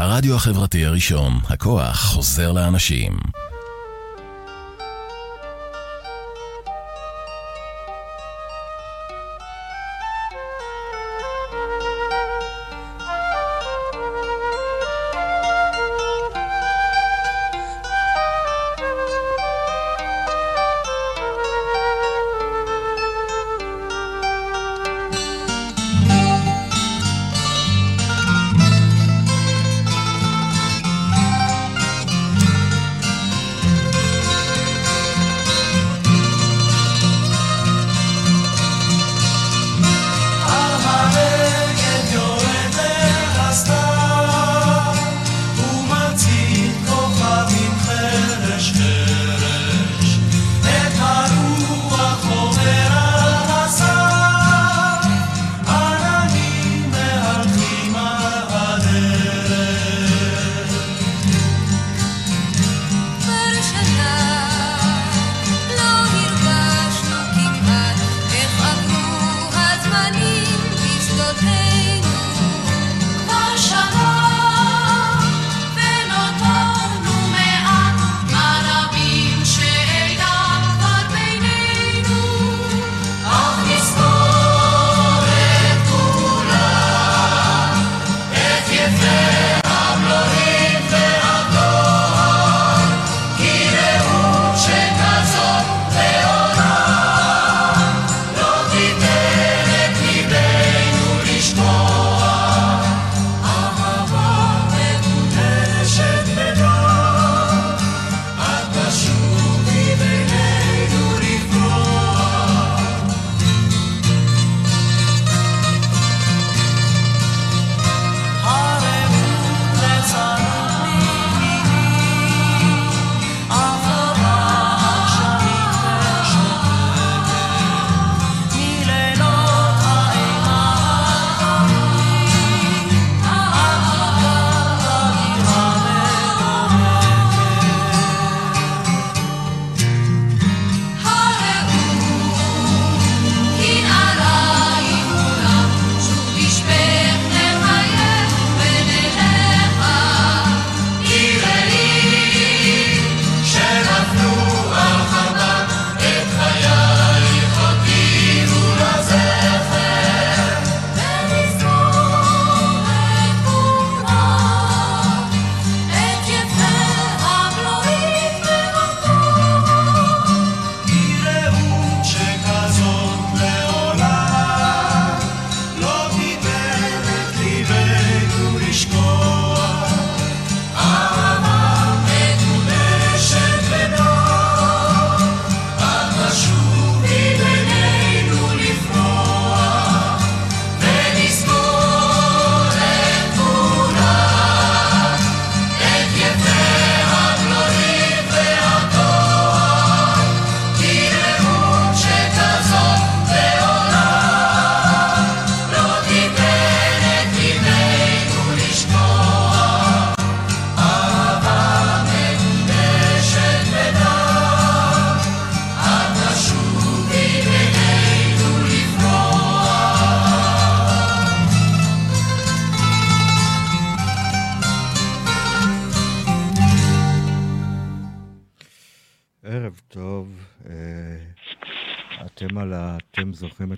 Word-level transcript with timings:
הרדיו 0.00 0.34
החברתי 0.34 0.86
הראשון, 0.86 1.32
הכוח 1.48 2.04
חוזר 2.04 2.52
לאנשים. 2.52 3.18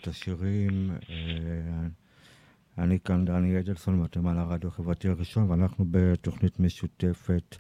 השירים. 0.09 0.91
אה, 1.11 1.89
אני 2.79 2.99
כאן 3.01 3.25
דני 3.25 3.59
אדלסון 3.59 4.01
ואתם 4.01 4.27
על 4.27 4.39
הרדיו 4.39 4.69
החברתי 4.69 5.09
הראשון, 5.09 5.51
ואנחנו 5.51 5.85
בתוכנית 5.91 6.61
משותפת 6.61 7.57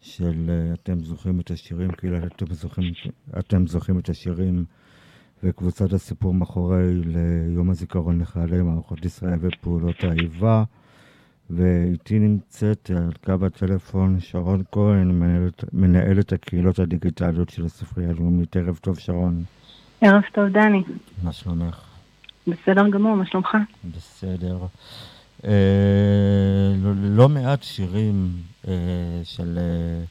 של 0.00 0.50
אה, 0.50 0.74
אתם 0.74 1.04
זוכרים 1.04 1.40
את 1.40 1.50
השירים, 1.50 1.90
כאילו 1.90 2.16
אתם 2.26 2.54
זוכרים, 2.54 2.92
אתם 3.38 3.66
זוכרים 3.66 3.98
את 3.98 4.08
השירים 4.08 4.64
וקבוצת 5.42 5.92
הסיפור 5.92 6.34
מאחורי 6.34 6.94
ליום 6.94 7.70
הזיכרון 7.70 8.20
לחיילי 8.20 8.62
מערכות 8.62 9.04
ישראל 9.04 9.38
ופעולות 9.40 10.04
האיבה. 10.04 10.64
ואיתי 11.50 12.18
נמצאת 12.18 12.90
על 12.96 13.10
קו 13.24 13.46
הטלפון 13.46 14.20
שרון 14.20 14.62
כהן, 14.72 15.10
מנהלת, 15.10 15.64
מנהלת 15.72 16.32
הקהילות 16.32 16.78
הדיגיטליות 16.78 17.48
של 17.50 17.64
הספרייה 17.64 18.10
הלאומית. 18.10 18.56
ערב 18.56 18.78
טוב, 18.82 18.98
שרון. 18.98 19.44
ערב 20.00 20.22
טוב, 20.34 20.48
דני. 20.48 20.82
מה 21.22 21.32
שלומך? 21.32 21.80
בסדר 22.46 22.88
גמור, 22.88 23.16
מה 23.16 23.26
שלומך? 23.26 23.56
בסדר. 23.96 24.58
אה, 25.44 25.50
לא, 26.82 26.90
לא 26.94 27.28
מעט 27.28 27.62
שירים 27.62 28.30
אה, 28.68 28.74
של, 29.24 29.58
אה, 29.58 30.04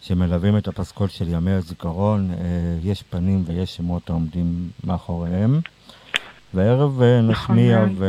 שמלווים 0.00 0.56
את 0.56 0.68
הפסקול 0.68 1.08
של 1.08 1.28
ימי 1.28 1.50
הזיכרון, 1.50 2.30
אה, 2.30 2.36
יש 2.82 3.02
פנים 3.02 3.44
ויש 3.46 3.76
שמות 3.76 4.10
העומדים 4.10 4.68
מאחוריהם, 4.84 5.60
והערב 6.54 7.02
אה, 7.02 7.20
נשמיע 7.20 7.84
נכון. 7.84 8.06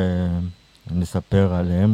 ונספר 0.91 1.53
עליהם, 1.53 1.91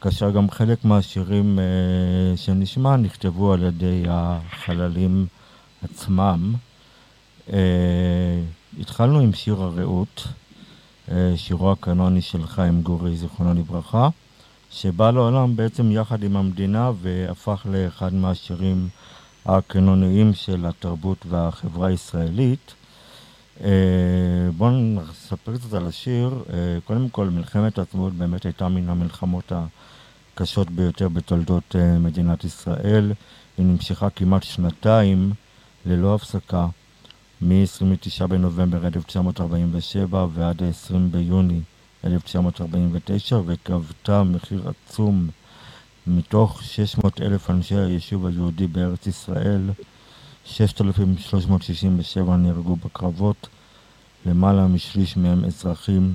כאשר 0.00 0.30
גם 0.30 0.50
חלק 0.50 0.84
מהשירים 0.84 1.58
אה, 1.58 2.36
שנשמע 2.36 2.96
נכתבו 2.96 3.52
על 3.52 3.62
ידי 3.62 4.04
החללים 4.08 5.26
עצמם. 5.82 6.54
אה, 7.52 8.40
התחלנו 8.80 9.20
עם 9.20 9.32
שיר 9.32 9.54
הרעות, 9.54 10.26
אה, 11.10 11.32
שירו 11.36 11.72
הקנוני 11.72 12.22
של 12.22 12.46
חיים 12.46 12.82
גורי, 12.82 13.16
זיכרונו 13.16 13.54
לברכה, 13.54 14.08
שבא 14.70 15.10
לעולם 15.10 15.56
בעצם 15.56 15.92
יחד 15.92 16.22
עם 16.22 16.36
המדינה 16.36 16.90
והפך 17.02 17.66
לאחד 17.70 18.14
מהשירים 18.14 18.88
הקנוניים 19.46 20.34
של 20.34 20.66
התרבות 20.66 21.26
והחברה 21.28 21.88
הישראלית. 21.88 22.74
בואו 24.56 24.70
נספר 24.70 25.56
קצת 25.56 25.72
על 25.72 25.86
השיר. 25.86 26.44
קודם 26.84 27.08
כל, 27.08 27.28
מלחמת 27.28 27.78
העצמאות 27.78 28.12
באמת 28.12 28.44
הייתה 28.44 28.68
מן 28.68 28.88
המלחמות 28.88 29.52
הקשות 30.38 30.70
ביותר 30.70 31.08
בתולדות 31.08 31.76
מדינת 32.00 32.44
ישראל. 32.44 33.12
היא 33.58 33.66
נמשכה 33.66 34.10
כמעט 34.10 34.42
שנתיים 34.42 35.32
ללא 35.86 36.14
הפסקה, 36.14 36.66
מ-29 37.40 38.26
בנובמבר 38.26 38.86
1947 38.86 40.26
ועד 40.34 40.62
20 40.62 41.10
ביוני 41.10 41.60
1949, 42.04 43.40
וגבתה 43.46 44.22
מחיר 44.22 44.68
עצום 44.68 45.28
מתוך 46.06 46.62
600 46.62 47.20
אלף 47.20 47.50
אנשי 47.50 47.74
היישוב 47.74 48.26
היהודי 48.26 48.66
בארץ 48.66 49.06
ישראל. 49.06 49.70
6,367 50.44 52.36
נהרגו 52.36 52.76
בקרבות, 52.76 53.48
למעלה 54.26 54.66
משליש 54.66 55.16
מהם 55.16 55.44
אזרחים, 55.44 56.14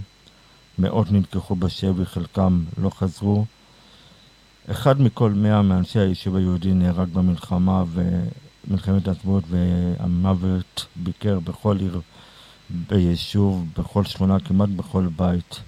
מאות 0.80 1.12
נלקחו 1.12 1.56
בשבי, 1.56 2.06
חלקם 2.06 2.64
לא 2.78 2.90
חזרו. 2.90 3.46
אחד 4.72 5.02
מכל 5.02 5.32
מאה 5.32 5.62
מאנשי 5.62 6.00
היישוב 6.00 6.36
היהודי 6.36 6.74
נהרג 6.74 7.10
במלחמה 7.14 7.84
ומלחמת 7.94 9.08
העצמאות 9.08 9.44
והמוות 9.50 10.86
ביקר 10.96 11.40
בכל 11.40 11.78
עיר 11.80 12.02
ביישוב, 12.70 13.66
בכל 13.78 14.04
שכונה, 14.04 14.40
כמעט 14.40 14.70
בכל 14.70 15.08
בית. 15.16 15.60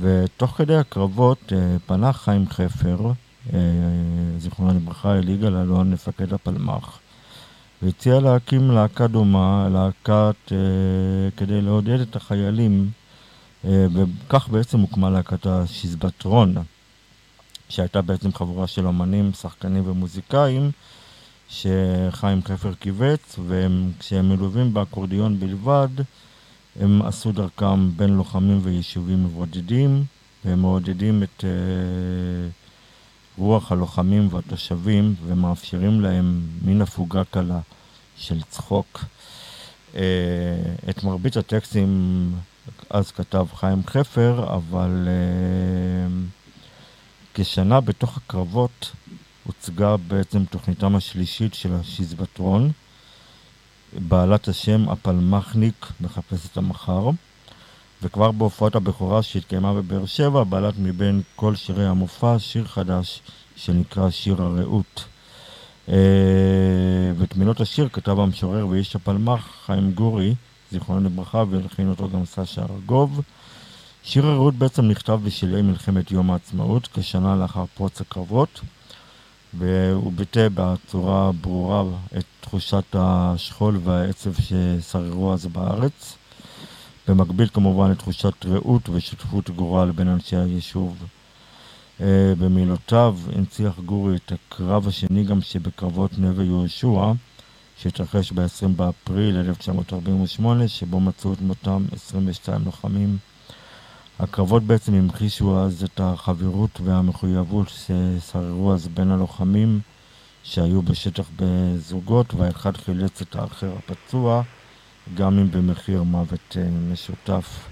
ותוך 0.00 0.50
כדי 0.50 0.76
הקרבות 0.76 1.52
אה, 1.52 1.76
פנה 1.86 2.12
חיים 2.12 2.48
חפר, 2.48 3.12
אה, 3.52 3.58
זיכרונה 4.38 4.72
לברכה, 4.72 5.18
אל 5.18 5.28
יגאל 5.28 5.56
אלון, 5.56 5.90
מפקד 5.90 6.32
הפלמ"ח, 6.32 6.98
והציע 7.82 8.20
להקים 8.20 8.70
להקה 8.70 9.06
דומה, 9.06 9.68
להקת, 9.72 10.52
אה, 10.52 10.56
כדי 11.36 11.60
לעודד 11.60 12.00
את 12.00 12.16
החיילים, 12.16 12.90
וכך 13.64 14.48
בעצם 14.48 14.80
הוקמה 14.80 15.10
להקת 15.10 15.46
השיזבטרון. 15.46 16.54
שהייתה 17.72 18.02
בעצם 18.02 18.32
חבורה 18.32 18.66
של 18.66 18.86
אמנים, 18.86 19.32
שחקנים 19.32 19.82
ומוזיקאים, 19.86 20.70
שחיים 21.48 22.42
חפר 22.44 22.74
קיבץ, 22.74 23.38
וכשהם 23.48 24.28
מלווים 24.28 24.74
באקורדיון 24.74 25.40
בלבד, 25.40 25.88
הם 26.80 27.02
עשו 27.02 27.32
דרכם 27.32 27.96
בין 27.96 28.10
לוחמים 28.10 28.60
ויישובים 28.62 29.24
מבודדים, 29.24 30.04
והם 30.44 30.60
מעודדים 30.60 31.22
את 31.22 31.40
uh, 31.40 31.44
רוח 33.38 33.72
הלוחמים 33.72 34.28
והתושבים, 34.30 35.14
ומאפשרים 35.26 36.00
להם 36.00 36.40
מין 36.64 36.82
הפוגה 36.82 37.24
קלה 37.24 37.60
של 38.16 38.42
צחוק. 38.42 39.04
Uh, 39.94 39.96
את 40.90 41.04
מרבית 41.04 41.36
הטקסטים 41.36 42.32
אז 42.90 43.10
כתב 43.10 43.46
חיים 43.54 43.82
חפר, 43.86 44.54
אבל... 44.56 45.08
Uh, 45.08 46.41
כשנה 47.34 47.80
בתוך 47.80 48.16
הקרבות 48.16 48.92
הוצגה 49.44 49.96
בעצם 49.96 50.44
תוכניתם 50.44 50.96
השלישית 50.96 51.54
של 51.54 51.74
השיזבטרון, 51.74 52.70
בעלת 54.08 54.48
השם 54.48 54.88
הפלמחניק 54.88 55.86
מחפש 56.00 56.46
את 56.46 56.56
המחר, 56.56 57.10
וכבר 58.02 58.32
בהופעת 58.32 58.74
הבכורה 58.74 59.22
שהתקיימה 59.22 59.74
בבאר 59.74 60.06
שבע, 60.06 60.44
בעלת 60.44 60.74
מבין 60.78 61.22
כל 61.36 61.54
שירי 61.54 61.86
המופע 61.86 62.38
שיר 62.38 62.64
חדש 62.64 63.22
שנקרא 63.56 64.10
שיר 64.10 64.42
הרעות. 64.42 65.04
אה, 65.88 65.94
ואת 67.18 67.36
מילות 67.36 67.60
השיר 67.60 67.88
כתב 67.92 68.18
המשורר 68.18 68.66
ואיש 68.66 68.96
הפלמח 68.96 69.48
חיים 69.66 69.92
גורי, 69.92 70.34
זיכרונו 70.72 71.00
לברכה, 71.08 71.44
והלחין 71.50 71.88
אותו 71.88 72.08
גם 72.10 72.24
סשה 72.24 72.62
ארגוב. 72.62 73.20
שיר 74.04 74.26
הרעות 74.26 74.54
בעצם 74.54 74.84
נכתב 74.84 75.20
בשלהי 75.24 75.62
מלחמת 75.62 76.10
יום 76.10 76.30
העצמאות, 76.30 76.88
כשנה 76.94 77.36
לאחר 77.36 77.64
פרוץ 77.74 78.00
הקרבות, 78.00 78.60
והוא 79.54 80.12
ביטא 80.12 80.48
בצורה 80.54 81.32
ברורה 81.32 81.84
את 82.18 82.24
תחושת 82.40 82.84
השכול 82.94 83.80
והעצב 83.84 84.30
ששררו 84.34 85.32
אז 85.32 85.46
בארץ. 85.46 86.16
במקביל 87.08 87.48
כמובן 87.52 87.90
לתחושת 87.90 88.46
רעות 88.46 88.88
ושותפות 88.88 89.50
גורל 89.50 89.90
בין 89.90 90.08
אנשי 90.08 90.36
היישוב. 90.36 91.04
אה, 92.00 92.32
במילותיו 92.38 93.16
הנציח 93.36 93.78
גורי 93.78 94.16
את 94.16 94.32
הקרב 94.32 94.88
השני 94.88 95.24
גם 95.24 95.40
שבקרבות 95.40 96.18
נווה 96.18 96.44
יהושע, 96.44 97.12
שהתרחש 97.76 98.32
ב-20 98.32 98.68
באפריל 98.76 99.36
1948, 99.36 100.68
שבו 100.68 101.00
מצאו 101.00 101.32
את 101.32 101.40
מותם 101.40 101.84
22 101.92 102.64
לוחמים 102.64 103.18
הקרבות 104.22 104.62
בעצם 104.62 104.94
המחישו 104.94 105.60
אז 105.60 105.84
את 105.84 106.00
החברות 106.00 106.80
והמחויבות 106.84 107.68
ששררו 107.68 108.72
אז 108.72 108.88
בין 108.88 109.10
הלוחמים 109.10 109.80
שהיו 110.42 110.82
בשטח 110.82 111.30
בזוגות, 111.36 112.34
והאחד 112.34 112.76
חילץ 112.76 113.22
את 113.22 113.36
האחר 113.36 113.72
הפצוע, 113.78 114.42
גם 115.14 115.38
אם 115.38 115.50
במחיר 115.50 116.02
מוות 116.02 116.56
אה, 116.56 116.68
משותף. 116.92 117.68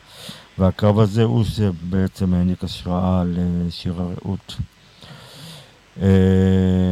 והקרב 0.58 0.98
הזה 0.98 1.22
הוא 1.22 1.44
שבעצם 1.44 2.34
העניק 2.34 2.64
השראה 2.64 3.22
לשיר 3.26 3.94
הרעות. 4.00 4.56
Uh, 5.96 6.02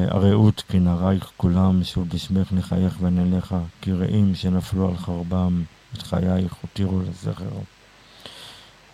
הרעות 0.08 0.62
כי 0.68 0.78
נרייך 0.78 1.30
כולם, 1.36 1.84
שוב 1.84 2.08
בשמך 2.08 2.52
נחייך 2.52 2.96
ונלך, 3.00 3.56
כי 3.80 3.92
רעים 3.92 4.34
שנפלו 4.34 4.88
על 4.88 4.96
חרבם, 4.96 5.62
את 5.94 6.02
חייך 6.02 6.54
הותירו 6.62 7.00
לזכר. 7.00 7.77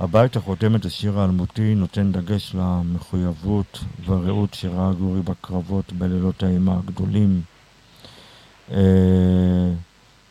הבית 0.00 0.36
החותם 0.36 0.76
את 0.76 0.84
השיר 0.84 1.20
האלמותי 1.20 1.74
נותן 1.74 2.12
דגש 2.12 2.54
למחויבות 2.54 3.78
והרעות 4.06 4.54
שראה 4.54 4.92
גורי 4.92 5.22
בקרבות 5.22 5.92
בלילות 5.92 6.42
האימה 6.42 6.78
הגדולים. 6.78 7.42
אה, 8.70 8.78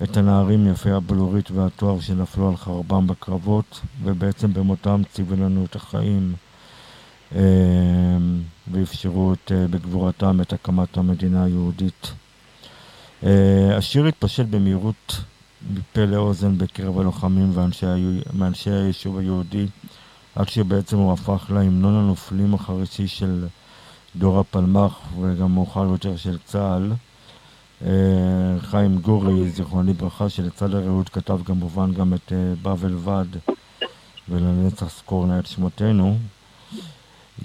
את 0.03 0.17
הנערים 0.17 0.67
יפי 0.67 0.91
הבלורית 0.91 1.51
והתואר 1.51 1.99
שנפלו 1.99 2.49
על 2.49 2.57
חרבם 2.57 3.07
בקרבות, 3.07 3.81
ובעצם 4.03 4.53
במותם 4.53 5.01
ציוו 5.13 5.35
לנו 5.35 5.65
את 5.65 5.75
החיים, 5.75 6.33
אה, 7.35 7.41
ואפשרו 8.71 9.33
את, 9.33 9.51
אה, 9.51 9.67
בגבורתם 9.67 10.41
את 10.41 10.53
הקמת 10.53 10.97
המדינה 10.97 11.43
היהודית. 11.43 12.11
השיר 13.77 14.05
התפשט 14.05 14.45
במהירות 14.45 15.21
מפה 15.69 16.05
לאוזן 16.05 16.57
בקרב 16.57 16.99
הלוחמים 16.99 17.51
ואנשי 18.33 18.69
היישוב 18.69 19.17
היהודי, 19.17 19.67
עד 20.35 20.49
שבעצם 20.49 20.97
הוא 20.97 21.13
הפך 21.13 21.51
להמנון 21.53 21.95
הנופלים 21.95 22.53
החרישי 22.53 23.07
של 23.07 23.45
דור 24.15 24.39
הפלמ"ח 24.39 24.99
וגם 25.21 25.53
מאוחר 25.53 25.83
יותר 25.83 26.17
של 26.17 26.37
צה"ל. 26.45 26.91
אה, 27.85 28.59
חיים 28.59 28.97
גורי, 28.97 29.49
זיכרונו 29.49 29.89
לברכה, 29.89 30.29
שלצד 30.29 30.73
הרעות 30.73 31.09
כתב 31.09 31.39
כמובן 31.45 31.93
גם 31.93 32.13
את 32.13 32.33
אה, 32.33 32.53
בבל 32.61 32.95
ועד 32.97 33.37
ולנצח 34.29 34.97
זכור 34.97 35.25
נא 35.25 35.39
את 35.39 35.45
שמותינו, 35.45 36.17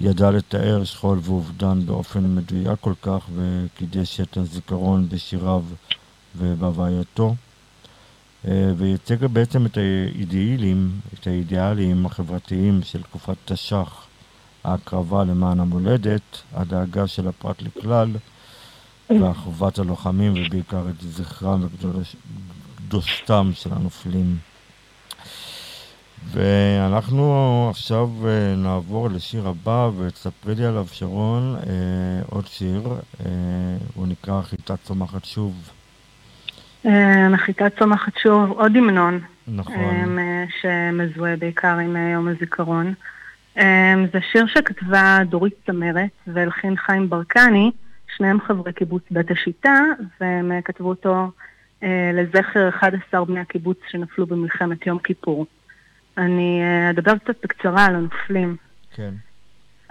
ידע 0.01 0.31
לתאר 0.31 0.83
שכול 0.83 1.19
ואובדן 1.21 1.85
באופן 1.85 2.35
מדויק 2.35 2.79
כל 2.81 2.93
כך 3.01 3.25
וקידש 3.35 4.21
את 4.21 4.37
הזיכרון 4.37 5.09
בשיריו 5.09 5.63
ובהווייתו. 6.37 7.35
אה, 8.47 8.71
וייצג 8.77 9.25
בעצם 9.25 9.65
את 9.65 9.77
האידאלים, 9.77 10.99
את 11.13 11.27
האידיאלים 11.27 12.05
החברתיים 12.05 12.79
של 12.83 13.03
תקופת 13.03 13.35
תש"ח, 13.45 14.07
ההקרבה 14.63 15.23
למען 15.23 15.59
המולדת, 15.59 16.41
הדאגה 16.53 17.07
של 17.07 17.27
הפרט 17.27 17.61
לכלל, 17.61 18.11
ואחוות 19.09 19.79
הלוחמים, 19.79 20.33
ובעיקר 20.33 20.89
את 20.89 21.01
זכרם 21.01 21.67
וקדושתם 21.71 23.51
של 23.53 23.73
הנופלים. 23.73 24.37
ואנחנו 26.31 27.67
עכשיו 27.69 28.09
אה, 28.27 28.55
נעבור 28.55 29.09
לשיר 29.09 29.47
הבא, 29.47 29.89
ותספרי 29.97 30.55
לי 30.55 30.65
עליו, 30.65 30.87
שרון, 30.91 31.55
אה, 31.55 32.21
עוד 32.29 32.47
שיר, 32.47 32.81
הוא 33.95 34.07
נקרא 34.07 34.41
חיטה 34.41 34.77
צומחת 34.77 35.25
שוב. 35.25 35.69
נחיתה 37.29 37.63
אה, 37.63 37.69
צומחת 37.69 38.17
שוב, 38.17 38.51
עוד 38.51 38.75
המנון. 38.75 39.19
נכון. 39.47 40.19
אה, 40.19 40.43
שמזוהה 40.61 41.35
בעיקר 41.35 41.77
עם 41.77 41.95
אה, 41.95 42.09
יום 42.09 42.27
הזיכרון. 42.27 42.93
זה 44.13 44.19
שיר 44.31 44.47
שכתבה 44.47 45.19
דורית 45.29 45.53
צמרת 45.65 46.09
והלחין 46.27 46.77
חיים 46.77 47.09
ברקני, 47.09 47.71
שניהם 48.15 48.41
חברי 48.41 48.73
קיבוץ 48.73 49.03
בית 49.11 49.31
השיטה, 49.31 49.83
והם 50.21 50.51
כתבו 50.65 50.89
אותו 50.89 51.31
לזכר 52.13 52.69
11 52.69 53.25
בני 53.25 53.39
הקיבוץ 53.39 53.77
שנפלו 53.89 54.25
במלחמת 54.25 54.87
יום 54.87 54.99
כיפור. 54.99 55.45
אני 56.17 56.61
אדבר 56.89 57.17
קצת 57.17 57.35
בקצרה 57.43 57.85
על 57.85 57.95
הנופלים. 57.95 58.55
כן. 58.95 59.13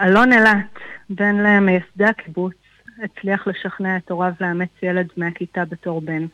אלון 0.00 0.33
אילת, 0.33 0.78
בן 1.11 1.37
למייסדי 1.37 2.04
הקיבוץ, 2.04 2.54
הצליח 3.02 3.47
לשכנע 3.47 3.97
את 3.97 4.11
הוריו 4.11 4.33
לאמץ 4.40 4.71
ילד 4.83 5.09
מהכיתה 5.16 5.64
בתור 5.64 6.00
בן. 6.00 6.26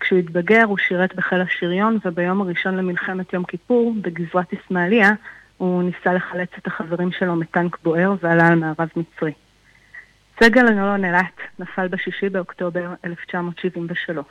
כשהוא 0.00 0.18
התבגר 0.18 0.64
הוא 0.64 0.78
שירת 0.78 1.14
בחיל 1.14 1.40
השריון, 1.40 1.98
וביום 2.04 2.40
הראשון 2.40 2.76
למלחמת 2.76 3.32
יום 3.32 3.44
כיפור, 3.44 3.94
בגזרת 4.00 4.46
אסמאעיליה, 4.52 5.12
הוא 5.56 5.82
ניסה 5.82 6.14
לחלץ 6.14 6.48
את 6.58 6.66
החברים 6.66 7.12
שלו 7.12 7.36
מטנק 7.36 7.78
בוער 7.82 8.14
ועלה 8.22 8.46
על 8.46 8.54
מערב 8.54 8.88
מצרי. 8.96 9.32
סגל 10.42 10.68
אלון 10.68 11.04
אילת 11.04 11.40
נפל 11.58 11.88
ב-6 11.88 12.30
באוקטובר 12.32 12.94
1973. 13.04 14.26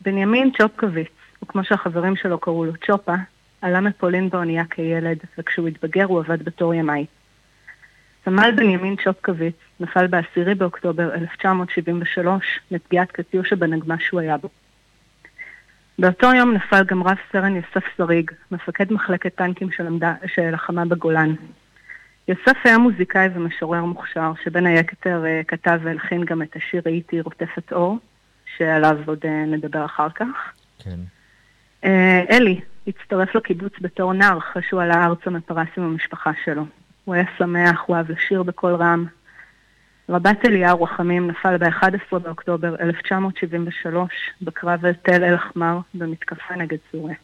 בנימין 0.00 0.50
צ'ופקוביץ, 0.58 1.08
וכמו 1.42 1.64
שהחברים 1.64 2.16
שלו 2.16 2.38
קראו 2.38 2.64
לו 2.64 2.72
צ'ופה, 2.86 3.14
עלה 3.62 3.80
מפולין 3.80 4.30
באונייה 4.30 4.64
כילד, 4.64 5.18
וכשהוא 5.38 5.68
התבגר 5.68 6.04
הוא 6.04 6.20
עבד 6.20 6.42
בתור 6.42 6.74
ימאי. 6.74 7.06
סמל 8.24 8.50
בנימין 8.56 8.96
צ'ופקוביץ 9.04 9.54
נפל 9.80 10.06
ב-10 10.06 10.54
באוקטובר 10.58 11.14
1973 11.14 12.60
מפגיעת 12.70 13.12
קטיושה 13.12 13.56
בנגמ"ש 13.56 14.06
שהוא 14.06 14.20
היה 14.20 14.36
בו. 14.36 14.48
באותו 15.98 16.26
יום 16.34 16.52
נפל 16.52 16.84
גם 16.84 17.02
רב 17.02 17.16
סרן 17.32 17.56
יוסף 17.56 17.84
שריג, 17.96 18.30
מפקד 18.50 18.92
מחלקת 18.92 19.34
טנקים 19.34 19.68
שלחמה 20.26 20.84
בגולן. 20.84 21.34
יוסף 22.28 22.56
היה 22.64 22.78
מוזיקאי 22.78 23.28
ומשורר 23.34 23.84
מוכשר, 23.84 24.32
שבין 24.44 24.66
היתר 24.66 25.24
אה, 25.26 25.40
כתב 25.48 25.80
והלחין 25.82 26.24
גם 26.24 26.42
את 26.42 26.56
השיר 26.56 26.82
"הייתי 26.84 27.20
רוטפת 27.20 27.72
אור", 27.72 27.98
שעליו 28.56 28.96
עוד 29.06 29.18
אה, 29.24 29.44
נדבר 29.46 29.84
אחר 29.84 30.08
כך. 30.10 30.52
כן. 30.78 31.00
אה, 31.84 32.24
אלי 32.30 32.60
הצטרף 32.86 33.34
לקיבוץ 33.34 33.72
בתור 33.80 34.12
נער 34.12 34.38
אחרי 34.38 34.62
שהוא 34.68 34.82
עלה 34.82 35.04
ארצה 35.06 35.30
מפרס 35.30 35.68
עם 35.76 35.84
המשפחה 35.84 36.30
שלו. 36.44 36.64
הוא 37.10 37.14
היה 37.14 37.24
שמח, 37.38 37.82
הוא 37.86 37.96
אהב 37.96 38.10
לשיר 38.10 38.42
בקול 38.42 38.74
רם. 38.74 39.06
רבת 40.08 40.44
אליהו 40.44 40.82
רחמים 40.82 41.26
נפל 41.26 41.56
ב-11 41.56 42.18
באוקטובר 42.18 42.76
1973 42.80 44.30
בקרב 44.42 44.84
על 44.86 44.92
תל 44.92 45.24
אל-אחמר 45.24 45.78
במתקפה 45.94 46.56
נגד 46.56 46.78
סוריה. 46.92 47.14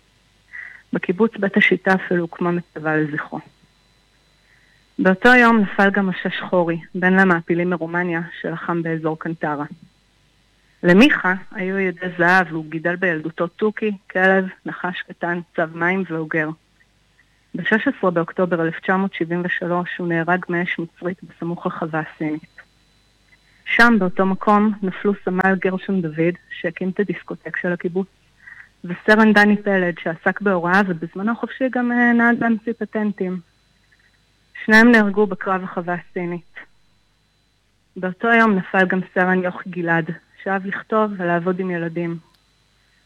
בקיבוץ 0.93 1.37
בית 1.37 1.57
השיטה 1.57 1.95
אפילו 1.95 2.21
הוקמה 2.21 2.50
מצבה 2.50 2.97
לזכרו. 2.97 3.40
באותו 4.99 5.28
יום 5.28 5.59
נפל 5.59 5.90
גם 5.90 6.09
משה 6.09 6.31
שחורי, 6.31 6.81
בן 6.95 7.14
למעפילים 7.14 7.71
מרומניה, 7.71 8.21
שלחם 8.40 8.83
באזור 8.83 9.19
קנטרה. 9.19 9.64
למיכה 10.83 11.35
היו 11.50 11.78
ידי 11.78 12.07
זהב 12.19 12.47
והוא 12.50 12.64
גידל 12.69 12.97
בילדותו 12.97 13.47
תוכי, 13.47 13.93
כלב, 14.11 14.47
נחש 14.66 15.02
קטן, 15.09 15.40
צו 15.57 15.62
מים 15.75 16.05
ואוגר. 16.09 16.49
ב-16 17.57 18.11
באוקטובר 18.11 18.63
1973 18.63 19.97
הוא 19.99 20.09
נהרג 20.09 20.45
מאש 20.49 20.79
מצרית 20.79 21.19
בסמוך 21.23 21.67
לחווה 21.67 22.01
הסינית. 22.01 22.61
שם, 23.65 23.97
באותו 23.99 24.27
מקום, 24.27 24.73
נפלו 24.83 25.13
סמל 25.25 25.55
גרשון 25.59 26.03
דוד, 26.03 26.35
שהקים 26.61 26.89
את 26.89 27.01
הדיסקוטק 27.01 27.57
של 27.57 27.73
הקיבוץ, 27.73 28.07
וסרן 28.85 29.33
דני 29.33 29.63
פלד, 29.63 29.95
שעסק 29.99 30.41
בהוראה 30.41 30.81
ובזמנו 30.87 31.33
החופשי 31.33 31.65
גם 31.71 31.93
אה, 31.93 32.13
נהג 32.13 32.37
להמציא 32.41 32.73
פטנטים. 32.79 33.41
שניהם 34.65 34.93
נהרגו 34.93 35.27
בקרב 35.27 35.65
החווה 35.65 35.95
הסינית. 35.95 36.55
באותו 37.97 38.29
יום 38.29 38.55
נפל 38.55 38.87
גם 38.87 39.01
סרן 39.15 39.43
יוכי 39.43 39.71
גלעד, 39.71 40.11
שאהב 40.43 40.67
לכתוב 40.67 41.11
ולעבוד 41.17 41.61
עם 41.61 41.71
ילדים. 41.71 42.19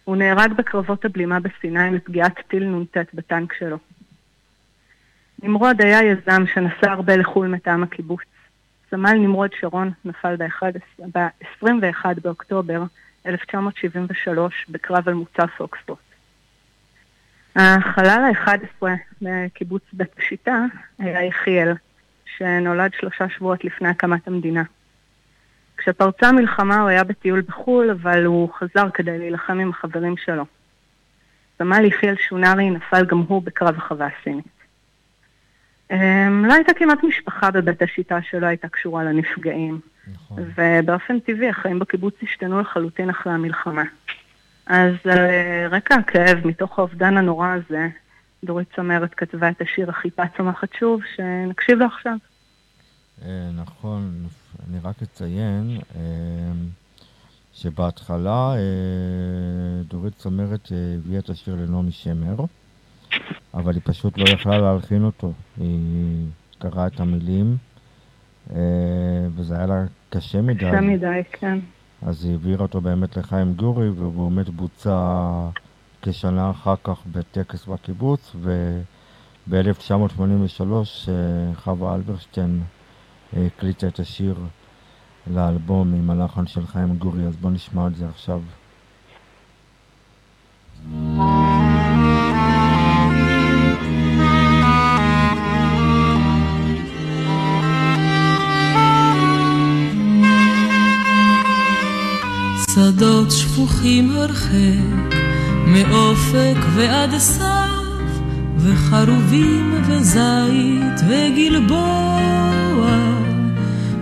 הוא 0.04 0.16
נהרג 0.16 0.52
בקרבות 0.52 1.04
הבלימה 1.04 1.40
בסיני 1.40 1.90
מפגיעת 1.90 2.40
טיל 2.49 2.64
נ"ט 2.64 2.97
בטנק 3.14 3.52
שלו. 3.52 3.78
נמרוד 5.42 5.82
היה 5.82 6.02
יזם 6.02 6.47
שנסע 6.47 6.92
הרבה 6.92 7.16
לחו"ל 7.16 7.49
מטעם 7.49 7.82
הקיבוץ. 7.82 8.20
סמל 8.90 9.12
נמרוד 9.12 9.50
שרון 9.61 9.90
נפל 10.04 10.37
ב-21 11.14 12.04
באוקטובר 12.23 12.82
1973 13.26 14.66
בקרב 14.68 15.09
על 15.09 15.14
מוצב 15.14 15.47
פוקסטרוט. 15.47 15.99
החלל 17.56 18.32
ה-11 18.35 18.87
בקיבוץ 19.23 19.82
בית 19.92 20.18
השיטה 20.18 20.64
היה 20.99 21.25
יחיאל, 21.25 21.73
שנולד 22.37 22.90
שלושה 23.00 23.28
שבועות 23.28 23.64
לפני 23.64 23.88
הקמת 23.88 24.28
המדינה. 24.28 24.62
כשפרצה 25.76 26.28
המלחמה 26.28 26.80
הוא 26.80 26.88
היה 26.88 27.04
בטיול 27.04 27.40
בחו"ל, 27.40 27.90
אבל 27.90 28.25
הוא 28.25 28.49
חזר 28.54 28.90
כדי 28.94 29.18
להילחם 29.18 29.59
עם 29.59 29.70
החברים 29.70 30.16
שלו. 30.16 30.44
סמל 31.59 31.85
יחיאל 31.85 32.14
שונרי 32.28 32.70
נפל 32.70 33.06
גם 33.06 33.18
הוא 33.18 33.42
בקרב 33.42 33.76
החווה 33.76 34.09
הסינית. 34.20 34.60
Um, 35.90 35.94
לא 36.47 36.54
הייתה 36.54 36.75
כמעט 36.75 37.04
משפחה 37.04 37.50
בבית 37.50 37.82
השיטה 37.82 38.18
שלא 38.30 38.47
הייתה 38.47 38.68
קשורה 38.68 39.04
לנפגעים. 39.04 39.80
נכון. 40.12 40.44
ובאופן 40.56 41.20
טבעי 41.20 41.49
החיים 41.49 41.78
בקיבוץ 41.78 42.14
השתנו 42.23 42.61
לחלוטין 42.61 43.11
אחרי 43.11 43.32
המלחמה. 43.32 43.82
אז 44.66 44.94
על 45.04 45.18
אה, 45.18 45.66
רקע 45.70 45.94
הכאב, 45.94 46.47
מתוך 46.47 46.78
האובדן 46.78 47.16
הנורא 47.16 47.49
הזה, 47.49 47.88
דורית 48.44 48.68
צמרת 48.76 49.14
כתבה 49.14 49.50
את 49.50 49.61
השיר 49.61 49.90
החיפה 49.90 50.23
צומחת 50.37 50.68
שוב, 50.78 51.00
שנקשיב 51.16 51.78
לו 51.78 51.87
עכשיו. 51.87 52.16
אה, 53.23 53.50
נכון, 53.54 54.26
אני 54.68 54.78
רק 54.82 55.02
אציין 55.02 55.78
אה, 55.97 56.00
שבהתחלה 57.54 58.54
דורית 59.88 60.14
צמרת 60.16 60.68
הביאה 60.99 61.20
את 61.20 61.30
השיר 61.30 61.54
לנעמי 61.54 61.92
שמר, 61.92 62.37
אבל 63.54 63.75
היא 63.75 63.82
פשוט 63.84 64.18
לא 64.18 64.25
יכלה 64.28 64.58
להלחין 64.58 65.04
אותו. 65.04 65.32
היא 65.56 66.26
קראה 66.58 66.87
את 66.87 67.00
המילים, 67.00 67.56
וזה 69.34 69.56
היה 69.56 69.66
לה 69.66 69.84
קשה 70.10 70.42
מדי. 70.42 70.58
קשה 70.58 70.80
מדי, 70.80 71.20
כן. 71.32 71.58
אז 72.02 72.25
היא 72.25 72.32
העבירה 72.32 72.62
אותו 72.62 72.80
באמת 72.80 73.16
לחיים 73.16 73.54
גורי, 73.54 73.90
והוא 73.90 74.30
באמת 74.30 74.49
בוצע 74.49 75.49
כשנה 76.02 76.50
אחר 76.50 76.75
כך 76.84 77.02
בטקס 77.12 77.66
בקיבוץ, 77.66 78.37
וב-1983 78.40 79.52
אה, 81.08 81.54
חווה 81.54 81.94
אלברשטיין 81.94 82.62
אה, 83.37 83.46
הקליטה 83.46 83.88
את 83.88 83.99
השיר 83.99 84.34
לאלבום 85.26 85.94
עם 85.94 86.10
הלחן 86.10 86.46
של 86.46 86.66
חיים 86.66 86.96
גורי, 86.96 87.26
אז 87.26 87.37
בואו 87.37 87.52
נשמע 87.52 87.87
את 87.87 87.96
זה 87.96 88.08
עכשיו. 88.08 88.40
שדות 102.69 103.31
שפוכים 103.31 104.11
הרחק, 104.17 105.14
מאופק 105.67 106.57
ועד 106.75 107.19
סף, 107.19 108.21
וחרובים 108.59 109.75
וזית 109.87 111.00
וגלבוע, 111.09 112.90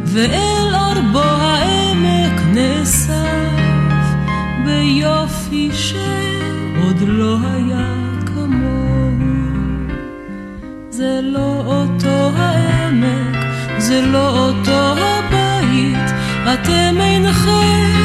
ואל 0.04 0.74
ארבו 0.74 1.18
העמק 1.18 2.40
נאסף, 2.54 3.14
ביופי 4.64 5.70
שעוד 5.72 6.96
לא 7.06 7.36
היה 7.42 7.94
כמוהו. 8.26 9.18
זה 10.90 11.20
לא 11.22 11.62
אותו 11.66 12.30
העמק, 12.36 13.36
זה 13.78 14.00
לא 14.02 14.38
אותו 14.38 14.94
הבית, 14.98 16.10
אתם 16.44 17.00
אינכם 17.00 17.97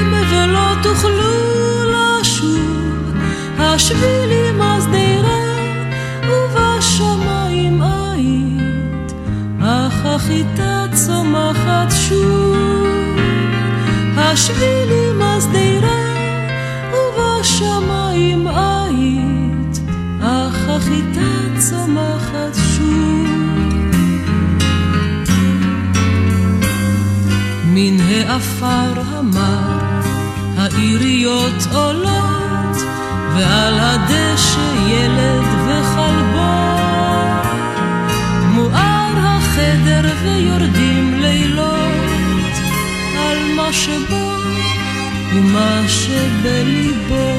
ולא 0.44 0.74
תוכלו 0.84 1.34
לשוב, 1.86 3.14
השבילים 3.60 4.62
השדרה 4.62 5.44
ובשמיים 6.24 7.82
היית, 7.82 9.14
אך 9.62 10.06
החיטה 10.06 10.86
צומחת 10.94 11.94
שוב. 12.08 12.88
השבילים 14.18 15.22
השדרה 15.22 16.04
ובשמיים 16.94 18.48
היית, 18.48 19.80
אך 20.22 20.70
החיטה 20.70 21.60
צומחת 21.70 22.56
שוב. 22.56 23.28
מן 27.66 28.00
העפר 28.00 29.02
המר 29.06 29.73
העיריות 30.75 31.68
עולות, 31.74 32.77
ועל 33.36 33.80
הדשא 33.80 34.74
ילד 34.88 35.46
וכלבו. 35.68 36.53
מואר 38.50 39.13
החדר 39.18 40.10
ויורדים 40.24 41.13
לילות, 41.22 42.53
על 43.18 43.38
מה 43.56 43.74
שבו 43.74 44.32
ומה 45.34 45.82
שבליבו. 45.88 47.34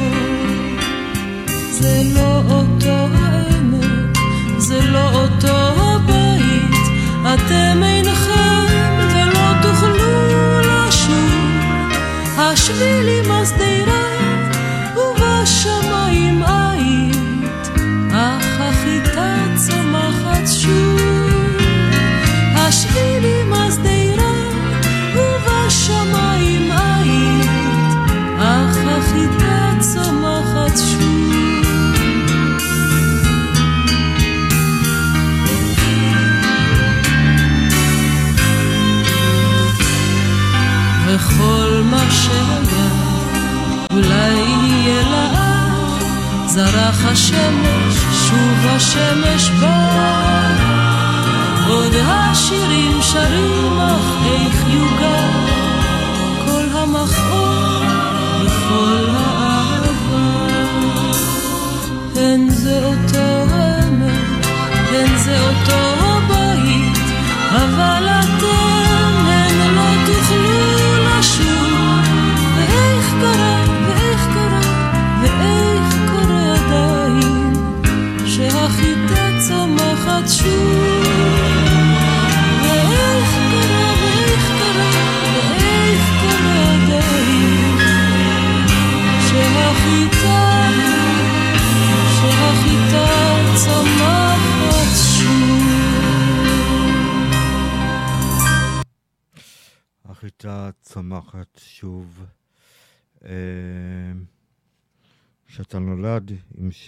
זה 1.71 2.03
לא 2.15 2.43
אותו 2.51 3.09
העמק, 3.15 4.19
זה 4.59 4.81
לא 4.87 5.11
אותו 5.11 5.57
הבית, 5.77 6.85
אתם 7.35 7.83
השבילי 12.55 13.21
מסדירה 13.21 13.84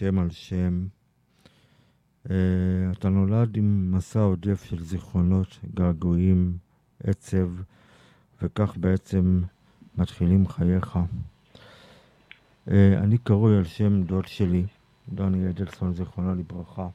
שם 0.07 0.19
על 0.19 0.31
שם, 0.31 0.87
אה, 2.31 2.37
אתה 2.93 3.09
נולד 3.09 3.57
עם 3.57 3.93
מסע 3.93 4.21
עודף 4.21 4.65
של 4.65 4.83
זיכרונות, 4.83 5.59
געגועים, 5.75 6.57
עצב, 7.05 7.49
וכך 8.43 8.77
בעצם 8.77 9.43
מתחילים 9.99 10.49
חייך. 10.49 10.99
אה, 12.71 12.99
אני 12.99 13.19
קרוי 13.19 13.57
על 13.57 13.65
שם 13.65 14.03
דוד 14.03 14.27
שלי, 14.27 14.67
דני 15.09 15.51
אדלסון, 15.51 15.95
זיכרונו 15.95 16.35
לברכה. 16.35 16.89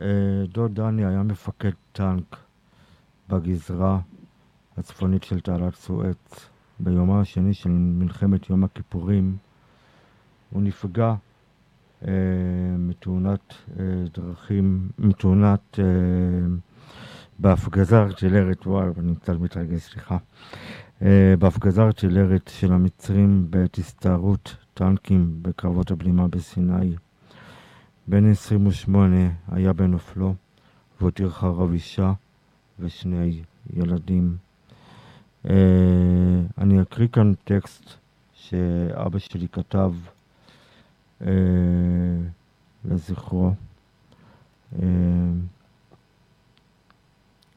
אה, 0.00 0.44
דוד 0.52 0.74
דני 0.74 1.04
היה 1.04 1.22
מפקד 1.22 1.72
טנק 1.92 2.36
בגזרה 3.28 4.00
הצפונית 4.76 5.24
של 5.24 5.40
תעלת 5.40 5.74
סואץ. 5.74 6.48
ביומה 6.80 7.20
השני 7.20 7.54
של 7.54 7.70
מלחמת 7.70 8.50
יום 8.50 8.64
הכיפורים 8.64 9.36
הוא 10.50 10.62
נפגע 10.62 11.14
מתאונת 12.78 13.54
אה, 13.78 13.84
דרכים, 14.14 14.88
מתאונת, 14.98 15.78
אה, 15.78 15.84
בהפגזה 17.38 17.98
ארטילרית, 17.98 18.66
וואי, 18.66 18.86
אני 18.98 19.14
קצת 19.16 19.34
מתרגש, 19.40 19.82
סליחה. 19.82 20.16
אה, 21.02 21.34
בהפגזה 21.38 21.82
ארטילרית 21.82 22.50
של 22.54 22.72
המצרים 22.72 23.46
בעת 23.50 23.78
הסתערות 23.78 24.56
טנקים 24.74 25.38
בקרבות 25.42 25.90
הבלימה 25.90 26.28
בסיני. 26.28 26.96
בן 28.06 28.30
28 28.30 29.16
היה 29.48 29.72
בנופלו 29.72 30.34
והותיר 31.00 31.28
אחריו 31.28 31.72
אישה 31.72 32.12
ושני 32.80 33.42
ילדים. 33.70 34.36
אני 36.58 36.82
אקריא 36.82 37.08
כאן 37.08 37.32
טקסט 37.44 37.90
שאבא 38.32 39.18
שלי 39.18 39.48
כתב 39.48 39.92
uh, 41.22 41.26
לזכרו. 42.84 43.54
Uh, 44.76 44.82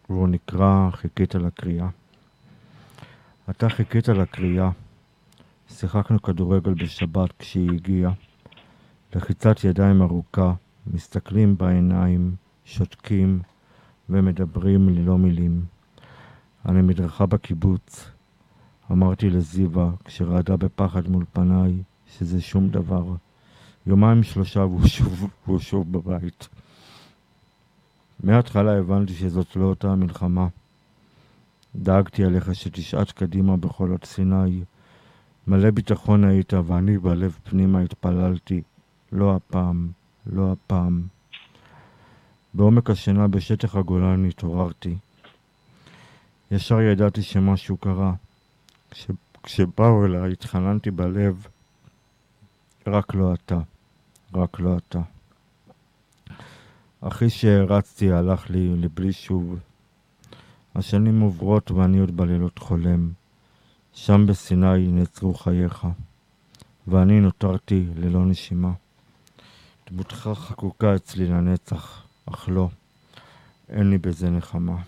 והוא 0.10 0.28
נקרא 0.28 0.90
חיכית 0.92 1.36
לקריאה. 1.36 1.90
אתה 3.50 3.70
חיכית 3.70 4.08
לקריאה. 4.08 4.70
שיחקנו 5.70 6.22
כדורגל 6.22 6.74
בשבת 6.74 7.30
כשהיא 7.40 7.72
הגיעה. 7.72 8.12
לחיצת 9.16 9.64
ידיים 9.64 10.02
ארוכה, 10.02 10.54
מסתכלים 10.88 11.58
בעיניים, 11.58 12.36
שותקים 12.66 13.42
ומדברים 14.10 14.90
ללא 14.90 15.18
מילים. 15.18 15.66
על 16.64 16.78
המדרכה 16.78 17.26
בקיבוץ. 17.26 18.12
אמרתי 18.92 19.30
לזיווה, 19.30 19.90
כשרעדה 20.06 20.58
בפחד 20.58 21.08
מול 21.08 21.26
פניי, 21.34 21.84
שזה 22.08 22.42
שום 22.42 22.70
דבר. 22.70 23.04
יומיים 23.88 24.24
שלושה 24.24 24.60
והוא 24.60 24.88
שוב, 24.88 25.30
והוא 25.46 25.60
שוב 25.60 25.92
בבית. 25.92 26.48
מההתחלה 28.24 28.78
הבנתי 28.78 29.14
שזאת 29.14 29.56
לא 29.56 29.66
אותה 29.66 29.92
המלחמה. 29.92 30.48
דאגתי 31.76 32.24
עליך 32.24 32.56
שתשעט 32.56 33.12
קדימה 33.12 33.58
בחולות 33.58 34.06
סיני. 34.06 34.64
מלא 35.48 35.72
ביטחון 35.72 36.24
היית, 36.24 36.54
ואני 36.54 36.98
בלב 36.98 37.38
פנימה 37.44 37.82
התפללתי. 37.82 38.62
לא 39.12 39.36
הפעם, 39.36 39.90
לא 40.26 40.52
הפעם. 40.52 41.08
בעומק 42.54 42.90
השינה 42.90 43.28
בשטח 43.28 43.76
הגולן 43.76 44.26
התעוררתי. 44.26 44.98
ישר 46.52 46.82
ידעתי 46.82 47.22
שמשהו 47.22 47.78
קרה. 47.78 48.14
כש, 48.92 49.08
כשבאו 49.44 50.06
אליי 50.06 50.32
התחננתי 50.32 50.92
בלב, 50.92 51.48
רק 52.88 53.16
לא 53.16 53.34
אתה, 53.34 53.60
רק 54.38 54.60
לא 54.60 54.78
אתה. 54.78 55.02
אחי 57.02 57.30
שהרצתי 57.30 58.12
הלך 58.12 58.50
לי 58.50 58.76
לבלי 58.76 59.14
שוב. 59.14 59.60
השנים 60.76 61.22
עוברות 61.22 61.72
ואני 61.72 62.00
עוד 62.00 62.18
בלילות 62.18 62.60
חולם. 62.60 63.12
שם 63.94 64.26
בסיני 64.26 64.88
נעצרו 64.88 65.34
חייך, 65.34 65.88
ואני 66.88 67.20
נותרתי 67.20 67.86
ללא 67.96 68.26
נשימה. 68.26 68.72
דמותך 69.90 70.30
חקוקה 70.36 70.96
אצלי 70.96 71.26
לנצח, 71.26 72.04
אך 72.26 72.50
לא, 72.50 72.70
אין 73.70 73.90
לי 73.90 73.98
בזה 73.98 74.30
נחמה. 74.30 74.82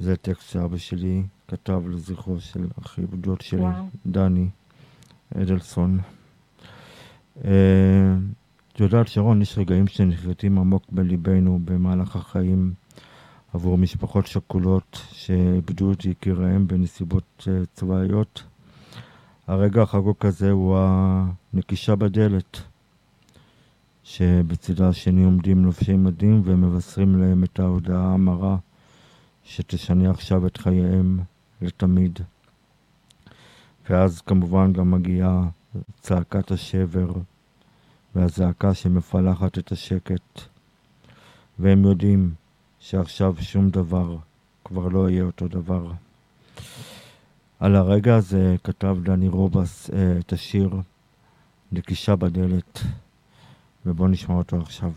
זה 0.00 0.16
טקסט 0.16 0.50
שאבא 0.50 0.76
שלי 0.76 1.22
כתב 1.48 1.82
לזכרו 1.88 2.40
של 2.40 2.66
אחי 2.82 3.02
דוד 3.02 3.40
שלי, 3.40 3.60
וואו. 3.60 3.88
דני 4.06 4.48
אדלסון. 5.36 6.00
אה, 7.44 7.50
את 8.72 8.80
יודעת, 8.80 9.08
שרון, 9.08 9.42
יש 9.42 9.58
רגעים 9.58 9.86
שנחרטים 9.86 10.58
עמוק 10.58 10.82
בליבנו 10.90 11.60
במהלך 11.64 12.16
החיים 12.16 12.72
עבור 13.54 13.78
משפחות 13.78 14.26
שכולות 14.26 15.02
שאיבדו 15.12 15.92
את 15.92 16.04
יקיריהם 16.04 16.66
בנסיבות 16.66 17.48
אה, 17.48 17.66
צבאיות. 17.72 18.42
הרגע 19.46 19.82
החגוג 19.82 20.16
הזה 20.20 20.50
הוא 20.50 20.78
הנקישה 20.78 21.96
בדלת, 21.96 22.60
שבצידה 24.04 24.88
השני 24.88 25.24
עומדים 25.24 25.64
לובשי 25.64 25.96
מדים 25.96 26.42
ומבשרים 26.44 27.16
להם 27.18 27.44
את 27.44 27.60
ההודעה 27.60 28.14
המרה 28.14 28.56
שתשנה 29.44 30.10
עכשיו 30.10 30.46
את 30.46 30.56
חייהם 30.56 31.20
לתמיד. 31.62 32.18
ואז 33.90 34.20
כמובן 34.20 34.72
גם 34.72 34.90
מגיעה 34.90 35.48
צעקת 36.00 36.50
השבר 36.50 37.12
והזעקה 38.14 38.74
שמפלחת 38.74 39.58
את 39.58 39.72
השקט. 39.72 40.40
והם 41.58 41.84
יודעים 41.84 42.34
שעכשיו 42.80 43.34
שום 43.40 43.70
דבר 43.70 44.16
כבר 44.64 44.88
לא 44.88 45.10
יהיה 45.10 45.22
אותו 45.24 45.48
דבר. 45.48 45.92
על 47.60 47.76
הרגע 47.76 48.16
הזה 48.16 48.56
כתב 48.64 48.96
דני 49.02 49.28
רובס 49.28 49.90
אה, 49.90 50.18
את 50.18 50.32
השיר 50.32 50.70
נקישה 51.72 52.16
בדלת, 52.16 52.80
ובואו 53.86 54.08
נשמע 54.08 54.34
אותו 54.34 54.56
עכשיו. 54.56 54.92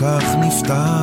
כך 0.00 0.24
נפתח 0.40 0.99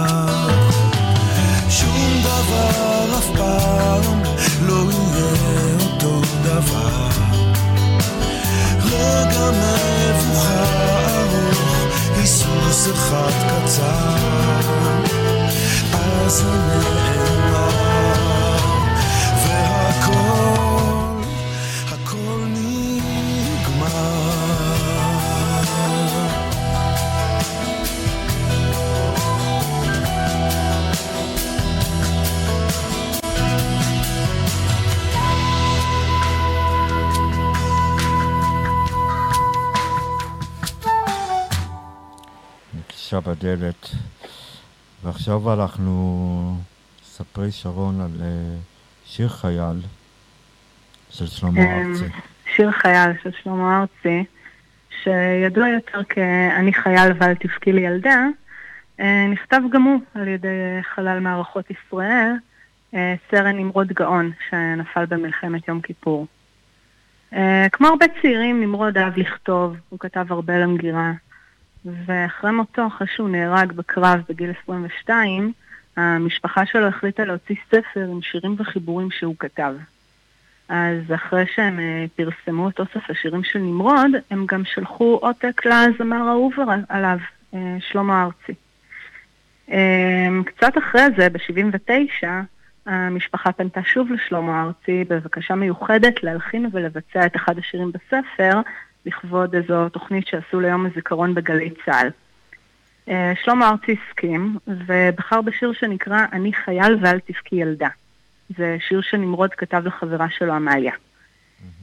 ועכשיו 45.28 45.54
אנחנו, 45.54 46.56
ספרי 47.04 47.52
שרון 47.52 48.02
על 48.02 48.22
אה, 48.22 48.56
שיר 49.06 49.30
חייל 49.30 49.82
של 51.10 51.28
שלמה 51.28 51.62
אמ, 51.62 51.92
ארצי. 51.92 52.06
שיר 52.56 52.72
חייל 52.72 53.12
של 53.24 53.30
שלמה 53.44 53.80
ארצי, 53.82 54.24
שידוע 55.04 55.68
יותר 55.68 56.04
כ"אני 56.10 56.74
חייל 56.74 57.12
ואל 57.20 57.36
תבכי 57.36 57.72
לי 57.72 57.82
ילדה", 57.82 58.26
אה, 59.00 59.28
נכתב 59.28 59.62
גם 59.72 59.84
הוא 59.84 60.00
על 60.14 60.28
ידי 60.28 60.80
חלל 60.82 61.20
מערכות 61.20 61.66
ישראל, 61.72 62.32
אה, 62.94 63.16
סרן 63.32 63.58
נמרוד 63.58 63.88
גאון, 63.94 64.32
שנפל 64.50 65.06
במלחמת 65.06 65.68
יום 65.68 65.82
כיפור. 65.82 66.28
כמו 67.72 67.88
הרבה 67.88 68.06
צעירים, 68.22 68.62
נמרוד 68.62 68.98
אהב 68.98 69.18
לכתוב, 69.18 69.76
הוא 69.90 70.00
כתב 70.00 70.26
הרבה 70.30 70.58
למגירה, 70.58 71.12
ואחרי 72.06 72.52
מותו, 72.52 72.88
אחרי 72.88 73.08
שהוא 73.16 73.30
נהרג 73.30 73.72
בקרב 73.72 74.22
בגיל 74.30 74.52
22, 74.64 75.52
המשפחה 75.98 76.66
שלו 76.66 76.88
החליטה 76.88 77.26
להוציא 77.26 77.56
ספר 77.68 78.08
עם 78.12 78.22
שירים 78.22 78.56
וחיבורים 78.60 79.12
שהוא 79.12 79.36
כתב. 79.40 79.74
אז 80.70 81.14
אחרי 81.16 81.46
שהם 81.56 81.80
אה, 81.80 82.06
פרסמו 82.16 82.70
את 82.70 82.80
אוסף 82.80 83.10
השירים 83.10 83.44
של 83.44 83.60
נמרוד, 83.60 84.12
הם 84.32 84.46
גם 84.46 84.66
שלחו 84.66 85.20
עותק 85.22 85.62
לזמר 85.66 86.28
האהוב 86.28 86.54
עליו, 86.90 87.18
אה, 87.54 87.78
שלמה 87.80 88.24
ארצי. 88.24 88.54
אה, 89.72 90.28
קצת 90.46 90.78
אחרי 90.78 91.02
זה, 91.18 91.30
ב-79, 91.30 92.28
המשפחה 92.86 93.52
פנתה 93.52 93.84
שוב 93.84 94.12
לשלמה 94.12 94.64
ארצי 94.64 95.04
בבקשה 95.08 95.56
מיוחדת 95.56 96.24
להלחין 96.24 96.70
ולבצע 96.72 97.26
את 97.26 97.36
אחד 97.36 97.58
השירים 97.58 97.92
בספר, 97.92 98.62
לכבוד 99.08 99.56
איזו 99.56 99.90
תוכנית 99.90 100.28
שעשו 100.28 100.60
ליום 100.60 100.86
הזיכרון 100.86 101.34
בגלי 101.34 101.70
צה"ל. 101.86 102.10
אה, 103.10 103.34
שלמה 103.44 103.70
ארצי 103.70 103.96
הסכים, 104.10 104.58
ובחר 104.68 105.42
בשיר 105.42 105.74
שנקרא 105.74 106.26
"אני 106.34 106.54
חייל 106.54 106.98
ואל 107.02 107.20
תבכי 107.20 107.56
ילדה". 107.56 107.88
זה 108.58 108.78
שיר 108.80 109.02
שנמרוד 109.02 109.54
כתב 109.54 109.82
לחברה 109.86 110.30
שלו 110.30 110.54
עמליה. 110.54 110.94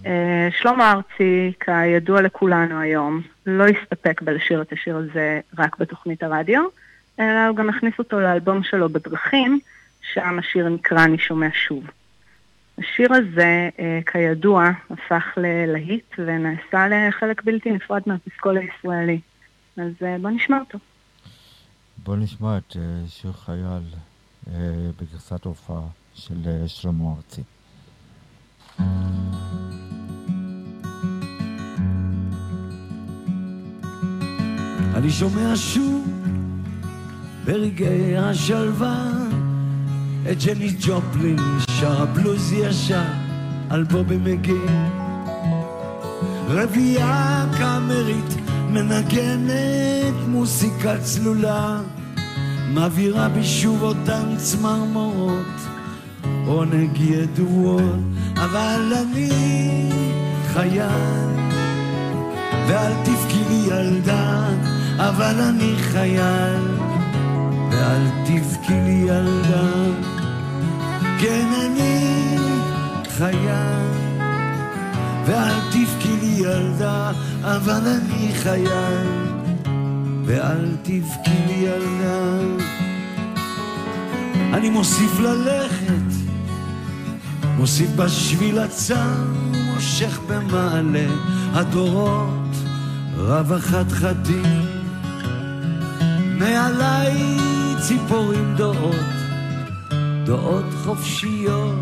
אה, 0.07 0.49
שלמה 0.51 0.93
ארצי, 0.93 1.53
כידוע 1.61 2.21
לכולנו 2.21 2.81
היום, 2.81 3.21
לא 3.47 3.65
הסתפק 3.67 4.23
בלשיר 4.23 4.63
את 4.63 4.73
השיר 4.73 4.97
הזה 4.97 5.41
רק 5.59 5.79
בתוכנית 5.79 6.23
הרדיו, 6.23 6.63
אלא 7.21 7.47
הוא 7.49 7.57
גם 7.57 7.69
הכניס 7.69 7.95
אותו 7.99 8.21
לאלבום 8.21 8.63
שלו 8.63 8.89
בדרכים, 8.89 9.59
שם 10.13 10.39
השיר 10.39 10.69
נקרא 10.69 11.05
"אני 11.05 11.19
שומע 11.19 11.49
שוב". 11.53 11.85
השיר 12.79 13.09
הזה, 13.13 13.69
אה, 13.79 14.01
כידוע, 14.07 14.71
הפך 14.91 15.25
ללהיט 15.37 16.15
ונעשה 16.19 16.89
לחלק 16.89 17.43
בלתי 17.43 17.73
נפרד 17.73 18.03
מהפסקול 18.07 18.59
הישראלי. 18.59 19.21
אז 19.77 19.93
אה, 20.03 20.17
בוא 20.19 20.31
נשמע 20.31 20.59
אותו. 20.59 20.79
בוא 22.05 22.17
נשמע 22.17 22.59
את 22.59 22.77
אה, 22.77 23.09
שיר 23.09 23.33
חייל 23.33 23.83
בגרסת 25.01 25.45
הופעה. 25.45 25.87
של 26.15 26.67
שלמה 26.67 27.15
ארצי. 27.17 27.43
אני 34.95 35.11
שומע 35.11 35.57
שוב 35.57 36.09
ברגעי 37.45 38.17
השלווה 38.17 39.11
את 40.31 40.37
ג'ני 40.45 40.69
ג'ופלין 40.81 41.39
שר 41.85 42.05
בלוז 42.05 42.53
ישר 42.53 43.03
על 43.71 43.83
בובי 43.83 44.17
מגין 44.17 44.89
רביעייה 46.49 47.47
קאמרית 47.59 48.35
מנגנת 48.71 50.15
מוסיקה 50.29 50.99
צלולה 50.99 51.81
מעבירה 52.69 53.29
בי 53.29 53.45
שוב 53.45 53.83
אותן 53.83 54.37
צמרמורות 54.37 55.57
עונג 56.47 57.01
ידועות 57.01 58.01
אבל 58.35 58.93
אני 59.03 59.91
חייל. 60.53 61.35
ואל 62.69 62.93
תבכי 63.05 63.43
לי 63.49 63.75
ילדה 63.75 64.49
אבל 64.97 65.41
אני 65.41 65.75
חייל. 65.79 66.65
ואל 67.71 68.07
תבכי 68.25 68.73
לי 68.73 69.05
ילדה 69.09 70.14
כן 71.25 71.49
אני 71.67 72.37
חייל 73.09 74.19
ואל 75.27 75.61
תבכי 75.71 76.17
לי 76.21 76.35
ילדה 76.37 77.13
אבל 77.43 77.81
אני 77.87 78.35
חייל 78.35 79.07
ואל 80.25 80.77
תבכי 80.83 81.39
לי 81.47 81.55
ילדה. 81.55 82.39
אני 84.53 84.71
מוסיף 84.71 85.21
ללכת 85.21 86.15
מוסיף 87.57 87.91
בשביל 87.97 88.59
הצר 88.59 89.25
מושך 89.53 90.21
במעלה 90.29 91.07
הדורות 91.53 92.57
רב 93.17 93.53
החתחתים 93.53 94.63
מעליי 96.39 97.37
ציפורים 97.81 98.55
דועות 98.57 99.24
דועות 100.25 100.75
חופשיות 100.85 101.75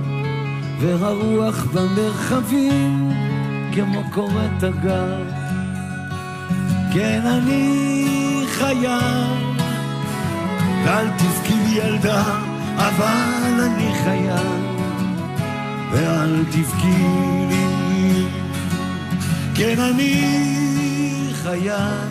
והרוח 0.80 1.64
במרחבים 1.64 3.12
כמו 3.74 4.02
קורת 4.10 4.62
הגב 4.62 5.26
כן 6.94 7.20
אני 7.26 8.44
חייל 8.46 9.52
ואל 10.84 11.06
תבכי 11.18 11.54
לי 11.54 11.78
ילדה 11.78 12.24
אבל 12.76 13.60
אני 13.60 13.94
חייל 14.04 14.72
ואל 15.92 16.44
תבכי 16.44 17.06
לי. 17.48 18.26
כן 19.54 19.80
אני 19.80 20.22
חייל 21.42 22.08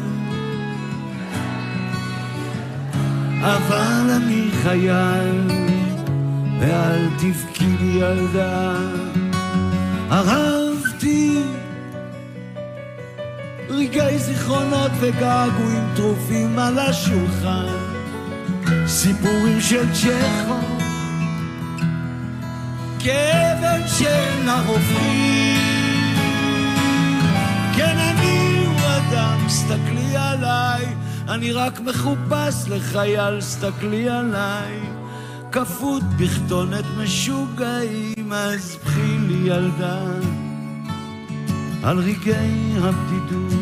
אבל 3.42 4.10
אני 4.10 4.48
חייל 4.64 5.71
ואל 6.62 7.08
תבכי 7.18 7.66
לי 7.80 8.00
ילדה 8.00 8.76
אהבתי 10.12 11.44
רגעי 13.70 14.20
זיכרונות 14.20 14.92
וגעגועים 15.00 15.84
טרופים 15.96 16.60
על 16.60 16.80
השולחן. 16.80 17.66
סיפורים 18.88 19.62
של 19.62 19.94
צ'כו 19.94 20.60
כאבן 23.00 23.82
שאינה 23.88 24.62
הופכים 24.68 26.16
כן 27.76 27.98
אני 27.98 28.66
הוא 28.66 28.80
אדם, 28.88 29.50
סתכלי 29.50 30.18
עליי 30.18 30.86
אני 31.30 31.52
רק 31.52 31.80
מחופש 31.80 32.70
לחייל, 32.70 33.42
סתכלי 33.42 34.10
עליי 34.10 34.91
כפות 35.52 36.04
בכתונת 36.20 36.86
משוגעים, 36.98 38.34
אז 38.34 38.78
בכי 38.86 39.18
לי 39.28 39.50
ילדה 39.50 40.06
על 41.84 41.98
רגעי 42.00 42.74
הבדידות. 42.78 43.60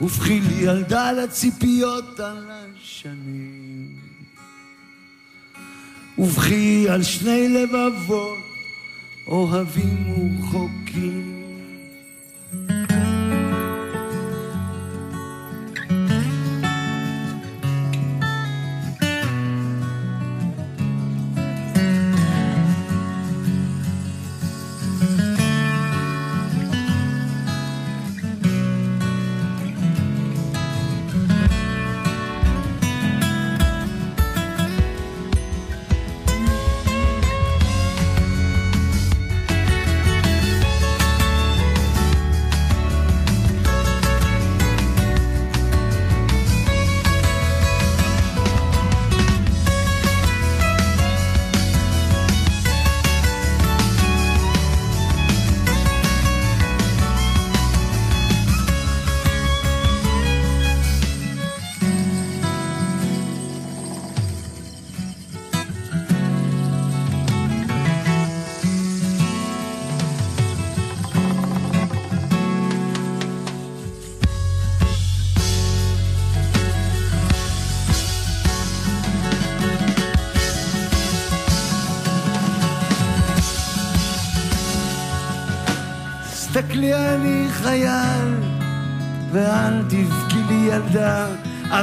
ובכי 0.00 0.40
לי 0.40 0.54
ילדה 0.54 1.12
לציפיות 1.12 2.20
על 2.20 2.50
השנים. 2.50 3.94
ובכי 6.18 6.86
על 6.88 7.02
שני 7.02 7.48
לבבות 7.48 8.38
אוהבים 9.26 10.12
ורחוקים 10.12 11.27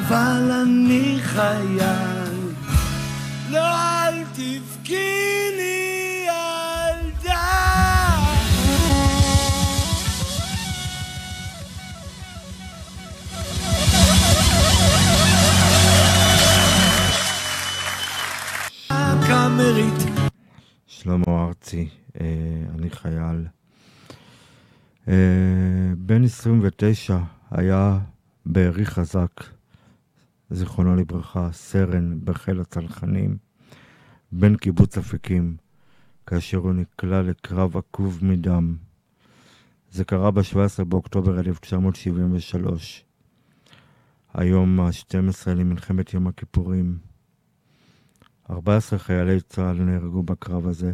אבל 0.08 0.52
אני 0.62 1.18
חייל. 1.22 2.54
לא 3.50 3.60
אל 3.60 4.24
תבכי 4.34 5.50
לי 5.58 6.26
ילדה 6.28 7.66
שלמה 20.88 21.26
ארצי, 21.28 21.90
אה, 22.22 22.26
אני 22.80 22.90
חייל. 22.90 23.46
אה, 25.08 25.14
בן 25.98 26.24
29 26.24 27.18
היה 27.52 27.98
בארי 28.46 28.86
חזק, 28.86 29.55
זיכרונו 30.50 30.96
לברכה, 30.96 31.50
סרן 31.52 32.20
בחיל 32.24 32.62
הצנחנים, 32.62 33.38
בן 34.32 34.56
קיבוץ 34.56 34.98
אפיקים, 34.98 35.58
כאשר 36.26 36.58
הוא 36.58 36.74
נקלע 36.74 37.22
לקרב 37.22 37.78
עקוב 37.78 38.20
מדם. 38.22 38.76
זה 39.92 40.06
קרה 40.06 40.32
ב-17 40.32 40.84
באוקטובר 40.84 41.40
1973, 41.40 43.06
היום 44.34 44.80
ה-12 44.80 45.50
למלחמת 45.50 46.14
יום 46.14 46.28
הכיפורים. 46.28 46.98
14 48.50 49.00
חיילי 49.00 49.42
צה"ל 49.42 49.84
נהרגו 49.84 50.24
בקרב 50.24 50.68
הזה. 50.68 50.94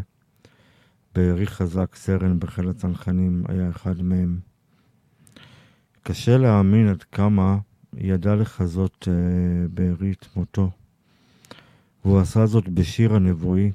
בארי 1.15 1.47
חזק, 1.47 1.95
סרן 1.95 2.39
בחיל 2.39 2.69
הצנחנים, 2.69 3.43
היה 3.47 3.69
אחד 3.69 4.01
מהם. 4.01 4.39
קשה 6.03 6.37
להאמין 6.37 6.87
עד 6.87 7.03
כמה 7.03 7.57
ידע 7.97 8.36
לחזות 8.36 9.08
אה, 9.08 9.67
בארי 9.67 10.12
את 10.12 10.25
מותו. 10.36 10.71
והוא 12.06 12.19
עשה 12.19 12.45
זאת 12.45 12.69
בשיר 12.69 13.13
הנבואי, 13.15 13.71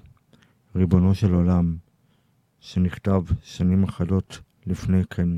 ריבונו 0.77 1.15
של 1.15 1.35
עולם, 1.35 1.77
שנכתב 2.61 3.23
שנים 3.43 3.85
אחדות 3.85 4.41
לפני 4.67 5.05
כן, 5.11 5.29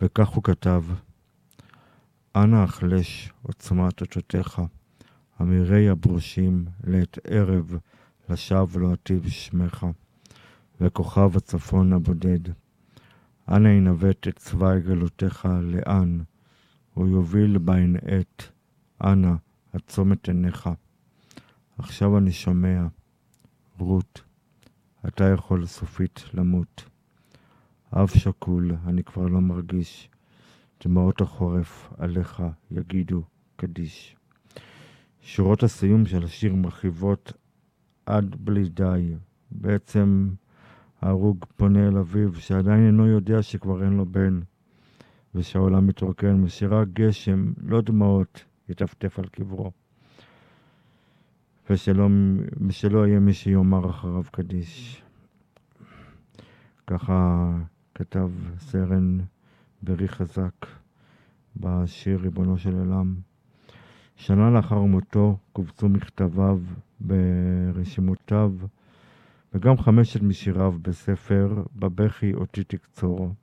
וכך 0.00 0.28
הוא 0.28 0.44
כתב: 0.44 0.84
אנא 2.36 2.56
החלש 2.56 3.32
עוצמת 3.42 4.00
אותותיך, 4.00 4.62
אמירי 5.40 5.88
הברושים 5.88 6.64
לעת 6.84 7.18
ערב, 7.24 7.76
לשווא 8.28 8.80
לא 8.80 8.92
אטיב 8.92 9.28
שמך, 9.28 9.86
וכוכב 10.80 11.36
הצפון 11.36 11.92
הבודד. 11.92 12.38
אנא 13.48 13.68
ינווט 13.68 14.28
את 14.28 14.36
צבא 14.36 14.78
גלותיך 14.78 15.48
לאן, 15.62 16.20
הוא 16.96 17.08
יוביל 17.08 17.58
בהן 17.58 17.96
עת, 18.02 18.50
אנא, 19.04 19.32
עצום 19.72 20.12
את 20.12 20.28
עיניך. 20.28 20.70
עכשיו 21.78 22.18
אני 22.18 22.32
שומע, 22.32 22.86
רות, 23.78 24.22
אתה 25.08 25.24
יכול 25.24 25.66
סופית 25.66 26.24
למות. 26.34 26.84
אב 27.92 28.08
שכול, 28.08 28.76
אני 28.86 29.04
כבר 29.04 29.26
לא 29.26 29.40
מרגיש. 29.40 30.10
דמעות 30.84 31.20
החורף 31.20 31.92
עליך 31.98 32.42
יגידו 32.70 33.22
קדיש. 33.56 34.16
שורות 35.20 35.62
הסיום 35.62 36.06
של 36.06 36.24
השיר 36.24 36.54
מרחיבות 36.54 37.32
עד 38.06 38.36
בלי 38.38 38.68
די. 38.68 39.14
בעצם 39.50 40.30
ההרוג 41.02 41.44
פונה 41.56 41.88
אל 41.88 41.98
אביו, 41.98 42.34
שעדיין 42.34 42.86
אינו 42.86 43.06
יודע 43.06 43.42
שכבר 43.42 43.84
אין 43.84 43.92
לו 43.92 44.06
בן, 44.06 44.40
ושהעולם 45.36 45.86
מתרוקן, 45.86 46.32
משירה 46.32 46.84
גשם, 46.92 47.52
לא 47.62 47.80
דמעות, 47.80 48.44
יטפטף 48.68 49.18
על 49.18 49.26
קברו. 49.26 49.70
ושלא, 51.70 52.08
ושלא 52.68 53.06
יהיה 53.06 53.20
מי 53.20 53.32
שיאמר 53.32 53.90
אחריו 53.90 54.22
קדיש. 54.32 55.02
ככה 56.86 57.50
כתב 57.94 58.30
סרן 58.58 59.18
ברי 59.82 60.08
חזק 60.08 60.66
בשיר 61.56 62.18
ריבונו 62.22 62.58
של 62.58 62.74
עולם. 62.78 63.14
שנה 64.16 64.50
לאחר 64.50 64.80
מותו 64.80 65.38
קובצו 65.52 65.88
מכתביו 65.88 66.60
ברשימותיו, 67.00 68.52
וגם 69.54 69.78
חמשת 69.78 70.22
משיריו 70.22 70.74
בספר 70.82 71.62
"בבכי 71.76 72.34
אותי 72.34 72.64
תקצור". 72.64 73.34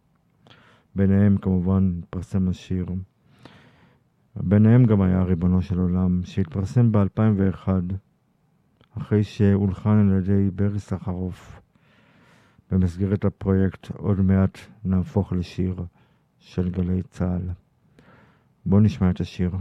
ביניהם 0.95 1.38
כמובן 1.38 1.99
התפרסם 1.99 2.49
השיר. 2.49 2.86
ביניהם 4.36 4.86
גם 4.86 5.01
היה 5.01 5.23
ריבונו 5.23 5.62
של 5.62 5.79
עולם, 5.79 6.21
שהתפרסם 6.23 6.91
ב-2001, 6.91 7.67
אחרי 8.97 9.23
שהולחן 9.23 10.10
על 10.10 10.17
ידי 10.17 10.51
ברי 10.51 10.79
סחרוף. 10.79 11.62
במסגרת 12.71 13.25
הפרויקט 13.25 13.91
עוד 13.91 14.21
מעט 14.21 14.58
נהפוך 14.86 15.34
לשיר 15.34 15.86
של 16.39 16.69
גלי 16.69 17.01
צה"ל. 17.10 17.49
בואו 18.65 18.82
נשמע 18.82 19.10
את 19.10 19.19
השיר. 19.21 19.51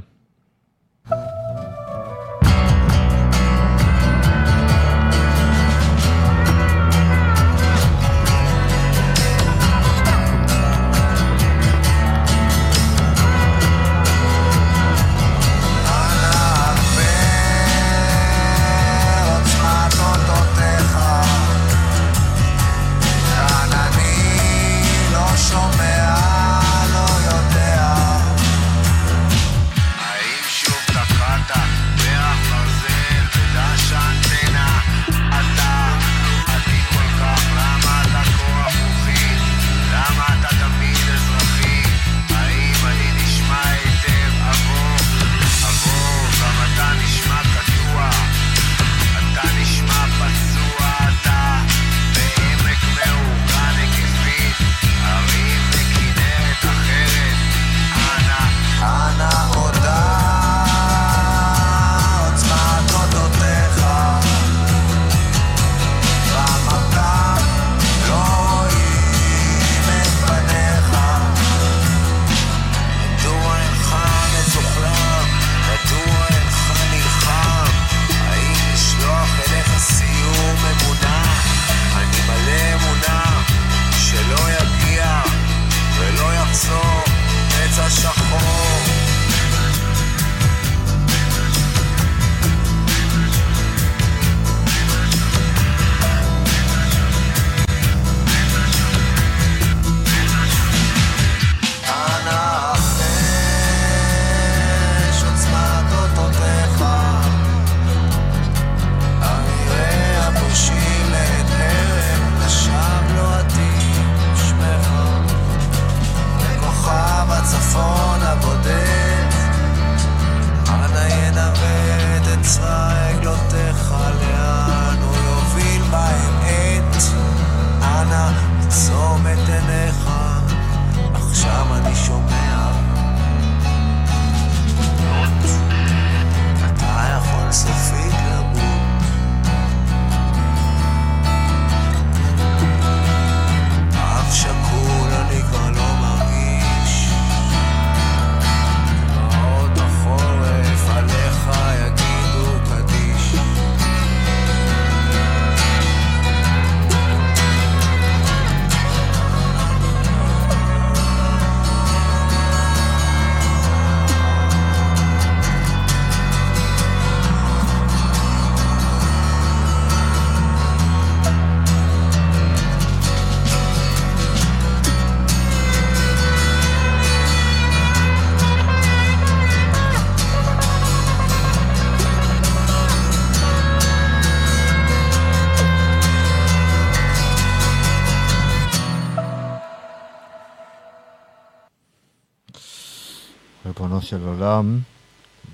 עולם, 194.42 194.78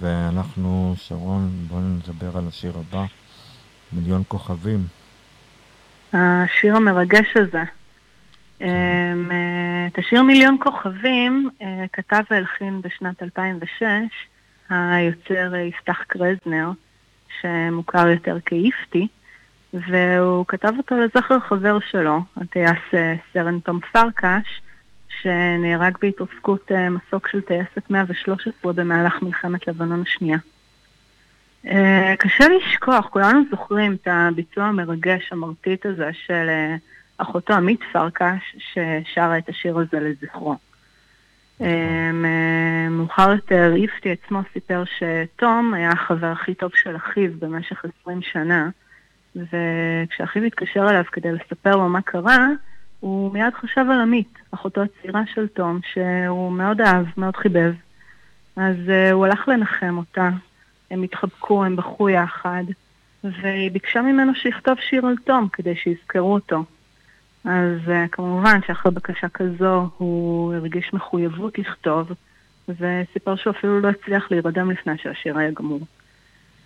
ואנחנו, 0.00 0.94
שרון, 0.96 1.50
בואו 1.68 1.80
נדבר 1.80 2.38
על 2.38 2.44
השיר 2.48 2.72
הבא, 2.78 3.04
מיליון 3.92 4.22
כוכבים. 4.28 4.80
השיר 6.12 6.76
המרגש 6.76 7.36
הזה. 7.36 7.62
אמ, 8.60 8.66
אה, 9.30 9.86
את 9.86 9.98
השיר 9.98 10.22
מיליון 10.22 10.56
כוכבים 10.60 11.50
אה, 11.62 11.84
כתב 11.92 12.22
והלחין 12.30 12.80
בשנת 12.80 13.22
2006 13.22 13.82
היוצר 14.70 15.54
אה, 15.54 15.60
יפתח 15.60 16.02
קרזנר, 16.06 16.70
שמוכר 17.40 18.08
יותר 18.08 18.36
כאיפטי, 18.44 19.08
והוא 19.72 20.44
כתב 20.48 20.72
אותו 20.78 20.94
לזכר 20.96 21.40
חבר 21.40 21.78
שלו, 21.90 22.20
הטייס 22.36 22.78
סרן 23.32 23.60
תום 23.60 23.80
פרקש, 23.92 24.60
שנהרג 25.22 25.96
בהתרסקות 26.02 26.70
מסוק 26.90 27.28
של 27.28 27.40
טייסת 27.40 27.90
113 27.90 28.72
במהלך 28.72 29.22
מלחמת 29.22 29.68
לבנון 29.68 30.02
השנייה. 30.02 30.38
קשה 32.18 32.44
לשכוח, 32.48 33.06
כולנו 33.10 33.40
זוכרים 33.50 33.94
את 34.02 34.08
הביצוע 34.10 34.64
המרגש, 34.64 35.32
המרטיט 35.32 35.86
הזה 35.86 36.10
של 36.26 36.50
אחותו 37.18 37.54
עמית 37.54 37.80
פרקש, 37.92 38.56
ששרה 38.58 39.38
את 39.38 39.48
השיר 39.48 39.78
הזה 39.78 40.00
לזכרו. 40.00 40.56
אה, 41.60 42.10
מאוחר 42.90 43.30
יותר 43.30 43.74
איפטי 43.76 44.10
עצמו 44.12 44.40
סיפר 44.52 44.82
שתום 44.84 45.74
היה 45.74 45.90
החבר 45.90 46.26
הכי 46.26 46.54
טוב 46.54 46.70
של 46.74 46.96
אחיו 46.96 47.30
במשך 47.38 47.84
20 48.02 48.22
שנה, 48.22 48.68
וכשאחיו 49.36 50.42
התקשר 50.42 50.90
אליו 50.90 51.04
כדי 51.12 51.32
לספר 51.32 51.76
לו 51.76 51.88
מה 51.88 52.02
קרה, 52.02 52.46
הוא 53.00 53.32
מיד 53.32 53.54
חשב 53.54 53.84
על 53.90 54.00
עמית, 54.00 54.38
אחותו 54.50 54.82
הצעירה 54.82 55.22
של 55.34 55.46
תום, 55.46 55.80
שהוא 55.92 56.52
מאוד 56.52 56.80
אהב, 56.80 57.06
מאוד 57.16 57.36
חיבב. 57.36 57.74
אז 58.56 58.76
uh, 58.86 59.12
הוא 59.12 59.26
הלך 59.26 59.48
לנחם 59.48 59.98
אותה, 59.98 60.30
הם 60.90 61.02
התחבקו, 61.02 61.64
הם 61.64 61.76
בכו 61.76 62.08
יחד, 62.08 62.64
והיא 63.24 63.70
ביקשה 63.70 64.02
ממנו 64.02 64.34
שיכתוב 64.34 64.74
שיר 64.80 65.06
על 65.06 65.16
תום 65.24 65.48
כדי 65.52 65.76
שיזכרו 65.76 66.34
אותו. 66.34 66.64
אז 67.44 67.78
uh, 67.86 68.08
כמובן 68.12 68.60
שאחרי 68.66 68.92
בקשה 68.92 69.28
כזו 69.28 69.88
הוא 69.96 70.54
הרגיש 70.54 70.94
מחויבות 70.94 71.58
לכתוב, 71.58 72.12
וסיפר 72.68 73.36
שהוא 73.36 73.50
אפילו 73.50 73.80
לא 73.80 73.88
הצליח 73.88 74.30
להירדם 74.30 74.70
לפני 74.70 74.98
שהשיר 74.98 75.38
היה 75.38 75.50
גמור. 75.50 75.80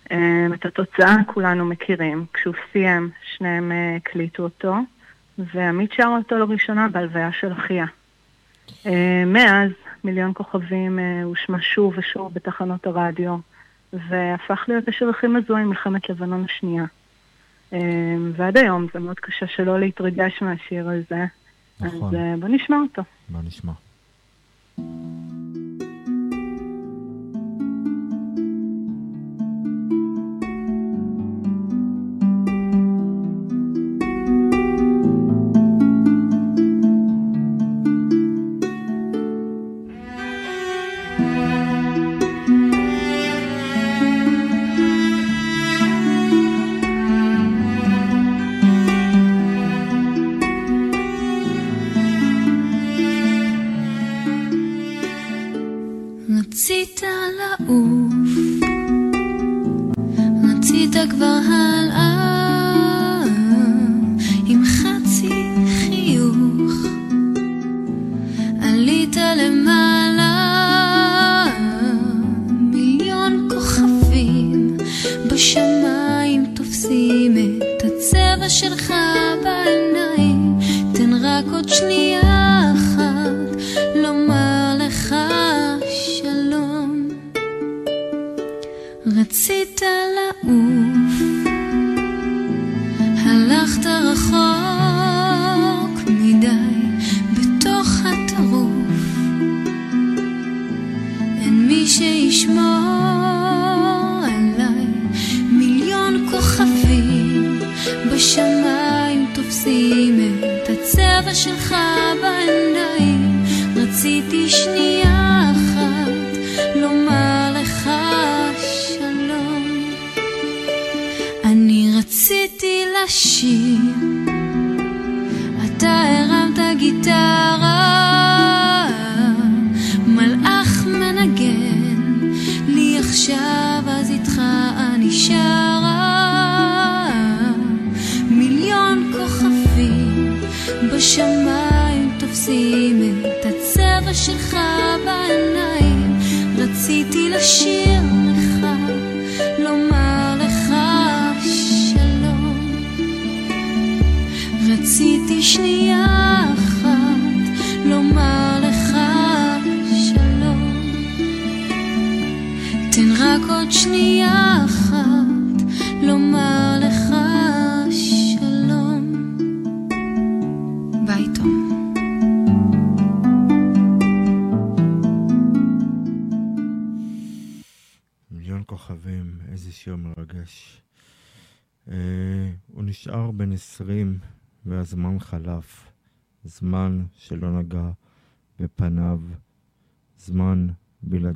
Um, 0.05 0.13
את 0.53 0.65
התוצאה 0.65 1.15
כולנו 1.27 1.65
מכירים. 1.65 2.25
כשהוא 2.33 2.55
סיים, 2.71 3.09
שניהם 3.23 3.71
uh, 3.71 3.97
הקליטו 3.97 4.43
אותו, 4.43 4.75
ועמית 5.37 5.91
שר 5.91 6.07
אותו 6.17 6.37
לראשונה 6.37 6.87
בהלוויה 6.87 7.31
של 7.31 7.51
אחיה. 7.53 7.85
Uh, 8.67 8.89
מאז, 9.25 9.71
מיליון 10.03 10.31
כוכבים 10.33 10.99
uh, 10.99 11.25
הושמע 11.25 11.57
שוב 11.61 11.93
ושוב 11.97 12.33
בתחנות 12.33 12.87
הרדיו, 12.87 13.37
והפך 13.93 14.65
להיות 14.67 14.87
השיר 14.87 15.09
הכי 15.09 15.27
מזוהה 15.27 15.61
עם 15.61 15.69
מלחמת 15.69 16.09
לבנון 16.09 16.45
השנייה. 16.45 16.85
אמ, 17.73 18.31
ועד 18.35 18.57
היום 18.57 18.87
זה 18.93 18.99
מאוד 18.99 19.19
קשה 19.19 19.47
שלא 19.47 19.79
להתרגש 19.79 20.41
מהשיר 20.41 20.89
הזה. 20.89 21.25
נכון. 21.79 22.15
אז 22.15 22.15
אה, 22.15 22.35
בוא 22.39 22.49
נשמע 22.49 22.77
אותו. 22.77 23.01
בוא 23.29 23.41
נשמע. 23.43 23.73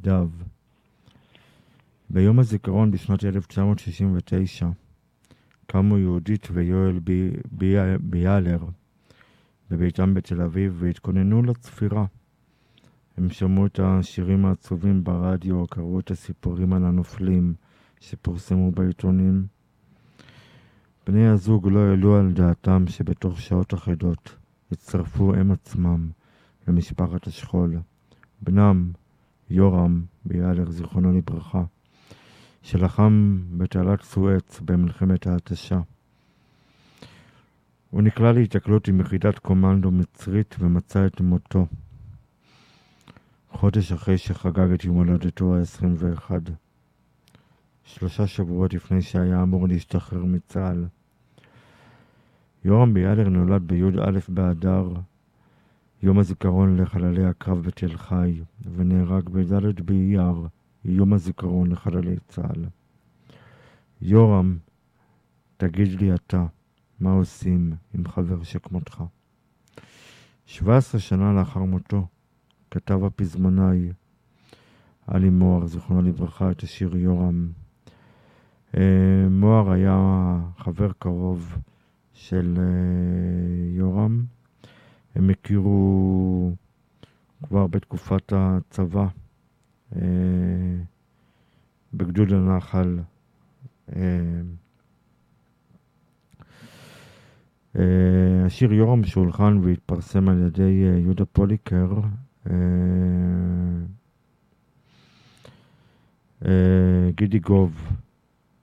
בלעדיו. 0.04 0.30
ביום 2.10 2.40
הזיכרון 2.40 2.92
בשנת 2.92 3.26
1969 3.26 4.70
קמו 5.68 5.98
יהודית 5.98 6.48
ויואל 6.54 7.00
בי, 7.00 7.32
בי, 7.52 7.76
ביאלר 8.00 8.60
בביתם 9.72 10.14
בתל 10.14 10.42
אביב 10.42 10.78
והתכוננו 10.80 11.44
לצפירה. 11.44 12.06
הם 13.18 13.30
שמעו 13.30 13.66
את 13.66 13.80
השירים 13.84 14.46
העצובים 14.46 15.04
ברדיו, 15.04 15.68
קראו 15.68 16.00
את 16.00 16.12
הסיפורים 16.12 16.74
על 16.74 16.86
הנופלים 16.86 17.54
שפורסמו 18.00 18.72
בעיתונים, 18.72 19.46
בני 21.08 21.28
הזוג 21.28 21.68
לא 21.68 21.80
העלו 21.80 22.16
על 22.16 22.32
דעתם 22.32 22.88
שבתוך 22.88 23.42
שעות 23.42 23.74
אחדות 23.74 24.36
יצטרפו 24.72 25.34
הם 25.34 25.52
עצמם 25.52 26.10
למשפחת 26.68 27.28
השכול. 27.28 27.80
בנם, 28.42 28.92
יורם 29.50 30.02
ביאלר, 30.26 30.72
זיכרונו 30.72 31.18
לברכה, 31.18 31.64
שלחם 32.62 33.42
בתעלת 33.58 34.02
סואץ 34.02 34.60
במלחמת 34.60 35.28
ההתשה. 35.28 35.80
הוא 37.90 38.02
נקלע 38.02 38.32
להיתקלות 38.32 38.88
עם 38.88 39.00
יחידת 39.00 39.40
קומנדו 39.40 39.92
מצרית 39.92 40.56
ומצא 40.60 41.06
את 41.06 41.22
מותו. 41.22 41.66
חודש 43.52 43.92
אחרי 43.92 44.18
שחגג 44.18 44.72
את 44.72 44.84
יום 44.84 44.98
הולדתו 44.98 45.56
ה-21. 45.56 46.32
שלושה 47.84 48.28
שבועות 48.28 48.74
לפני 48.74 49.02
שהיה 49.02 49.44
אמור 49.44 49.68
להשתחרר 49.68 50.26
מצה"ל. 50.26 50.86
יורם 52.66 52.94
ביאלר 52.94 53.30
נולד 53.30 53.68
בי"א 53.68 54.20
באדר, 54.30 54.90
יום 56.04 56.20
הזיכרון 56.20 56.78
לחללי 56.78 57.26
הקרב 57.26 57.62
בתל 57.62 57.98
חי, 57.98 58.42
ונהרג 58.76 59.30
בד' 59.30 59.82
באייר, 59.82 60.48
יום 60.86 61.14
הזיכרון 61.14 61.72
לחללי 61.72 62.16
צה"ל. 62.28 62.66
יורם, 64.02 64.58
תגיד 65.58 65.88
לי 65.88 66.16
אתה, 66.16 66.46
מה 67.00 67.12
עושים 67.12 67.74
עם 67.94 68.08
חבר 68.08 68.44
שכמותך? 68.44 69.04
17 70.46 71.02
שנה 71.02 71.34
לאחר 71.34 71.60
מותו, 71.60 72.08
כתב 72.72 73.04
הפזמונאי 73.04 73.92
עלי 75.08 75.30
מוהר, 75.30 75.66
זיכרונו 75.66 76.02
לברכה, 76.02 76.52
את 76.52 76.64
השיר 76.64 76.98
יורם. 76.98 77.50
אה, 78.78 79.28
מוהר 79.30 79.72
היה 79.72 80.40
חבר 80.58 80.92
קרוב 81.00 81.58
של 82.14 82.58
אה, 82.58 83.78
יורם. 83.78 84.37
הם 85.18 85.30
הכירו 85.30 86.52
כבר 87.48 87.68
בתקופת 87.68 88.34
הצבא 88.36 89.08
אה, 89.96 90.02
בגדוד 91.94 92.34
הנחל. 92.34 93.00
השיר 98.46 98.74
יורם 98.74 99.04
שהולחן 99.04 99.58
והתפרסם 99.64 100.30
על 100.30 100.48
ידי 100.48 100.84
יהודה 101.02 101.26
פוליקר 101.26 102.00
גידי 107.16 107.40
גוב 107.40 107.88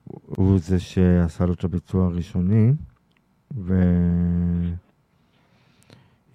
הוא 0.04 0.58
זה 0.58 0.80
שעשה 0.80 1.46
לו 1.46 1.52
את 1.52 1.64
הביצוע 1.64 2.06
הראשוני, 2.06 2.72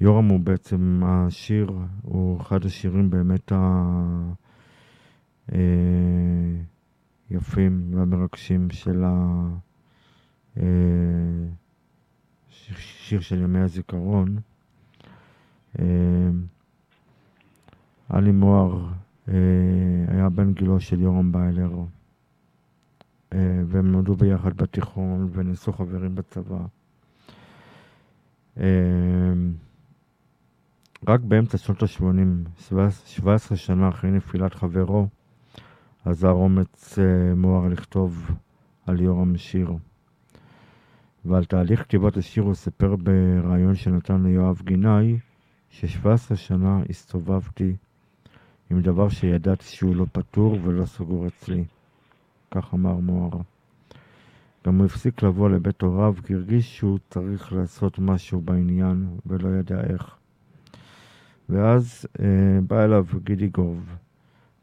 ויורם 0.02 0.28
הוא 0.30 0.39
בעצם 0.39 1.02
השיר, 1.06 1.72
הוא 2.02 2.41
אחד 2.41 2.66
השירים 2.66 3.10
באמת 3.10 3.52
היפים 7.30 7.93
והמרגשים 7.93 8.70
של 8.70 9.04
השיר 12.78 13.20
של 13.20 13.41
ימי 13.41 13.60
הזיכרון. 13.60 14.38
עלי 18.10 18.32
מוהר 18.32 18.88
היה 20.08 20.30
בן 20.30 20.54
גילו 20.54 20.80
של 20.80 21.02
יורם 21.02 21.32
ביילר. 21.32 21.72
אה, 23.34 23.62
והם 23.66 23.91
נולדו 23.91 24.16
ביחד 24.16 24.58
בתיכון 24.58 25.30
ונעשו 25.34 25.74
חברים 25.74 26.16
בצבא. 26.16 26.66
רק 31.08 31.20
באמצע 31.20 31.58
שנות 31.58 31.84
ה-80, 31.84 32.64
17 33.06 33.58
שנה 33.58 33.89
אחרי 33.89 34.12
נפילת 34.12 34.54
חברו, 34.54 35.08
עזר 36.06 36.32
אומץ 36.32 37.00
אה, 37.00 37.36
מוהר 37.36 37.68
לכתוב 37.68 38.32
על 38.86 39.02
יורם 39.02 39.38
שיר. 39.38 39.72
ועל 41.26 41.45
תהליך 41.45 41.82
כתיבת 41.84 42.18
השיר 42.18 42.43
הוא 42.43 42.54
סיפר 42.54 42.95
בריאיון 42.95 43.76
שנתן 43.76 44.24
ליואב 44.24 44.62
גינאי, 44.66 45.20
ש-17 45.70 46.36
שנה 46.36 46.80
הסתובבתי 46.89 47.76
עם 48.70 48.82
דבר 48.82 49.10
שידעתי 49.10 49.66
שהוא 49.66 49.95
לא 49.95 50.06
פתור 50.12 50.58
ולא 50.64 50.86
סגור 50.86 51.28
אצלי. 51.28 51.64
כך 52.52 52.74
אמר 52.74 52.93
מוהר. 52.93 53.41
גם 54.68 54.78
הוא 54.78 54.86
הפסיק 54.86 55.24
לבוא 55.24 55.50
לבית 55.50 55.82
הוריו 55.82 56.14
כי 56.26 56.34
הרגיש 56.34 56.78
שהוא 56.78 57.00
צריך 57.10 57.54
לעשות 57.54 58.00
משהו 58.00 58.41
בעניין 58.41 59.18
ולא 59.26 59.50
ידע 59.60 59.82
איך. 59.84 60.18
ואז 61.50 62.06
אה, 62.20 62.60
בא 62.68 62.84
אליו 62.84 63.06
גידי 63.24 63.47
גוב 63.47 63.95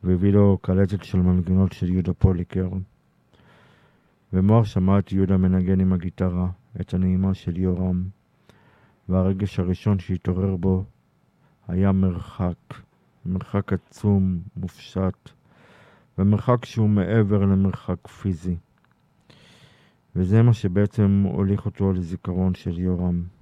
והביא 0.02 0.32
לו 0.32 0.58
קלטת 0.62 1.04
של 1.04 1.18
מנגנות 1.18 1.72
של 1.72 1.90
יהודה 1.90 2.12
פוליקר. 2.12 2.68
ומוהר 4.32 4.64
שמע 4.64 4.98
את 4.98 5.12
יהודה 5.12 5.36
מנגן 5.36 5.80
עם 5.80 5.92
הגיטרה, 5.92 6.48
את 6.80 6.94
הנעימה 6.94 7.34
של 7.34 7.56
יורם, 7.56 8.04
והרגש 9.08 9.60
הראשון 9.60 9.98
שהתעורר 9.98 10.56
בו 10.56 10.84
היה 11.68 11.92
מרחק, 11.92 12.74
מרחק 13.26 13.72
עצום, 13.72 14.38
מופשט, 14.56 15.30
במרחק 16.18 16.64
שהוא 16.64 16.88
מעבר 16.88 17.38
למרחק 17.38 18.08
פיזי. 18.08 18.56
וזה 20.16 20.42
מה 20.42 20.52
שבעצם 20.52 21.24
הוליך 21.32 21.66
אותו 21.66 21.92
לזיכרון 21.92 22.54
של 22.54 22.78
יורם. 22.78 23.35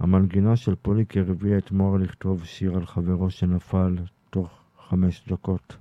המנגינה 0.00 0.56
של 0.56 0.74
פוליקר 0.74 1.24
הביאה 1.30 1.58
את 1.58 1.72
מוהר 1.72 1.96
לכתוב 1.96 2.44
שיר 2.44 2.76
על 2.76 2.86
חברו 2.86 3.30
שנפל 3.30 3.96
תוך 4.30 4.60
חמש 4.88 5.24
דקות. 5.28 5.76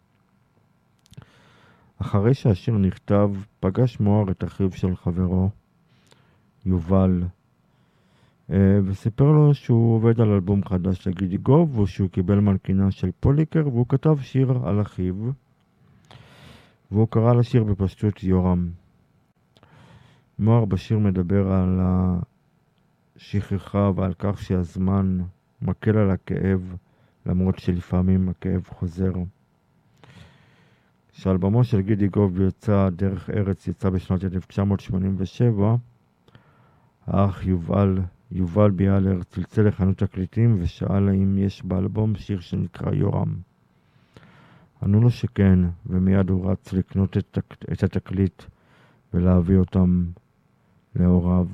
אחרי 2.01 2.34
שהשיר 2.34 2.78
נכתב, 2.78 3.32
פגש 3.59 3.99
מוהר 3.99 4.32
את 4.32 4.43
אחיו 4.43 4.72
של 4.72 4.95
חברו, 4.95 5.49
יובל, 6.65 7.24
אה, 8.51 8.80
וסיפר 8.86 9.32
לו 9.32 9.53
שהוא 9.53 9.95
עובד 9.95 10.22
על 10.22 10.32
אלבום 10.32 10.65
חדש 10.65 11.07
לגידי 11.07 11.38
גוב, 11.38 11.80
ושהוא 11.80 12.09
קיבל 12.09 12.39
מנגינה 12.39 12.91
של 12.91 13.09
פוליקר, 13.20 13.67
והוא 13.67 13.86
כתב 13.89 14.17
שיר 14.22 14.51
על 14.63 14.82
אחיו. 14.82 15.15
והוא 16.91 17.07
קרא 17.07 17.34
לשיר 17.34 17.63
בפשטות 17.63 18.24
יורם. 18.24 18.70
מוהר 20.39 20.65
בשיר 20.65 20.99
מדבר 20.99 21.51
על 21.51 21.80
השכחה 23.20 23.91
ועל 23.95 24.13
כך 24.20 24.41
שהזמן 24.41 25.20
מקל 25.61 25.97
על 25.97 26.11
הכאב, 26.11 26.76
למרות 27.26 27.59
שלפעמים 27.59 28.30
הכאב 28.30 28.67
חוזר. 28.67 29.11
כשאלבומו 31.11 31.63
של 31.63 31.82
גידי 31.82 32.07
גוב 32.07 32.41
יצא 32.41 32.89
דרך 32.89 33.30
ארץ 33.30 33.67
יצא 33.67 33.89
בשנת 33.89 34.24
1987, 34.24 35.76
האח 37.07 37.45
יובל, 37.45 37.97
יובל 38.32 38.72
ביאלר 38.72 39.24
צלצל 39.24 39.67
לחנות 39.67 39.97
תקליטים 39.97 40.57
ושאל 40.61 41.09
האם 41.09 41.38
יש 41.38 41.63
באלבום 41.65 42.15
שיר 42.15 42.39
שנקרא 42.39 42.93
יורם. 42.93 43.36
ענו 44.84 45.01
לו 45.01 45.09
שכן, 45.09 45.59
ומיד 45.86 46.30
הוא 46.30 46.51
רץ 46.51 46.74
לקנות 46.74 47.17
את, 47.17 47.38
את 47.72 47.84
התקליט 47.84 48.43
ולהביא 49.13 49.57
אותם 49.57 50.05
להוריו. 50.95 51.47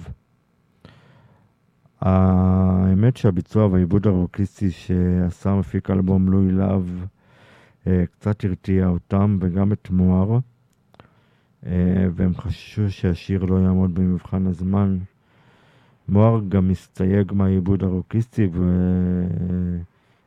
האמת 2.05 3.17
שהביצוע 3.17 3.65
והעיבוד 3.65 4.07
הרוקיסטי 4.07 4.71
שעשה 4.71 5.55
מפיק 5.55 5.89
אלבום 5.89 6.29
לואי 6.29 6.51
להב 6.51 7.05
אה, 7.87 8.03
קצת 8.11 8.45
הרתיע 8.45 8.87
אותם 8.87 9.37
וגם 9.41 9.71
את 9.71 9.89
מוהר, 9.89 10.39
אה, 11.65 12.07
והם 12.15 12.35
חששו 12.35 12.89
שהשיר 12.89 13.45
לא 13.45 13.55
יעמוד 13.55 13.95
במבחן 13.95 14.47
הזמן. 14.47 14.97
מוהר 16.09 16.41
גם 16.49 16.71
הסתייג 16.71 17.33
מהעיבוד 17.33 17.83
הרוקיסטי 17.83 18.47
ו... 18.53 18.61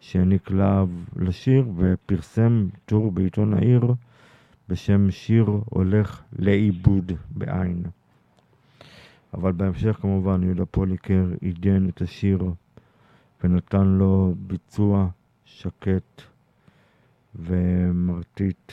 שהעניק 0.00 0.50
להב 0.50 0.88
לשיר 1.16 1.64
ופרסם 1.76 2.66
טור 2.86 3.12
בעיתון 3.12 3.54
העיר 3.54 3.94
בשם 4.68 5.10
שיר 5.10 5.46
הולך 5.64 6.22
לאיבוד 6.38 7.12
בעין. 7.30 7.82
אבל 9.34 9.52
בהמשך 9.52 9.98
כמובן 10.00 10.42
יהודה 10.42 10.66
פוליקר 10.66 11.26
עידן 11.40 11.88
את 11.88 12.02
השיר 12.02 12.38
ונתן 13.44 13.86
לו 13.86 14.34
ביצוע 14.38 15.08
שקט 15.44 16.22
ומרטיט 17.34 18.72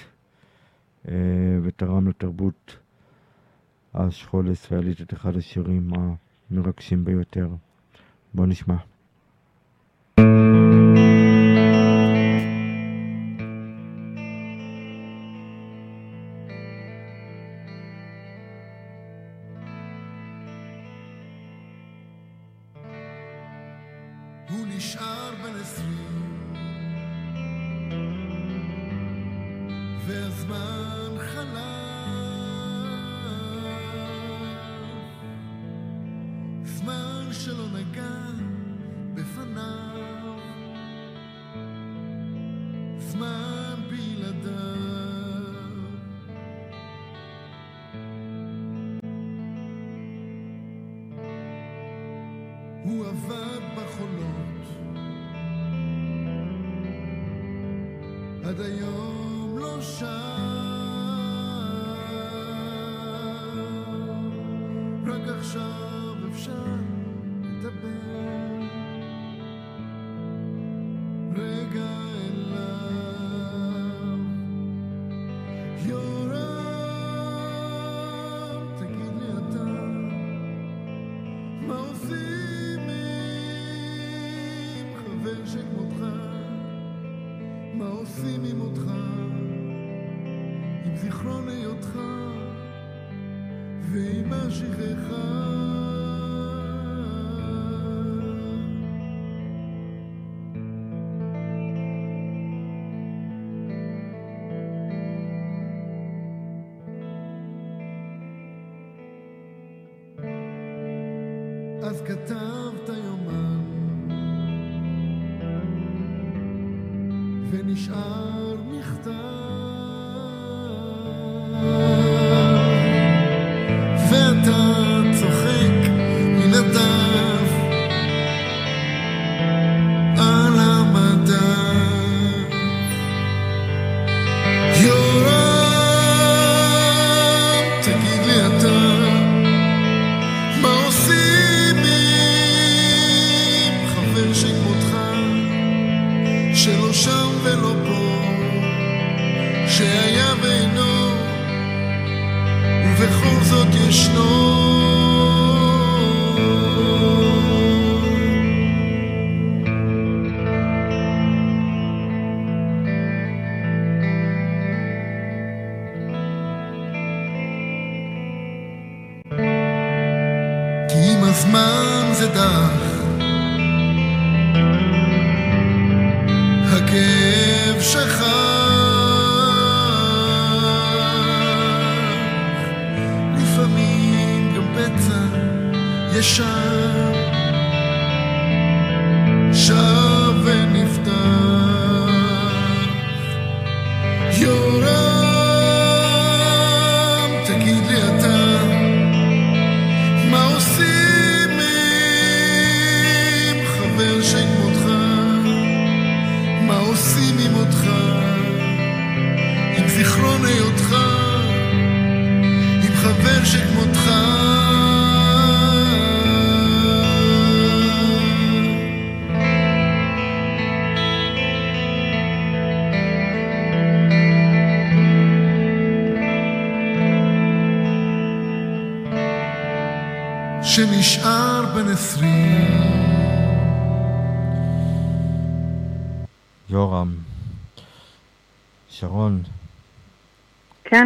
אה, 1.08 1.14
ותרם 1.64 2.08
לתרבות 2.08 2.78
השכול 3.94 4.48
הישראלית 4.48 5.02
את 5.02 5.14
אחד 5.14 5.38
השירים 5.38 5.90
המרגשים 6.52 7.06
ביותר. 7.06 7.50
בוא 8.34 8.46
נשמע. 8.46 8.76
שלא 37.46 37.66
נגע 37.74 38.32
בפניו, 39.14 40.40
זמן 42.98 43.76
בלעדיו. 43.90 45.46
הוא 52.84 53.06
עבד 53.06 53.62
בחולות, 53.78 54.66
עד 58.44 58.62
היום 58.62 59.58
לא 59.58 59.82
שם, 59.82 60.06
רק 65.06 65.28
עכשיו 65.38 66.16
אפשר 66.32 66.95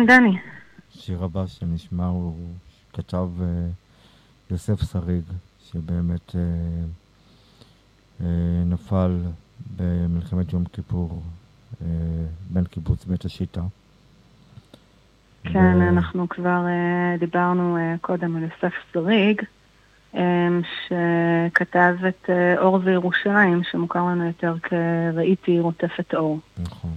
דני. 0.09 0.37
שיר 0.91 1.23
הבא 1.23 1.47
שנשמע 1.47 2.05
הוא 2.05 2.35
כתב 2.93 3.29
אה, 3.41 3.45
יוסף 4.51 4.91
שריג, 4.91 5.23
שבאמת 5.71 6.35
אה, 6.35 6.41
אה, 8.21 8.27
נפל 8.65 9.17
במלחמת 9.77 10.53
יום 10.53 10.63
כיפור 10.65 11.21
אה, 11.81 11.87
בין 12.49 12.63
קיבוץ 12.63 13.05
בית 13.05 13.25
השיטה. 13.25 13.61
כן, 15.43 15.77
ו- 15.77 15.89
אנחנו 15.89 16.29
כבר 16.29 16.65
אה, 16.67 17.17
דיברנו 17.19 17.77
אה, 17.77 17.95
קודם 18.01 18.35
על 18.35 18.43
יוסף 18.43 18.73
שריג, 18.93 19.41
אה, 20.15 20.47
שכתב 20.87 21.95
את 22.07 22.29
אה, 22.29 22.59
אור 22.59 22.79
וירושלים, 22.83 23.63
שמוכר 23.71 24.03
לנו 24.03 24.25
יותר 24.27 24.55
כראיתי 24.59 25.59
רוטפת 25.59 26.13
אור. 26.13 26.39
נכון. 26.57 26.93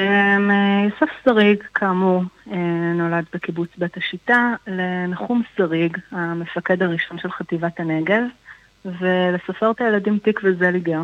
אה, 0.00 0.84
יוסף 0.84 1.12
שריג, 1.24 1.62
כאמור, 1.74 2.22
אה, 2.52 2.56
נולד 2.94 3.24
בקיבוץ 3.34 3.68
בית 3.78 3.96
השיטה 3.96 4.54
לנחום 4.66 5.42
שריג, 5.56 5.98
המפקד 6.10 6.82
הראשון 6.82 7.18
של 7.18 7.30
חטיבת 7.30 7.80
הנגב, 7.80 8.22
ולסופרת 8.84 9.80
הילדים 9.80 10.18
תקווה 10.18 10.52
זליגר. 10.52 11.02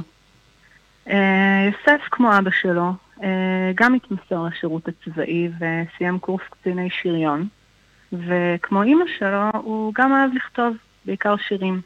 אה, 1.09 1.69
יוסף, 1.73 2.01
כמו 2.11 2.39
אבא 2.39 2.51
שלו, 2.51 2.93
גם 3.75 3.95
התמסר 3.95 4.45
לשירות 4.45 4.89
הצבאי 4.89 5.51
וסיים 5.57 6.19
קורס 6.19 6.43
קציני 6.51 6.89
שריון, 6.91 7.49
וכמו 8.13 8.83
אימא 8.83 9.05
שלו, 9.19 9.51
הוא 9.53 9.93
גם 9.95 10.13
אהב 10.13 10.31
לכתוב, 10.35 10.77
בעיקר 11.05 11.37
שירים. 11.37 11.81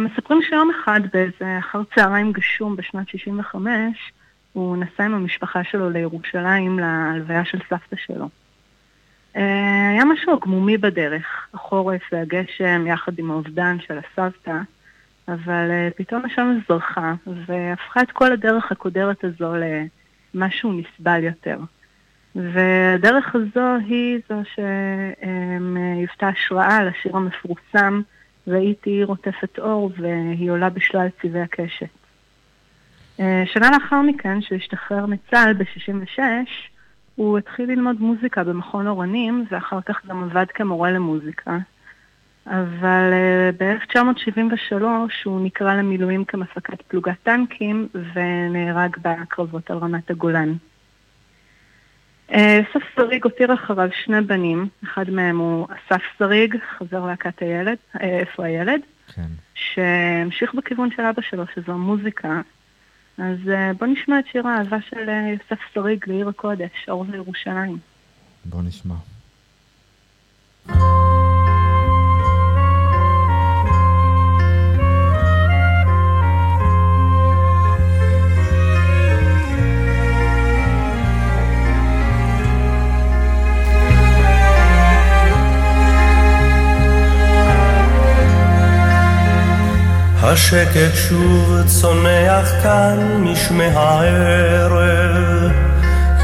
מספרים 0.00 0.42
שיום 0.42 0.70
אחד, 0.70 1.00
באיזה 1.12 1.58
אחר 1.58 1.82
צהריים 1.94 2.32
גשום 2.32 2.76
בשנת 2.76 3.08
65, 3.08 4.12
הוא 4.52 4.76
נסע 4.76 5.04
עם 5.04 5.14
המשפחה 5.14 5.64
שלו 5.64 5.90
לירושלים 5.90 6.78
להלוויה 6.78 7.44
של 7.44 7.58
סבתא 7.68 7.96
שלו. 7.96 8.28
אה, 9.36 9.90
היה 9.90 10.04
משהו 10.04 10.32
עגמומי 10.32 10.78
בדרך, 10.78 11.48
החורף 11.54 12.02
והגשם 12.12 12.86
יחד 12.86 13.18
עם 13.18 13.30
האובדן 13.30 13.76
של 13.80 13.98
הסבתא, 13.98 14.56
אבל 15.28 15.70
אה, 15.70 15.88
פתאום 15.96 16.24
השמש 16.24 16.56
זרחה 16.68 17.14
והפכה 17.46 18.02
את 18.02 18.12
כל 18.12 18.32
הדרך 18.32 18.72
הקודרת 18.72 19.24
הזו 19.24 19.54
למשהו 20.34 20.72
נסבל 20.72 21.24
יותר. 21.24 21.58
והדרך 22.34 23.34
הזו 23.34 23.76
היא 23.88 24.18
זו 24.28 24.34
שהיוותה 24.54 26.28
השראה 26.28 26.84
לשיר 26.84 27.16
המפורסם 27.16 28.00
ראיתי 28.46 29.04
רוטפת 29.04 29.58
אור 29.58 29.90
והיא 29.96 30.50
עולה 30.50 30.70
בשלל 30.70 31.08
צבעי 31.22 31.42
הקשת. 31.42 31.99
אה, 33.20 33.42
שנה 33.46 33.70
לאחר 33.70 34.02
מכן, 34.02 34.42
שהוא 34.42 34.58
השתחרר 34.58 35.06
מצה"ל 35.06 35.52
ב-66, 35.52 36.20
הוא 37.14 37.38
התחיל 37.38 37.70
ללמוד 37.70 38.00
מוזיקה 38.00 38.44
במכון 38.44 38.86
אורנים, 38.86 39.44
ואחר 39.50 39.80
כך 39.80 40.06
גם 40.06 40.22
עבד 40.22 40.46
כמורה 40.54 40.90
למוזיקה. 40.90 41.58
אבל 42.46 43.12
אה, 43.12 43.50
ב-1973 43.58 44.82
הוא 45.24 45.44
נקרא 45.44 45.74
למילואים 45.74 46.24
כמפקד 46.24 46.76
פלוגת 46.88 47.22
טנקים 47.22 47.88
ונהרג 48.14 48.96
בקרבות 49.02 49.70
על 49.70 49.76
רמת 49.76 50.10
הגולן. 50.10 50.52
אה, 52.32 52.60
יוסף 52.60 52.86
שריג 52.96 53.24
הותיר 53.24 53.54
אחריו 53.54 53.88
שני 54.04 54.20
בנים, 54.20 54.68
אחד 54.84 55.10
מהם 55.10 55.38
הוא 55.38 55.66
אסף 55.66 56.02
שריג, 56.18 56.56
חבר 56.78 57.06
להקת 57.06 57.38
הילד, 57.42 57.76
אה, 58.00 58.18
איפה 58.18 58.44
הילד? 58.44 58.80
כן. 59.14 59.22
שהמשיך 59.54 60.54
בכיוון 60.54 60.90
של 60.96 61.02
אבא 61.02 61.22
שלו, 61.22 61.44
שזו 61.54 61.78
מוזיקה. 61.78 62.40
אז 63.20 63.48
אה, 63.48 63.72
בוא 63.78 63.86
נשמע 63.86 64.18
את 64.18 64.24
שיר 64.32 64.46
האהבה 64.48 64.76
של 64.90 65.08
אה, 65.08 65.28
יוסף 65.32 65.62
שריג 65.74 66.04
לעיר 66.06 66.28
הקודש, 66.28 66.88
אור 66.88 67.04
וירושלים. 67.10 67.78
בוא 68.44 68.62
נשמע. 68.62 68.94
השקט 90.32 90.94
שוב 90.94 91.62
צונח 91.66 92.52
כאן 92.62 92.98
משמי 93.18 93.64
הערב, 93.64 95.52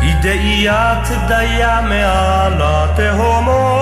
כי 0.01 0.13
דאיית 0.23 1.09
דיה 1.29 1.81
מעל 1.81 2.53
התהומות, 2.63 3.77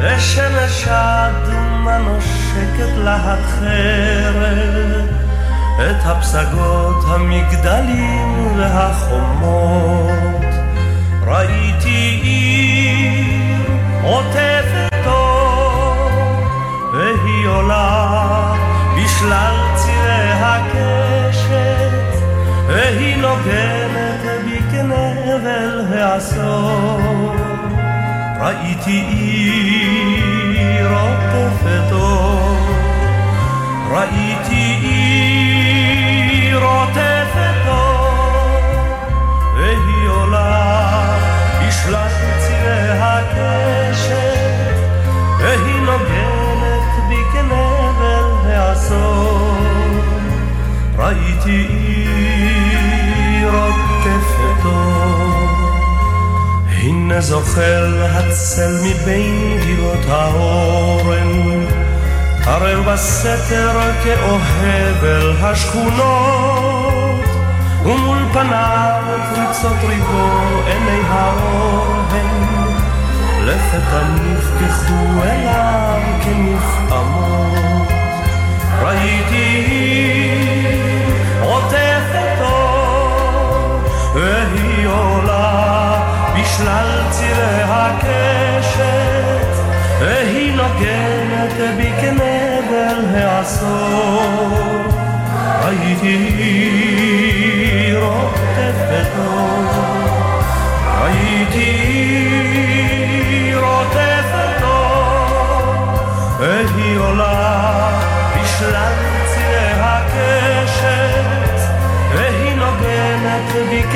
ושמש 0.00 0.88
אדומה 0.88 1.98
נושקת 1.98 2.92
להחרב, 2.96 4.36
את 5.76 6.00
הפסגות, 6.04 7.04
המגדלים 7.08 8.58
והחומות. 8.58 10.26
ראיתי 11.26 12.20
עיר 12.22 13.76
עוטפת 14.02 14.36
אור, 14.36 14.55
והיא 17.46 17.58
עולה 17.58 18.54
בשלל 18.96 19.56
צירי 19.74 20.32
הקשת, 20.32 21.90
והיא 22.66 23.16
נוגנת 23.16 24.20
בי 24.44 24.58
כנבל 24.70 25.84
העשור. 25.92 27.34
ראיתי 28.40 29.04
עיר 29.08 30.88
עוטפת 30.88 31.92
אור, 31.92 32.56
ראיתי 33.90 34.78
עיר 34.82 36.58
עוטפת 36.64 37.68
אור, 37.68 38.60
והיא 39.56 40.08
עולה 40.08 41.18
בשלל 41.60 42.08
צירי 42.38 42.90
הקשת, 43.00 44.16
והיא 45.38 45.80
נוגנת 45.80 46.25
העשור. 48.90 49.56
ראיתי 50.96 51.66
עיר 53.40 53.54
אור, 54.64 55.56
הנה 56.68 57.20
זוחל 57.20 58.02
הצל 58.02 58.74
מבין 58.84 59.58
גירות 59.64 60.04
האורן, 60.08 61.66
קרר 62.44 62.82
בסתר 62.82 63.80
כאוהב 64.04 65.04
אל 65.04 65.32
השכונות, 65.40 67.24
ומול 67.82 68.18
פניו 68.32 69.02
פריצות 69.34 69.76
ריבו 69.88 70.28
עיני 70.66 71.00
האור 71.08 71.96
הן, 72.10 72.26
לפתע 73.44 74.02
נפקחו 74.22 75.22
אליו 75.22 76.00
כנפעמות. 76.24 77.65
ראיתי 78.96 79.66
עוטפת 81.42 82.40
אור, 82.40 83.80
והיא 84.14 84.86
עולה 84.86 86.00
בשלל 86.34 87.02
צירי 87.10 87.62
הקשת, 87.64 89.46
והיא 90.00 90.52
נוגנת 90.56 91.76
בי 91.76 91.90
כנבל 92.00 93.04
העשור. 93.14 94.66
ראיתי 95.64 96.16
עיר 96.38 98.04
עוטפת 98.04 99.10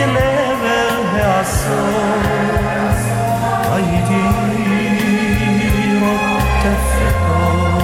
כנבל 0.00 1.20
העשור. 1.20 2.22
ראיתי 3.70 4.22
עיר 4.56 6.02
עוטפת 6.04 7.16
אור. 7.28 7.80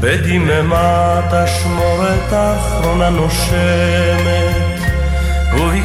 בדממת 0.00 1.32
אשמורת 1.32 2.32
אחרונה 2.32 3.10
נושמת, 3.10 4.49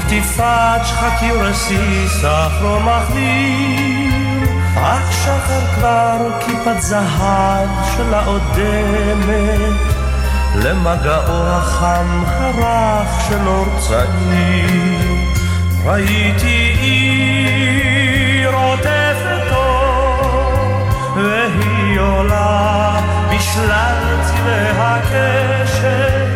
ובכתיפת 0.06 0.82
שחקי 0.84 1.32
רסיס 1.32 2.26
אחרון 2.26 2.84
מחדיר, 2.84 4.50
אך 4.76 5.14
שחר 5.14 5.66
כבר 5.76 6.40
כיפת 6.46 6.82
זהב 6.82 7.70
שלה 7.98 8.28
אודמת, 8.28 9.80
למגעו 10.56 11.48
החם 11.48 12.24
הרך 12.28 13.22
של 13.28 13.48
אור 13.48 13.66
צעיר. 13.80 15.16
ראיתי 15.86 16.76
עיר 16.82 18.54
עוטפת 18.56 19.52
אור, 19.52 20.88
והיא 21.16 22.00
עולה 22.00 23.00
בשלל 23.30 24.18
צירי 24.26 24.70
הקשת, 24.78 26.35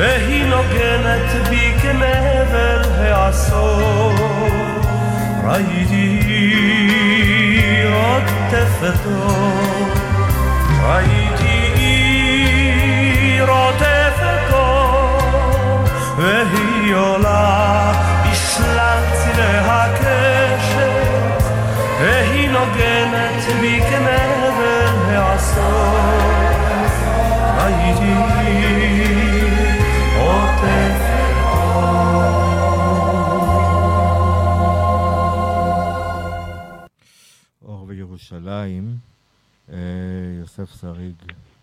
והיא 0.00 0.44
נוגנת 0.44 1.48
בי 1.48 1.72
כנבל 1.82 2.82
העשור. 2.98 4.12
ראיתי 5.44 6.20
עיר 6.26 7.94
עוטפת 7.94 9.06
אור, 9.06 9.88
ראיתי 10.82 11.72
עיר 11.74 13.50
עוטפת 13.50 14.52
אור, 14.52 15.84
והיא 16.16 16.94
עולה 16.94 17.92
בשלל 18.24 18.98
צירי 19.12 19.58
הקשת, 19.64 21.44
והיא 22.00 22.50
נוגנת 22.50 23.44
בי 23.60 23.80
כנבל 23.90 25.14
העשור. 25.16 26.20
ראיתי 27.56 28.12
עוטפת 28.14 29.19
וירושלים, 38.44 38.96
אה, 39.72 39.76
יוסף 40.40 40.80
שריג 40.80 41.14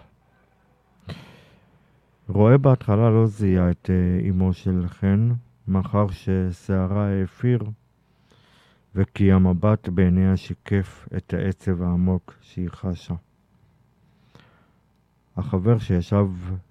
רואה 2.28 2.58
בהתחלה 2.58 3.10
לא 3.10 3.26
זיהה 3.26 3.72
את 3.72 3.90
אה, 3.90 4.30
אמו 4.30 4.54
של 4.54 4.86
חן, 4.88 5.30
מאחר 5.68 6.08
ששערה 6.10 7.10
האפיר, 7.10 7.64
וכי 8.96 9.32
המבט 9.32 9.90
בעיניה 9.90 10.38
שיקף 10.38 11.08
את 11.18 11.34
העצב 11.34 11.82
העמוק 11.82 12.34
שהיא 12.42 12.70
חשה. 12.70 13.14
החבר 15.38 15.80
שישב 15.80 16.28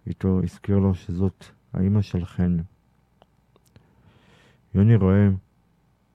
איתו 0.07 0.41
הזכיר 0.43 0.79
לו 0.79 0.95
שזאת 0.95 1.45
האימא 1.73 2.03
של 2.03 2.25
חן. 2.25 2.57
יוני 4.75 4.97
רואה 4.97 5.29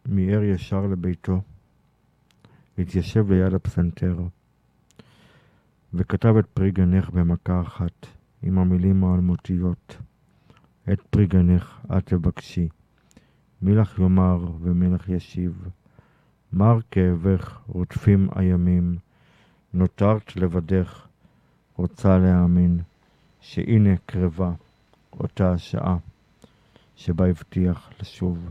מיהר 0.06 0.44
ישר 0.44 0.82
לביתו, 0.82 1.42
התיישב 2.78 3.32
ליד 3.32 3.54
הפסנתר, 3.54 4.20
וכתב 5.94 6.36
את 6.40 6.46
פרי 6.46 6.72
גנך 6.72 7.10
במכה 7.10 7.62
אחת, 7.62 8.19
עם 8.44 8.58
המילים 8.58 9.04
האלמותיות. 9.04 9.98
את 10.94 11.02
פרי 11.02 11.26
גנך 11.26 11.80
את 11.98 12.06
תבקשי, 12.06 12.68
מי 13.62 13.76
לך 13.76 14.00
יאמר 14.00 14.52
ומי 14.60 14.90
לך 14.90 15.10
ישיב. 15.10 15.68
מר 16.54 16.80
כאבך 16.92 17.60
רודפים 17.68 18.30
הימים, 18.36 18.98
נותרת 19.74 20.36
לבדך, 20.36 21.08
רוצה 21.76 22.18
להאמין, 22.18 22.82
שהנה 23.42 23.98
קרבה 24.06 24.52
אותה 25.14 25.52
השעה, 25.54 25.98
שבה 26.96 27.28
הבטיח 27.28 27.90
לשוב 28.00 28.50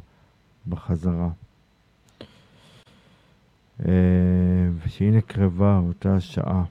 בחזרה. 0.68 1.30
אה, 3.86 4.68
ושהנה 4.84 5.20
קרבה 5.20 5.78
אותה 5.78 6.16
השעה, 6.16 6.64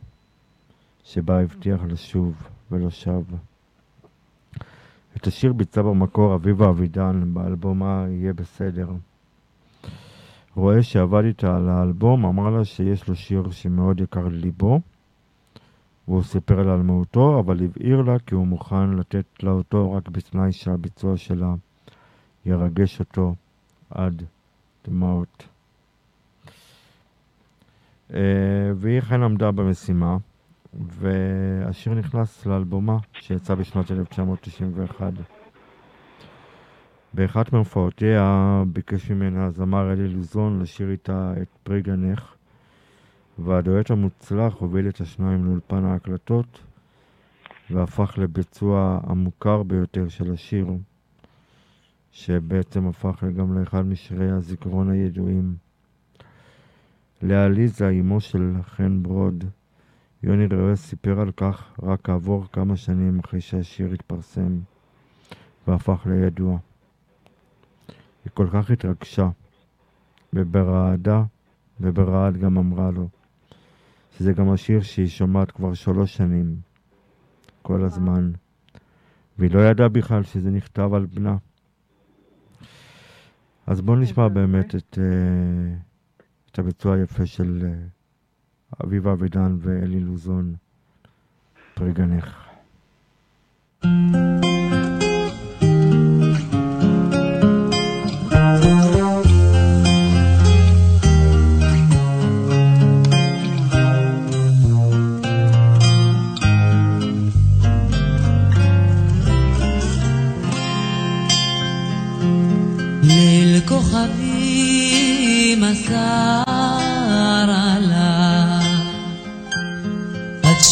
שבה 1.04 1.42
הבטיח 1.42 1.82
לשוב 1.84 2.50
ולא 2.72 2.90
שב. 2.90 3.24
את 5.18 5.28
השיר 5.28 5.54
ביצע 5.54 5.82
במקור 5.82 6.36
אביבה 6.36 6.70
אבידן 6.70 7.34
באלבומה 7.34 8.06
"יהיה 8.10 8.34
בסדר". 8.34 8.88
רואה 10.56 10.84
שעבד 10.84 11.24
איתה 11.26 11.56
על 11.56 11.70
האלבום, 11.70 12.26
אמר 12.26 12.50
לה 12.50 12.66
שיש 12.66 13.08
לו 13.08 13.16
שיר 13.16 13.50
שמאוד 13.52 14.00
יקר 14.00 14.28
לליבו, 14.28 14.80
והוא 16.08 16.24
סיפר 16.24 16.56
לה 16.56 16.74
על 16.74 16.82
מהותו, 16.82 17.40
אבל 17.40 17.64
הבהיר 17.64 18.02
לה 18.02 18.20
כי 18.20 18.36
הוא 18.36 18.48
מוכן 18.48 18.90
לתת 18.90 19.44
לה 19.44 19.52
אותו 19.52 19.92
רק 19.92 20.10
בתנאי 20.10 20.52
שהביצוע 20.52 21.18
שלה 21.18 21.54
ירגש 22.46 23.00
אותו 23.00 23.36
עד 23.90 24.24
דמעות. 24.88 25.48
אה, 28.14 28.20
והיא 28.76 29.00
אכן 29.00 29.24
עמדה 29.24 29.52
במשימה, 29.52 30.18
והשיר 30.74 31.94
נכנס 31.94 32.46
לאלבומה 32.46 32.98
שיצא 33.14 33.56
בשנת 33.56 33.92
1991. 33.92 35.14
באחת 37.14 37.54
מהופעותיה 37.54 38.64
ביקש 38.68 39.12
ממנה 39.12 39.46
הזמר 39.46 39.94
אלי 39.94 40.08
לוזון 40.08 40.62
לשיר 40.62 40.92
איתה 40.92 41.34
את 41.42 41.48
פרי 41.64 41.82
גנך, 41.82 42.36
והדואט 43.40 43.92
המוצלח 43.92 44.54
הוביל 44.54 44.90
את 44.90 45.02
השניים 45.02 45.46
לאולפן 45.46 45.86
ההקלטות, 45.86 46.64
והפך 47.70 48.18
לביצוע 48.18 49.00
המוכר 49.04 49.64
ביותר 49.64 50.08
של 50.08 50.34
השיר, 50.34 50.68
שבעצם 52.12 52.88
הפך 52.88 53.24
גם 53.38 53.60
לאחד 53.60 53.86
משירי 53.86 54.32
הזיכרון 54.32 54.90
הידועים. 54.90 55.56
לעליזה, 57.22 57.90
אמו 57.90 58.22
של 58.22 58.54
חן 58.62 59.04
ברוד, 59.04 59.44
יוני 60.24 60.46
ראויה 60.46 60.76
סיפר 60.76 61.20
על 61.20 61.32
כך 61.32 61.80
רק 61.84 62.00
כעבור 62.04 62.46
כמה 62.52 62.78
שנים 62.78 63.20
אחרי 63.20 63.42
שהשיר 63.42 63.94
התפרסם 63.94 64.60
והפך 65.68 66.08
לידוע. 66.10 66.58
היא 68.26 68.32
כל 68.34 68.48
כך 68.54 68.72
התרגשה, 68.72 69.30
וברעדה 70.34 71.24
וברעד 71.82 72.38
גם 72.38 72.58
אמרה 72.58 72.92
לו 72.92 73.10
שזה 74.12 74.34
גם 74.34 74.50
השיר 74.50 74.82
שהיא 74.82 75.08
שומעת 75.08 75.52
כבר 75.52 75.74
שלוש 75.74 76.18
שנים, 76.18 76.56
כל 77.62 77.84
הזמן, 77.84 78.32
והיא 79.38 79.52
לא 79.52 79.60
ידעה 79.60 79.90
בכלל 79.90 80.24
שזה 80.24 80.50
נכתב 80.50 80.94
על 80.94 81.06
בנה. 81.06 81.38
אז 83.68 83.82
בואו 83.82 83.98
נשמע 83.98 84.28
באמת 84.28 84.76
את, 84.76 84.98
אה, 85.02 85.78
את 86.52 86.60
הביצוע 86.60 86.96
היפה 86.96 87.26
של 87.26 87.64
אה, 87.66 87.97
אביבה 88.84 89.14
אבידן 89.14 89.58
ואלי 89.62 90.00
לוזון, 90.00 90.54
פרי 91.74 91.94
גנך. 91.94 92.48
ליל 93.84 94.47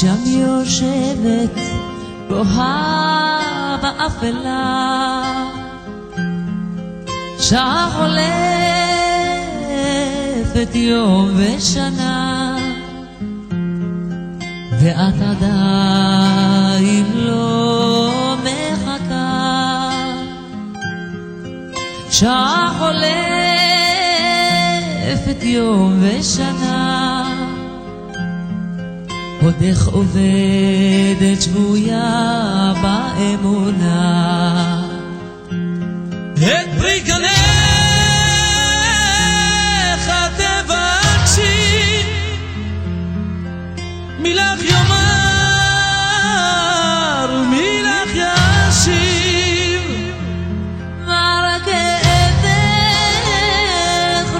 שם 0.05 0.23
יושבת 0.25 1.59
בוהה 2.29 3.77
באפלה, 3.81 5.23
שעה 7.39 7.89
חולפת 10.53 10.75
יום 10.75 11.29
ושנה, 11.35 12.57
ואת 14.81 15.21
עדיין 15.21 17.05
לא 17.15 18.35
מחכה. 18.43 19.89
שעה 22.11 22.73
חולפת 22.77 23.03
יום 25.43 25.99
ושנה, 26.01 27.04
עודך 29.45 29.87
עובדת 29.87 31.41
שבויה 31.41 32.73
באמונה. 32.81 34.01
את 36.35 36.67
פרי 36.79 36.99
גנך 36.99 37.25
תבקשי, 40.37 42.03
מילך 44.19 44.63
יאמר 44.63 44.95
ומילך 47.33 48.11
ישיב. 48.15 49.81
מר 51.05 51.57
כאבך 51.65 52.67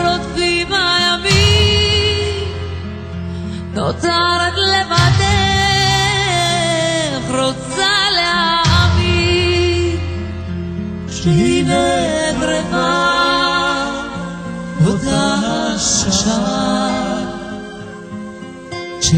רודפים 0.02 0.68
הימים, 0.74 2.48
נותר 3.74 4.45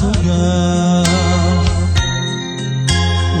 התוגה 0.00 1.02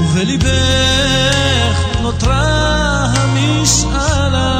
ובליבך 0.00 1.76
נותרה 2.02 3.06
המשאלה 3.16 4.59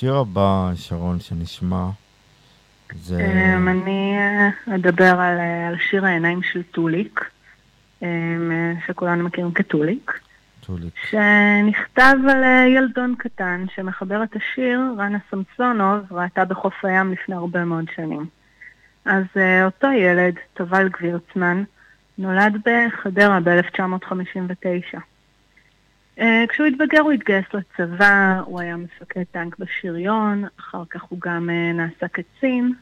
והשיר 0.00 0.16
הבא, 0.16 0.70
שרון, 0.74 1.20
שנשמע, 1.20 1.86
זה... 2.94 3.24
אמ, 3.56 3.68
אני 3.68 4.14
אה, 4.18 4.74
אדבר 4.74 5.20
על, 5.20 5.38
אה, 5.38 5.68
על 5.68 5.76
שיר 5.90 6.06
העיניים 6.06 6.42
של 6.42 6.62
טוליק, 6.62 7.30
אמ, 8.02 8.06
אה, 8.52 8.72
שכולנו 8.86 9.24
מכירים 9.24 9.52
כטוליק, 9.52 10.20
טוליק. 10.60 10.94
שנכתב 11.10 12.16
על 12.30 12.44
ילדון 12.76 13.14
קטן 13.18 13.64
שמחבר 13.74 14.22
את 14.22 14.36
השיר 14.36 14.80
רנה 14.98 15.18
סמסונוב 15.30 15.98
ראתה 16.10 16.44
בחוף 16.44 16.84
הים 16.84 17.12
לפני 17.12 17.34
הרבה 17.34 17.64
מאוד 17.64 17.84
שנים. 17.96 18.26
אז 19.04 19.24
אותו 19.64 19.86
ילד, 19.86 20.34
תובל 20.54 20.88
גבירצמן, 20.88 21.64
נולד 22.18 22.56
בחדרה 22.64 23.40
ב-1959. 23.40 24.98
אה, 26.20 26.44
כשהוא 26.48 26.66
התבגר 26.66 27.00
הוא 27.00 27.12
התגייס 27.12 27.44
לצבא, 27.54 28.40
הוא 28.44 28.60
היה 28.60 28.76
מפקד 28.76 29.22
טנק 29.30 29.58
בשריון, 29.58 30.44
אחר 30.60 30.82
כך 30.90 31.02
הוא 31.02 31.18
גם 31.22 31.50
אה, 31.50 31.72
נעשה 31.72 32.08
קצין. 32.08 32.72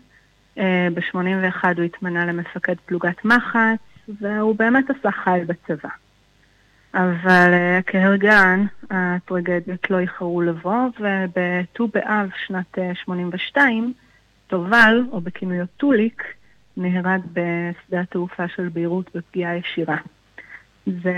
אה, 0.58 0.88
ב-81 0.94 1.64
הוא 1.76 1.84
התמנה 1.84 2.26
למפקד 2.26 2.74
פלוגת 2.86 3.24
מחץ, 3.24 3.78
והוא 4.20 4.56
באמת 4.56 4.84
עשה 4.90 5.10
חיל 5.10 5.44
בצבא. 5.44 5.88
אבל 6.94 7.52
כהרגן, 7.86 8.64
הטרגדיות 8.90 9.90
לא 9.90 9.98
איחרו 9.98 10.42
לבוא, 10.42 10.88
ובט"ו 11.00 11.88
באב 11.88 12.28
שנת 12.46 12.78
אה, 12.78 12.94
82, 12.94 13.92
תובל, 14.46 15.04
או 15.12 15.20
בכינויו 15.20 15.66
טוליק, 15.76 16.22
נהרג 16.76 17.20
בשדה 17.32 18.00
התעופה 18.00 18.48
של 18.48 18.68
ביירות 18.68 19.16
בפגיעה 19.16 19.56
ישירה. 19.56 19.96
זה 21.02 21.14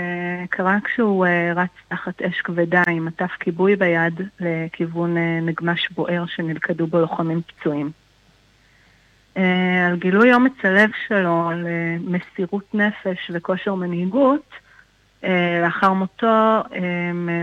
קרה 0.49 0.77
כשהוא 0.83 1.25
אה, 1.25 1.53
רץ 1.55 1.69
תחת 1.87 2.21
אש 2.21 2.41
כבדה 2.41 2.83
עם 2.87 3.05
מטף 3.05 3.31
כיבוי 3.39 3.75
ביד 3.75 4.21
לכיוון 4.39 5.17
אה, 5.17 5.39
נגמש 5.41 5.89
בוער 5.89 6.25
שנלכדו 6.25 6.87
בו 6.87 6.99
לוחמים 6.99 7.41
פצועים. 7.41 7.91
אה, 9.37 9.87
על 9.87 9.95
גילוי 9.95 10.33
אומץ 10.33 10.53
הלב 10.63 10.89
שלו, 11.07 11.49
על 11.49 11.67
מסירות 11.99 12.75
נפש 12.75 13.31
וכושר 13.33 13.75
מנהיגות, 13.75 14.49
לאחר 15.63 15.93
מותו 15.93 16.61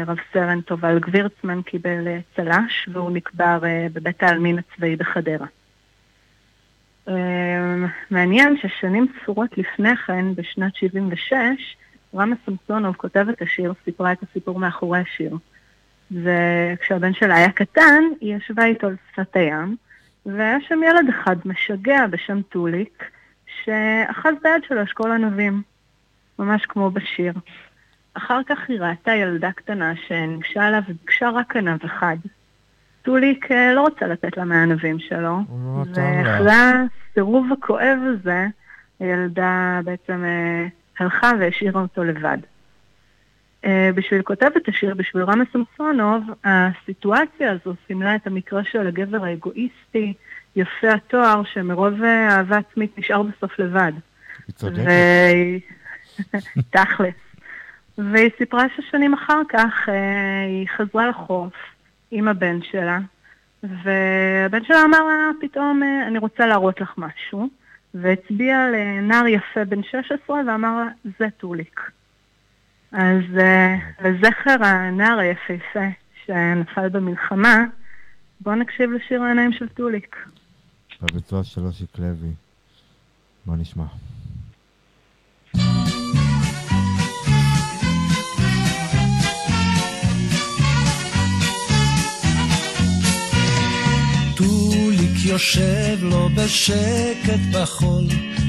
רב 0.07 0.17
סרן 0.33 0.61
תובל 0.61 0.99
גבירצמן 0.99 1.63
קיבל 1.63 2.09
צל"ש 2.37 2.89
והוא 2.93 3.11
נקבר 3.11 3.59
בבית 3.93 4.23
העלמין 4.23 4.59
הצבאי 4.59 4.97
בחדרה. 4.97 5.47
מעניין 8.11 8.57
ששנים 8.63 9.07
ספורות 9.23 9.59
לפני 9.59 9.97
כן, 9.97 10.35
בשנת 10.35 10.77
76, 10.77 11.35
רמה 12.15 12.37
סמסונוב, 12.47 12.97
כותבת 12.97 13.43
השיר, 13.43 13.73
סיפרה 13.85 14.13
את 14.13 14.19
הסיפור 14.23 14.59
מאחורי 14.59 14.99
השיר. 14.99 15.37
וכשהבן 16.11 17.15
שלה 17.15 17.35
היה 17.37 17.51
קטן, 17.51 18.03
היא 18.21 18.37
ישבה 18.37 18.65
איתו 18.65 18.87
על 18.87 18.97
שפת 19.13 19.37
הים, 19.37 19.77
והיה 20.27 20.59
שם 20.69 20.81
ילד 20.83 21.09
אחד 21.09 21.37
משגע 21.45 22.07
בשם 22.07 22.43
טוליק, 22.43 23.05
שאחז 23.65 24.33
ביד 24.43 24.65
שלו 24.69 24.83
אשכול 24.83 25.13
ענבים, 25.13 25.63
ממש 26.39 26.67
כמו 26.67 26.91
בשיר. 26.91 27.33
אחר 28.15 28.41
כך 28.47 28.59
היא 28.69 28.81
ראתה 28.81 29.15
ילדה 29.15 29.53
קטנה 29.53 29.93
שניגשה 30.07 30.69
אליו 30.69 30.83
וביקשה 30.89 31.31
רק 31.31 31.57
ענב 31.57 31.85
אחד. 31.85 32.17
טוליק 33.03 33.53
אה, 33.53 33.75
לא 33.75 33.81
רוצה 33.81 34.07
לתת 34.07 34.37
לה 34.37 34.45
מהענבים 34.45 34.99
שלו, 34.99 35.39
ואחרי 35.95 36.53
הסירוב 36.53 37.53
הכואב 37.53 37.99
הזה, 38.05 38.47
הילדה 39.01 39.81
בעצם 39.85 40.25
אה, 40.25 40.67
הלכה 40.99 41.31
והשאירה 41.41 41.81
אותו 41.81 42.05
לבד. 42.05 42.39
Uh, 43.65 43.69
בשביל 43.95 44.23
כותבת 44.23 44.69
השיר, 44.69 44.95
בשביל 44.95 45.23
רמה 45.23 45.45
סמסונוב, 45.53 46.23
הסיטואציה 46.45 47.53
הזו 47.53 47.75
סימלה 47.87 48.15
את 48.15 48.27
המקרה 48.27 48.65
של 48.65 48.87
הגבר 48.87 49.25
האגואיסטי, 49.25 50.15
יפה 50.57 50.93
התואר, 50.93 51.43
שמרוב 51.45 52.03
אהבה 52.03 52.59
עצמית 52.59 52.99
נשאר 52.99 53.23
בסוף 53.23 53.59
לבד. 53.59 53.93
היא 54.47 54.55
צודקת. 54.55 54.85
ו... 54.87 56.39
תכלס. 56.71 57.15
והיא 57.99 58.31
סיפרה 58.39 58.65
ששנים 58.77 59.15
אחר 59.15 59.41
כך 59.49 59.89
uh, 59.89 59.93
היא 60.47 60.67
חזרה 60.77 61.09
לחוף 61.09 61.55
עם 62.11 62.29
הבן 62.29 62.63
שלה, 62.63 62.99
והבן 63.63 64.65
שלה 64.65 64.85
אמר 64.85 65.05
לה 65.05 65.31
פתאום, 65.41 65.83
אני 66.07 66.19
רוצה 66.19 66.47
להראות 66.47 66.81
לך 66.81 66.95
משהו. 66.99 67.49
והצביע 67.95 68.57
לנער 68.73 69.27
יפה 69.27 69.65
בן 69.65 69.83
16 69.83 70.41
ואמר 70.47 70.85
לה, 70.85 71.11
זה 71.19 71.27
טוליק. 71.37 71.81
אז 72.93 73.23
uh, 73.37 74.05
לזכר 74.05 74.65
הנער 74.65 75.19
היפהפה 75.19 75.89
שנפל 76.27 76.89
במלחמה, 76.89 77.65
בואו 78.41 78.55
נקשיב 78.55 78.91
לשיר 78.91 79.23
העיניים 79.23 79.53
של 79.53 79.69
טוליק. 79.69 80.17
בביצוע 81.03 81.45
של 81.45 81.61
אושיק 81.61 81.99
לוי. 81.99 82.33
בוא 83.47 83.57
נשמע. 83.57 83.85
יושב 95.25 95.99
לו 96.03 96.29
בשקט 96.35 97.41
בחול, 97.53 98.05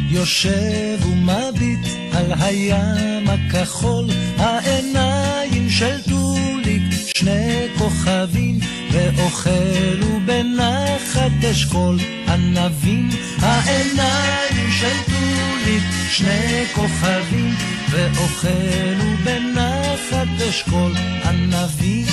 יושב 0.09 1.05
ומביט 1.05 1.88
על 2.13 2.34
הים 2.39 3.28
הכחול, 3.28 4.05
העיניים 4.38 5.70
של 5.70 6.01
טוליק, 6.09 6.84
שני 7.15 7.67
כוכבים, 7.78 8.59
ואוכלו 8.91 10.20
בנחת 10.26 11.45
אשכול 11.51 11.99
ענבים, 12.28 13.09
העיניים 13.39 14.72
של 14.72 14.97
טוליק, 15.05 15.84
שני 16.09 16.65
כוכבים, 16.76 17.55
ואוכלו 17.89 19.15
בנחת 19.24 20.41
אשכול 20.49 20.93
ענבים. 21.24 22.05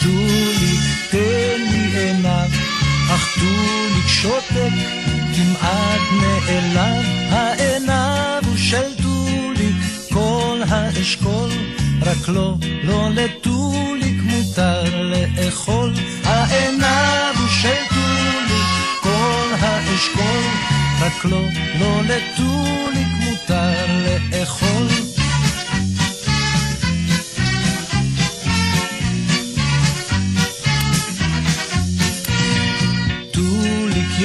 טוליק, 0.00 0.80
תן 1.10 1.60
לי 1.70 1.98
עיניו, 1.98 2.48
אך 3.14 3.38
טוליק 3.38 4.06
שותק, 4.06 4.72
כמעט 5.36 6.00
נעלב, 6.20 7.04
העיניו 7.30 8.42
הוא 8.46 8.56
של 8.56 8.94
טוליק, 9.02 9.76
כל 10.12 10.60
האשכול, 10.68 11.50
רק 12.02 12.28
לא, 12.28 12.54
לא 12.84 13.08
לטוליק 13.14 14.22
מותר 14.22 15.02
לאכול, 15.02 15.92
העיניו 16.24 17.34
הוא 17.38 17.48
של 17.48 17.82
טוליק, 17.88 18.66
כל 19.00 19.48
האשכול, 19.60 20.44
רק 21.00 21.24
לא, 21.24 21.42
לא 21.80 22.02
לטוליק 22.02 23.08
מותר 23.20 23.86
לאכול. 24.04 25.07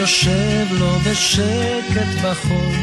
יושב 0.04 0.68
לו 0.72 1.00
בשקט 1.00 2.22
בחול, 2.24 2.76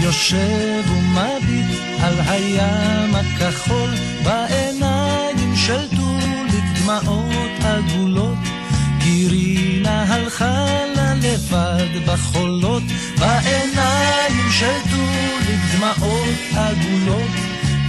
יושב 0.00 0.82
ומביט 0.90 1.80
על 2.00 2.14
הים 2.26 3.14
הכחול, 3.14 3.90
בעיניים 4.24 5.56
של 5.56 5.88
טוליק 5.88 6.64
דמעות 6.78 7.50
עגולות, 7.64 8.38
כי 9.00 9.26
רינה 9.30 10.02
הלכה 10.02 10.66
לה 10.96 11.14
לבד 11.14 12.06
בחולות, 12.06 12.82
בעיניים 13.18 14.50
של 14.50 14.78
טוליק 14.90 15.60
דמעות 15.76 16.38
עגולות, 16.56 17.30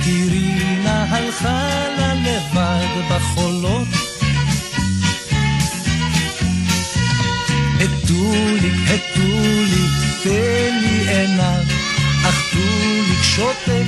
כי 0.03 0.29
רינה 0.29 1.05
הלכה 1.09 1.69
לה 1.97 2.13
לבד 2.13 3.11
בחולות. 3.11 4.06
הטוליק, 8.07 8.73
הטוליק, 8.85 9.91
תן 10.23 10.79
לי 10.81 11.09
עיניו, 11.09 11.63
אך 12.29 12.51
טוליק 12.51 13.23
שותק, 13.23 13.85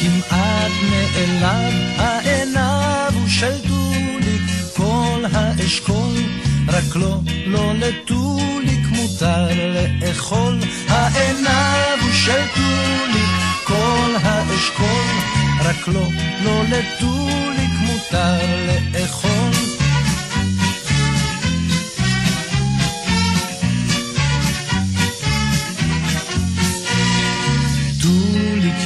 כמעט 0.00 0.70
נעלב, 0.90 1.74
העיניו 1.96 3.12
הוא 3.14 3.28
של 3.28 3.58
טוליק, 3.68 4.42
כל 4.76 5.24
האשכול, 5.32 6.14
רק 6.68 6.96
לא, 6.96 7.18
לא 7.46 7.72
לטוליק 7.74 8.86
מותר 8.90 9.48
לאכול, 10.00 10.58
העיניו 10.88 11.98
הוא 12.02 12.12
של 12.12 12.42
טוליק, 12.54 13.30
כל 13.64 14.14
האשכול, 14.22 15.14
רק 15.60 15.88
לא, 15.88 16.08
לא 16.44 16.62
לטוליק 16.62 17.70
מותר 17.80 18.38
לאכול. 18.66 19.17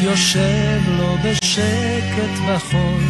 יושב 0.03 0.81
לו 0.89 1.17
בשקט 1.25 2.39
בחול, 2.49 3.03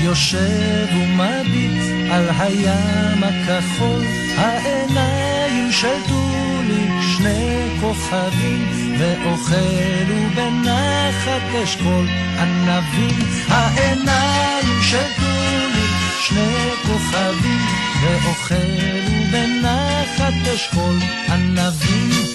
יושב 0.00 0.86
ומביט 0.92 1.82
על 2.10 2.28
הים 2.38 3.24
הכחול, 3.24 4.04
העיניים 4.36 5.72
של 5.72 5.96
טוליק 6.08 6.92
שני 7.16 7.68
כוכבים, 7.80 8.96
ואוכלו 8.98 10.30
בנחת 10.34 11.62
אשכול 11.64 12.06
ענבים, 12.38 13.18
העיניים 13.48 14.82
של 14.82 15.06
טוליק 15.16 15.94
שני 16.20 16.70
כוכבים, 16.82 17.66
ואוכלו 18.00 19.30
בנחת 19.32 20.54
אשכול 20.54 20.98
ענבים. 21.28 22.33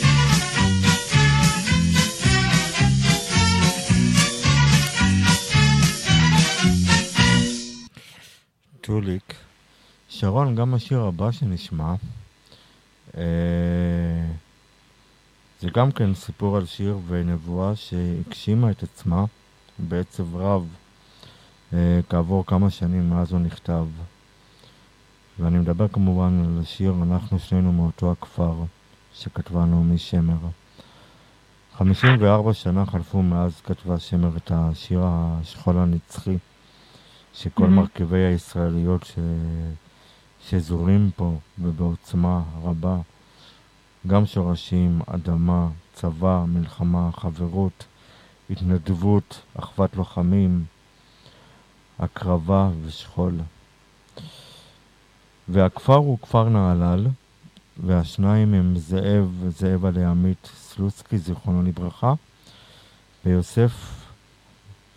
טוליק. 8.90 9.34
שרון, 10.10 10.56
גם 10.56 10.74
השיר 10.74 11.02
הבא 11.02 11.32
שנשמע, 11.32 11.94
אה, 13.18 13.24
זה 15.62 15.70
גם 15.76 15.92
כן 15.92 16.14
סיפור 16.14 16.58
על 16.58 16.66
שיר 16.66 16.98
ונבואה 17.08 17.76
שהגשימה 17.76 18.72
את 18.72 18.84
עצמה 18.84 19.26
בעצב 19.80 20.36
רב 20.36 20.68
אה, 21.74 22.00
כעבור 22.10 22.46
כמה 22.46 22.70
שנים 22.70 23.10
מאז 23.10 23.32
הוא 23.32 23.40
נכתב. 23.40 23.86
ואני 25.40 25.60
מדבר 25.60 25.88
כמובן 25.88 26.44
על 26.46 26.62
השיר 26.62 26.94
"אנחנו 27.04 27.40
שנינו 27.40 27.72
מאותו 27.72 28.12
הכפר" 28.12 28.54
שכתבה 29.14 29.66
נעמי 29.66 29.98
שמר. 29.98 30.38
54 31.78 32.54
שנה 32.54 32.86
חלפו 32.86 33.22
מאז 33.22 33.62
כתבה 33.62 34.00
שמר 34.00 34.38
את 34.38 34.52
השיר 34.56 35.02
השכול 35.04 35.78
הנצחי, 35.78 36.38
שכל 37.34 37.66
Mhm. 37.66 37.70
מרכיבי 37.70 38.26
הישראליות 38.26 39.04
ש... 39.04 39.20
שזורים 40.50 41.12
פה 41.16 41.38
ובעוצמה 41.60 42.42
רבה, 42.64 42.98
גם 44.08 44.26
שורשים, 44.26 45.02
אדמה, 45.08 45.68
צבא, 45.94 46.46
מלחמה, 46.48 47.10
חברות, 47.14 47.86
התנדבות, 48.50 49.42
אחוות 49.60 49.96
לוחמים, 49.96 50.66
הקרבה 52.00 52.70
ושכול. 52.86 53.34
והכפר 55.48 55.96
הוא 55.96 56.20
כפר 56.20 56.50
נהלל, 56.50 57.08
והשניים 57.78 58.54
הם 58.54 58.78
זאב, 58.78 59.44
זאב 59.50 59.86
עלי 59.86 60.06
עמית 60.06 60.50
סלוצקי, 60.56 61.18
זיכרונו 61.18 61.62
לברכה, 61.64 62.14
ויוסף 63.26 63.72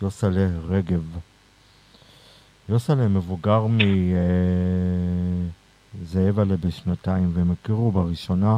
יוסלה 0.01 0.47
רגב. 0.67 1.03
יוסלה 2.73 3.07
מבוגר 3.07 3.67
מזאב 6.01 6.39
עלי 6.39 6.57
בשנתיים, 6.57 7.31
והם 7.33 7.51
הכירו 7.51 7.91
בראשונה 7.91 8.57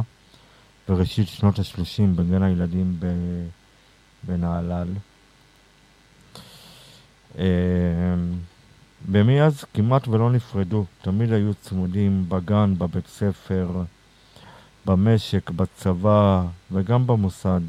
בראשית 0.88 1.28
שנות 1.28 1.58
ה-30 1.58 2.02
בגן 2.16 2.42
הילדים 2.42 3.00
בנהלל. 4.24 4.88
אה, 7.38 7.44
ומאז 9.08 9.64
כמעט 9.74 10.08
ולא 10.08 10.30
נפרדו, 10.30 10.84
תמיד 11.02 11.32
היו 11.32 11.54
צמודים 11.54 12.24
בגן, 12.28 12.74
בבית 12.78 13.06
ספר, 13.06 13.82
במשק, 14.86 15.50
בצבא 15.50 16.44
וגם 16.72 17.06
במוסד. 17.06 17.60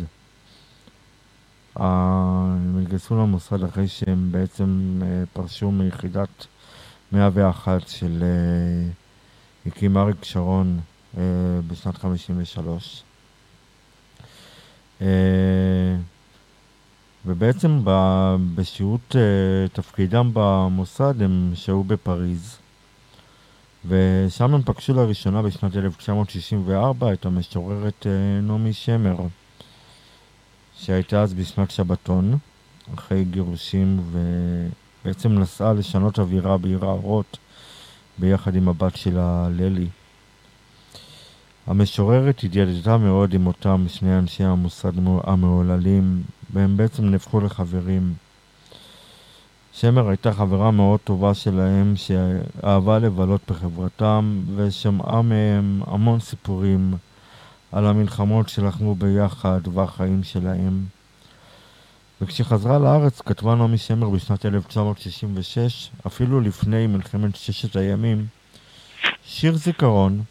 אה, 1.80 1.86
הם 2.56 2.80
התגייסו 2.82 3.16
למוסד 3.16 3.64
אחרי 3.64 3.88
שהם 3.88 4.32
בעצם 4.32 5.00
אה, 5.04 5.24
פרשו 5.34 5.72
מיחידת 5.72 6.48
101 7.12 7.88
של 7.88 8.24
אה, 8.24 8.90
הקים 9.66 9.98
אריק 9.98 10.24
שרון 10.24 10.80
אה, 11.18 11.24
בשנת 11.68 11.98
53. 11.98 13.04
אה, 15.02 15.08
ובעצם 17.26 17.82
ב- 17.84 18.36
בשירות 18.56 19.16
אה, 19.16 19.68
תפקידם 19.74 20.32
במוסד 20.34 21.22
הם 21.22 21.52
שהו 21.56 21.84
בפריז. 21.84 22.58
ושם 23.88 24.54
הם 24.54 24.62
פגשו 24.62 24.94
לראשונה 24.94 25.42
בשנת 25.42 25.76
1964 25.76 27.14
את 27.14 27.26
המשוררת 27.26 28.08
אה, 28.08 28.42
נעמי 28.42 28.74
שמר, 28.74 29.16
שהייתה 30.80 31.22
אז 31.22 31.34
בשנת 31.34 31.72
שבתון, 31.72 32.38
אחרי 32.96 33.24
גירושים, 33.24 34.00
ובעצם 34.12 35.32
נסעה 35.40 35.74
לשנות 35.74 36.20
אווירה 36.20 36.58
בעיר 36.58 36.86
האורות 36.86 37.38
ביחד 38.18 38.56
עם 38.56 38.70
הבת 38.70 38.96
שלה, 38.96 39.48
ללי. 39.52 39.88
המשוררת 41.68 42.44
התיידדה 42.44 42.98
מאוד 42.98 43.34
עם 43.34 43.48
אותם 43.48 43.86
שני 43.88 44.18
אנשי 44.18 44.44
המוסד 44.44 44.92
המהוללים, 45.24 46.24
והם 46.54 46.78
בעצם 46.78 47.06
נהפכו 47.06 47.40
לחברים. 47.40 48.14
שמר 49.74 50.10
הייתה 50.10 50.34
חברה 50.34 50.72
מאוד 50.72 51.00
טובה 51.00 51.34
שלהם, 51.34 51.94
שאהבה 51.96 53.00
לבלות 53.00 53.42
בחברתם, 53.50 54.42
ושמעה 54.56 55.22
מהם 55.22 55.82
המון 55.88 56.20
סיפורים 56.20 56.94
על 57.72 57.86
המלחמות 57.86 58.50
שלחמו 58.50 58.96
ביחד 58.96 59.62
והחיים 59.74 60.24
שלהם. 60.24 60.86
וכשחזרה 62.22 62.80
לארץ 62.80 63.22
כתבה 63.22 63.56
נעמי 63.56 63.78
שמר 63.78 64.10
בשנת 64.10 64.46
1966, 64.46 65.90
אפילו 66.08 66.42
לפני 66.42 66.88
מלחמת 66.88 67.36
ששת 67.36 67.76
הימים, 67.76 68.28
שיר 69.26 69.56
זיכרון, 69.56 70.24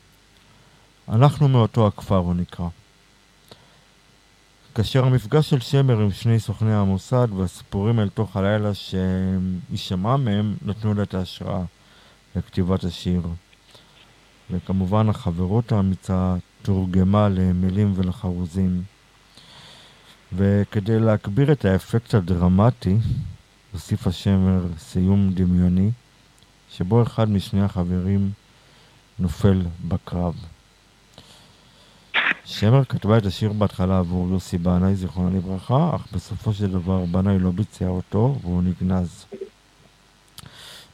אנחנו 1.08 1.48
מאותו 1.48 1.86
הכפר 1.86 2.16
הוא 2.16 2.34
נקרא. 2.34 2.68
כאשר 4.74 5.04
המפגש 5.04 5.50
של 5.50 5.60
שמר 5.60 6.00
עם 6.00 6.10
שני 6.12 6.40
סוכני 6.40 6.74
המוסד 6.74 7.28
והסיפורים 7.36 8.00
אל 8.00 8.08
תוך 8.08 8.36
הלילה 8.36 8.74
שהיא 8.74 9.76
שמעה 9.76 10.16
מהם 10.16 10.54
נתנו 10.62 10.94
לה 10.94 11.02
את 11.02 11.14
ההשראה 11.14 11.62
לכתיבת 12.36 12.84
השיר. 12.84 13.22
וכמובן 14.50 15.08
החברות 15.08 15.72
האמיצה 15.72 16.36
תורגמה 16.66 17.28
למילים 17.28 17.92
ולחרוזים. 17.96 18.82
וכדי 20.32 20.98
להגביר 21.00 21.52
את 21.52 21.64
האפקט 21.64 22.14
הדרמטי, 22.14 22.96
הוסיף 23.72 24.06
השמר 24.06 24.64
סיום 24.78 25.30
דמיוני, 25.34 25.90
שבו 26.70 27.02
אחד 27.02 27.30
משני 27.30 27.62
החברים 27.62 28.30
נופל 29.18 29.62
בקרב. 29.88 30.34
שמר 32.44 32.84
כתבה 32.84 33.18
את 33.18 33.26
השיר 33.26 33.52
בהתחלה 33.52 33.98
עבור 33.98 34.28
יוסי 34.30 34.58
בנאי, 34.58 34.94
זיכרונו 34.94 35.36
לברכה, 35.36 35.96
אך 35.96 36.06
בסופו 36.12 36.52
של 36.52 36.72
דבר 36.72 37.04
בנאי 37.04 37.38
לא 37.38 37.50
ביצע 37.50 37.88
אותו 37.88 38.38
והוא 38.42 38.62
נגנז. 38.62 39.26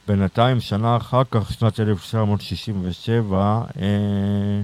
בינתיים, 0.07 0.59
שנה 0.59 0.97
אחר 0.97 1.21
כך, 1.31 1.53
שנת 1.53 1.79
1967, 1.79 3.61
אה, 3.81 4.61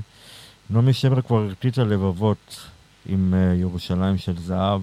נעמי 0.69 0.93
שמר 0.93 1.21
כבר 1.21 1.37
הרטיטה 1.37 1.83
לבבות 1.83 2.67
עם 3.05 3.33
אה, 3.33 3.55
ירושלים 3.55 4.17
של 4.17 4.39
זהב. 4.39 4.81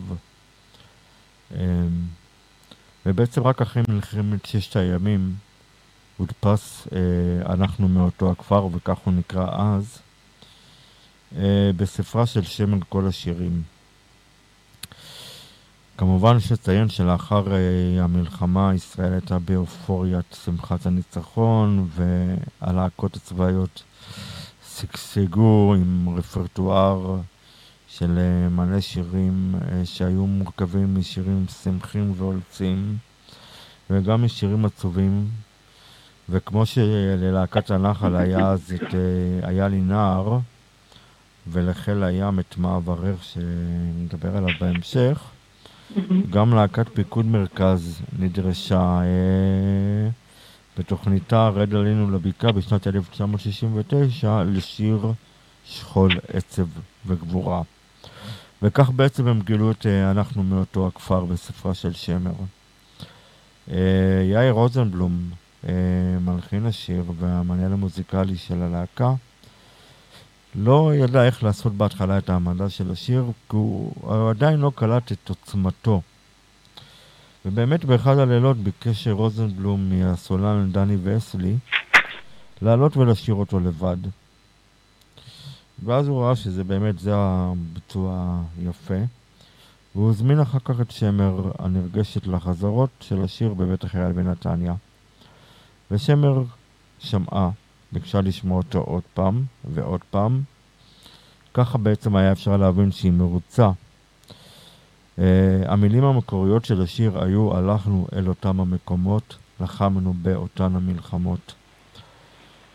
אה, 1.54 1.60
ובעצם 3.06 3.42
רק 3.42 3.62
אחרי 3.62 3.82
מלחמת 3.88 4.46
ששת 4.46 4.76
הימים 4.76 5.34
הודפס 6.16 6.88
אה, 6.92 7.52
אנחנו 7.54 7.88
מאותו 7.88 8.30
הכפר, 8.30 8.68
וכך 8.72 8.98
הוא 8.98 9.14
נקרא 9.14 9.46
אז. 9.76 9.98
אה, 11.36 11.70
בספרה 11.76 12.26
של 12.26 12.42
שמן 12.42 12.78
כל 12.88 13.06
השירים. 13.06 13.62
כמובן 15.98 16.36
יש 16.36 16.52
לציין 16.52 16.88
שלאחר 16.88 17.44
המלחמה 18.00 18.74
ישראל 18.74 19.12
הייתה 19.12 19.38
באופוריית 19.38 20.36
שמחת 20.44 20.86
הניצחון 20.86 21.88
והלהקות 22.60 23.16
הצבאיות 23.16 23.82
שגשגו 24.78 25.74
עם 25.74 26.18
רפרטואר 26.18 27.16
של 27.88 28.18
אה, 28.18 28.48
מלא 28.48 28.80
שירים 28.80 29.54
אה, 29.54 29.84
שהיו 29.84 30.26
מורכבים 30.26 30.98
משירים 30.98 31.44
שמחים 31.62 32.12
ועולצים 32.16 32.96
וגם 33.90 34.24
משירים 34.24 34.64
עצובים 34.64 35.28
וכמו 36.28 36.66
שללהקת 36.66 37.70
הנחל 37.70 38.16
היה 38.16 38.50
אז 38.52 38.74
את 38.74 38.94
אה, 38.94 39.48
היה 39.48 39.68
לי 39.68 39.80
נער 39.80 40.38
ולחיל 41.48 42.02
הים 42.02 42.40
את 42.40 42.58
מעברר 42.58 43.16
שנדבר 43.22 44.36
עליו 44.36 44.50
בהמשך. 44.60 45.24
גם 46.34 46.54
להקת 46.54 46.88
פיקוד 46.94 47.26
מרכז 47.26 48.00
נדרשה 48.18 49.00
אה, 49.02 50.10
בתוכניתה 50.78 51.48
רד 51.48 51.74
עלינו 51.74 52.10
לבקעה 52.10 52.52
בשנת 52.52 52.86
1969 52.86 54.42
לשיר 54.42 55.12
שכול, 55.64 56.10
עצב 56.32 56.66
וגבורה. 57.06 57.62
וכך 58.62 58.90
בעצם 58.90 59.26
הם 59.26 59.40
גילו 59.40 59.70
את 59.70 59.86
אה, 59.86 60.10
אנחנו 60.10 60.42
מאותו 60.42 60.86
הכפר 60.86 61.24
בספרה 61.24 61.74
של 61.74 61.92
שמר. 61.92 62.32
אה, 63.70 63.76
יאיר 64.32 64.52
רוזנבלום, 64.52 65.30
אה, 65.68 65.72
מלחין 66.20 66.66
השיר 66.66 67.04
והמנהל 67.18 67.72
המוזיקלי 67.72 68.36
של 68.36 68.62
הלהקה, 68.62 69.14
לא 70.54 70.92
ידע 70.94 71.24
איך 71.24 71.44
לעשות 71.44 71.72
בהתחלה 71.72 72.18
את 72.18 72.30
העמדה 72.30 72.70
של 72.70 72.90
השיר, 72.90 73.24
כי 73.50 73.56
הוא, 73.56 74.30
עדיין 74.30 74.60
לא 74.60 74.72
קלט 74.74 75.12
את 75.12 75.28
עוצמתו. 75.28 76.00
ובאמת 77.46 77.84
באחד 77.84 78.18
הלילות 78.18 78.56
ביקש 78.56 79.08
רוזנבלום 79.08 79.90
מהסולן 79.90 80.72
דני 80.72 80.96
וסלי 81.02 81.56
לעלות 82.62 82.96
ולשיר 82.96 83.34
אותו 83.34 83.60
לבד. 83.60 83.96
ואז 85.84 86.08
הוא 86.08 86.22
ראה 86.22 86.36
שזה 86.36 86.64
באמת, 86.64 86.98
זה 86.98 87.10
הביצוע 87.14 88.40
היפה. 88.58 88.94
והוא 89.94 90.10
הזמין 90.10 90.40
אחר 90.40 90.58
כך 90.64 90.80
את 90.80 90.90
שמר 90.90 91.50
הנרגשת 91.58 92.26
לחזרות 92.26 92.90
של 93.00 93.22
השיר 93.22 93.54
בבית 93.54 93.84
החייל 93.84 94.12
בנתניה. 94.12 94.74
ושמר 95.90 96.42
שמעה, 96.98 97.50
ביקשה 97.92 98.20
לשמוע 98.20 98.56
אותו 98.56 98.78
עוד 98.78 99.02
פעם 99.14 99.44
ועוד 99.64 100.00
פעם. 100.10 100.42
ככה 101.54 101.78
בעצם 101.78 102.16
היה 102.16 102.32
אפשר 102.32 102.56
להבין 102.56 102.92
שהיא 102.92 103.12
מרוצה. 103.12 103.70
Uh, 105.18 105.22
המילים 105.66 106.04
המקוריות 106.04 106.64
של 106.64 106.82
השיר 106.82 107.24
היו 107.24 107.56
הלכנו 107.56 108.06
אל 108.16 108.28
אותם 108.28 108.60
המקומות, 108.60 109.36
לחמנו 109.60 110.14
באותן 110.22 110.76
המלחמות. 110.76 111.54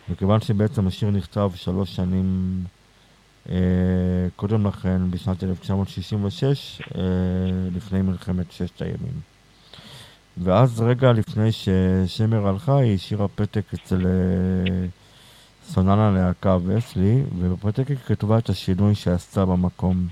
מכיוון 0.09 0.41
שבעצם 0.41 0.87
השיר 0.87 1.11
נכתב 1.11 1.51
שלוש 1.55 1.95
שנים 1.95 2.63
אה, 3.49 3.55
קודם 4.35 4.67
לכן, 4.67 5.11
בשנת 5.11 5.43
1966, 5.43 6.81
אה, 6.95 7.01
לפני 7.75 8.01
מלחמת 8.01 8.51
ששת 8.51 8.81
הימים. 8.81 9.13
ואז 10.37 10.81
רגע 10.81 11.11
לפני 11.11 11.49
ששמר 11.51 12.47
הלכה, 12.47 12.77
היא 12.77 12.95
השאירה 12.95 13.27
פתק 13.27 13.73
אצל 13.73 14.05
אה, 14.05 14.87
סונן 15.67 15.99
הלהקה 15.99 16.57
וסלי, 16.65 17.23
ובפתק 17.39 17.87
היא 17.87 17.97
כתבה 17.97 18.37
את 18.37 18.49
השינוי 18.49 18.95
שעשתה 18.95 19.45
במקום. 19.45 20.07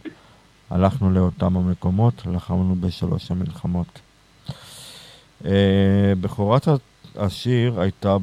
הלכנו 0.70 1.12
לאותם 1.12 1.58
המקומות, 1.58 2.24
לחמנו 2.26 2.76
בשלוש 2.80 3.32
המלחמות. 3.32 4.00
אה, 5.46 6.14
בכורת 6.22 6.68
השיר 7.16 7.82
הייתה 7.82 8.18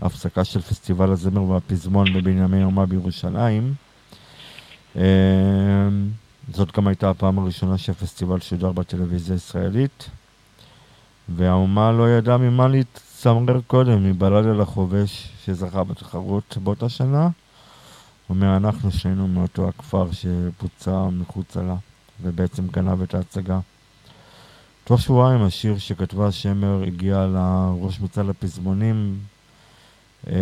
בהפסקה 0.00 0.44
של 0.44 0.60
פסטיבל 0.60 1.10
הזמר 1.10 1.42
והפזמון 1.42 2.12
בבנימין 2.12 2.60
יומה 2.60 2.86
בירושלים. 2.86 3.74
אה, 4.96 5.02
זאת 6.52 6.76
גם 6.76 6.86
הייתה 6.86 7.10
הפעם 7.10 7.38
הראשונה 7.38 7.78
שהפסטיבל 7.78 8.40
שודר 8.40 8.72
בטלוויזיה 8.72 9.34
הישראלית, 9.34 10.08
והאומה 11.28 11.92
לא 11.92 12.10
ידעה 12.10 12.38
ממה 12.38 12.68
להצמרר 12.68 13.60
קודם, 13.66 14.04
מבלד 14.10 14.46
אל 14.46 14.60
החובש 14.60 15.28
שזכה 15.44 15.84
בתחרות 15.84 16.58
באותה 16.62 16.88
שנה, 16.88 17.28
ומאנחנו 18.30 18.90
שנינו 18.90 19.28
מאותו 19.28 19.68
הכפר 19.68 20.08
שפוצע 20.12 21.08
מחוצה 21.12 21.62
לה, 21.62 21.76
ובעצם 22.22 22.68
גנב 22.68 23.02
את 23.02 23.14
ההצגה. 23.14 23.60
תוך 24.84 25.00
שבועיים 25.00 25.42
השיר 25.42 25.78
שכתבה 25.78 26.32
שמר 26.32 26.82
הגיע 26.86 27.26
לראש 27.26 28.00
מצד 28.00 28.28
הפזמונים 28.28 29.18
אה, 30.26 30.34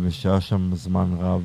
ושהה 0.00 0.40
שם 0.40 0.74
זמן 0.74 1.16
רב. 1.20 1.42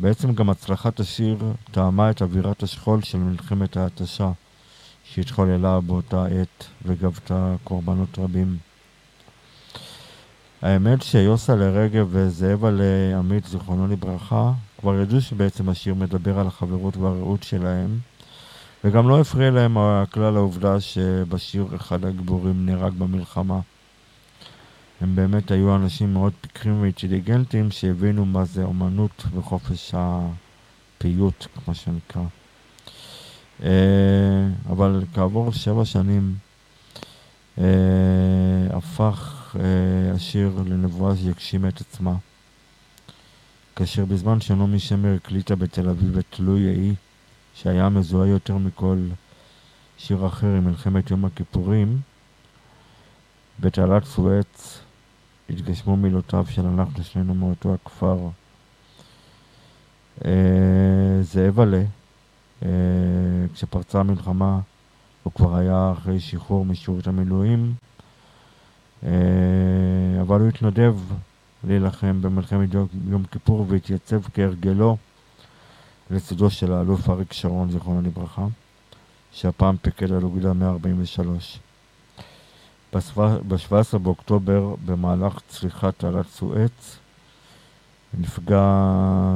בעצם 0.00 0.34
גם 0.34 0.50
הצלחת 0.50 1.00
השיר 1.00 1.38
טעמה 1.70 2.10
את 2.10 2.22
אווירת 2.22 2.62
השכול 2.62 3.02
של 3.02 3.18
מלחמת 3.18 3.76
ההתשה 3.76 4.30
שהתחוללה 5.04 5.80
באותה 5.80 6.26
עת 6.26 6.64
וגבתה 6.84 7.54
קורבנות 7.64 8.18
רבים. 8.18 8.69
האמת 10.62 11.02
שיוסה 11.02 11.56
לרגב 11.56 12.08
וזאבה 12.10 12.70
לעמית, 12.70 13.46
זיכרונו 13.46 13.86
לברכה, 13.86 14.52
כבר 14.80 15.00
ידעו 15.00 15.20
שבעצם 15.20 15.68
השיר 15.68 15.94
מדבר 15.94 16.38
על 16.38 16.46
החברות 16.46 16.96
והרעות 16.96 17.42
שלהם, 17.42 17.98
וגם 18.84 19.08
לא 19.08 19.20
הפריע 19.20 19.50
להם 19.50 19.78
הכלל 19.78 20.36
העובדה 20.36 20.80
שבשיר 20.80 21.66
אחד 21.76 22.04
הגיבורים 22.04 22.66
נהרג 22.66 22.92
במלחמה. 22.92 23.60
הם 25.00 25.16
באמת 25.16 25.50
היו 25.50 25.76
אנשים 25.76 26.12
מאוד 26.12 26.32
פיקחים 26.40 26.82
ואינטליגנטים 26.82 27.70
שהבינו 27.70 28.24
מה 28.24 28.44
זה 28.44 28.64
אומנות 28.64 29.24
וחופש 29.34 29.94
הפיוט, 29.94 31.46
כמו 31.64 31.74
שנקרא. 31.74 32.22
אה, 33.62 34.48
אבל 34.68 35.04
כעבור 35.14 35.52
שבע 35.52 35.84
שנים 35.84 36.34
אה, 37.58 37.64
הפך 38.70 39.39
השיר 40.14 40.62
לנבואה 40.66 41.16
שיגשים 41.16 41.66
את 41.66 41.80
עצמה. 41.80 42.14
כאשר 43.76 44.04
בזמן 44.04 44.40
שנעמי 44.40 44.78
שמר 44.78 45.14
הקליטה 45.14 45.56
בתל 45.56 45.88
אביב 45.88 46.18
את 46.18 46.24
תלוי 46.30 46.60
יהי, 46.60 46.94
שהיה 47.54 47.88
מזוהה 47.88 48.28
יותר 48.28 48.56
מכל 48.56 48.98
שיר 49.98 50.26
אחר 50.26 50.46
עם 50.46 50.64
מלחמת 50.64 51.10
יום 51.10 51.24
הכיפורים, 51.24 51.98
בתעלת 53.60 54.04
סואץ 54.04 54.80
התגשמו 55.50 55.96
מילותיו 55.96 56.46
של 56.50 56.66
אנחנו 56.66 57.04
שנינו 57.04 57.34
מאותו 57.34 57.74
הכפר. 57.74 58.18
אה, 60.24 61.22
זאב 61.22 61.60
עלה, 61.60 61.82
אה, 62.62 62.68
כשפרצה 63.54 64.00
המלחמה, 64.00 64.60
הוא 65.22 65.32
כבר 65.32 65.56
היה 65.56 65.92
אחרי 65.92 66.20
שחרור 66.20 66.64
משירות 66.64 67.06
המילואים, 67.06 67.72
אה, 67.72 67.89
אבל 69.02 70.40
הוא 70.40 70.48
התנדב 70.48 70.96
להילחם 71.64 72.22
במלחמת 72.22 72.68
יום, 73.08 73.24
כיפור 73.30 73.66
והתייצב 73.68 74.20
כהרגלו 74.34 74.96
לצידו 76.10 76.50
של 76.50 76.72
האלוף 76.72 77.10
אריק 77.10 77.32
שרון, 77.32 77.70
זיכרונו 77.70 78.02
לברכה, 78.02 78.46
שהפעם 79.32 79.76
פיקד 79.76 80.12
על 80.12 80.22
אוגדה 80.22 80.52
143. 80.52 81.58
ב-17 82.94 83.98
באוקטובר, 84.02 84.74
במהלך 84.84 85.40
צליחת 85.48 85.98
תעלת 85.98 86.26
סואץ, 86.28 86.98
נפגע 88.18 88.64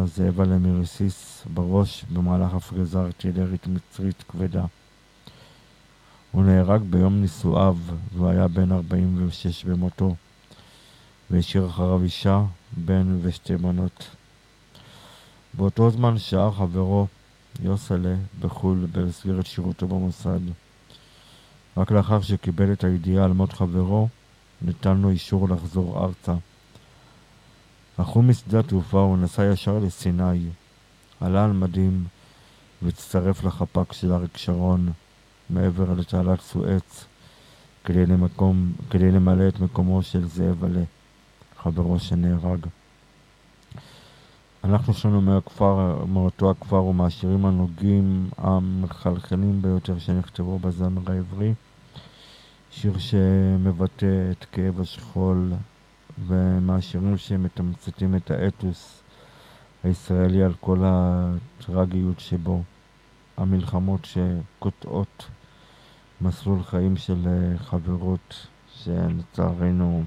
זאב 0.05 0.41
אלם 0.41 0.79
מרסיס 0.79 1.47
בראש 1.55 2.05
במהלך 2.13 2.55
הפגזה 2.55 2.99
ארטילרית 3.01 3.67
מצרית 3.67 4.25
כבדה. 4.29 4.65
הוא 6.35 6.45
נהרג 6.45 6.83
ביום 6.83 7.21
נישואיו 7.21 7.77
והוא 8.15 8.29
היה 8.29 8.49
בן 8.49 8.73
46 8.73 9.65
במותו, 9.65 10.15
והשאיר 11.31 11.67
אחריו 11.67 12.03
אישה, 12.03 12.43
בן 12.77 13.19
ושתי 13.23 13.57
בנות. 13.57 14.11
באותו 15.55 15.91
זמן 15.91 16.19
שהה 16.19 16.53
חברו 16.53 17.07
יוסלה 17.63 18.15
בחו"ל 18.41 18.87
במסגרת 18.93 19.47
שירותו 19.47 19.87
במוסד. 19.87 20.41
רק 21.77 21.91
לאחר 21.91 22.21
שקיבל 22.21 22.73
את 22.73 22.85
הידיעה 22.85 23.25
על 23.25 23.33
מות 23.33 23.53
חברו, 23.53 24.09
ניתן 24.63 24.97
לו 24.97 25.11
אישור 25.11 25.49
לחזור 25.49 26.05
ארצה. 26.05 26.35
אך 27.97 28.07
הוא 28.07 28.25
משדה 28.25 28.61
התעופה 28.61 29.01
הוא 29.01 29.19
נסע 29.19 29.45
ישר 29.45 29.79
לסיני, 29.79 30.49
עלה 31.21 31.45
על 31.45 31.53
מדים 31.53 32.05
והצטרף 32.83 33.45
לחפ"ק 33.45 33.93
של 33.93 34.13
אריק 34.13 34.37
שרון 34.37 34.93
מעבר 35.51 35.93
לתעלת 35.95 36.41
סואץ 36.41 37.05
כדי, 37.85 38.07
למקום, 38.07 38.73
כדי 38.91 39.11
למלא 39.11 39.49
את 39.49 39.61
מקומו 39.61 40.03
של 40.03 40.29
זאב 40.29 40.65
עלה, 40.65 40.83
חברו 41.57 41.99
שנהרג. 41.99 42.67
אנחנו 44.65 44.95
שלנו 44.95 45.21
מהכפר, 45.21 46.05
מאותו 46.05 46.51
הכפר 46.51 46.85
ומהשירים 46.85 47.47
הנוגעים, 47.47 48.31
המחלחלים 48.39 49.63
ביותר 49.63 49.99
שנכתבו 49.99 50.59
בזמר 50.59 51.13
העברי. 51.13 51.55
שיר 52.71 52.99
שמבטא 52.99 54.31
את 54.31 54.45
כאב 54.53 54.81
השכול 54.81 55.53
ומהשירים 56.27 57.17
שמתמצתים 57.17 58.15
את 58.17 58.31
האתוס 58.31 59.03
הישראלי 59.85 60.43
על 60.43 60.53
כל 60.61 60.79
הטרגיות 60.85 62.21
שבו. 62.21 62.63
המלחמות 63.37 64.05
שקוטעות 64.05 65.29
מסלול 66.21 66.63
חיים 66.63 66.97
של 66.97 67.29
חברות 67.59 68.47
שלצערנו 68.75 70.05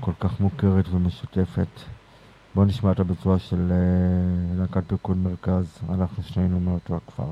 כל 0.00 0.12
כך 0.20 0.40
מוכרת 0.40 0.84
ומשותפת. 0.90 1.68
בואו 2.54 2.66
נשמע 2.66 2.92
את 2.92 3.00
הביצוע 3.00 3.38
של 3.38 3.72
uh, 3.72 4.58
להקת 4.58 4.88
פיקוד 4.88 5.16
מרכז, 5.16 5.78
אנחנו 5.88 6.22
שנינו 6.22 6.60
מאותו 6.60 6.96
הכפר. 6.96 7.30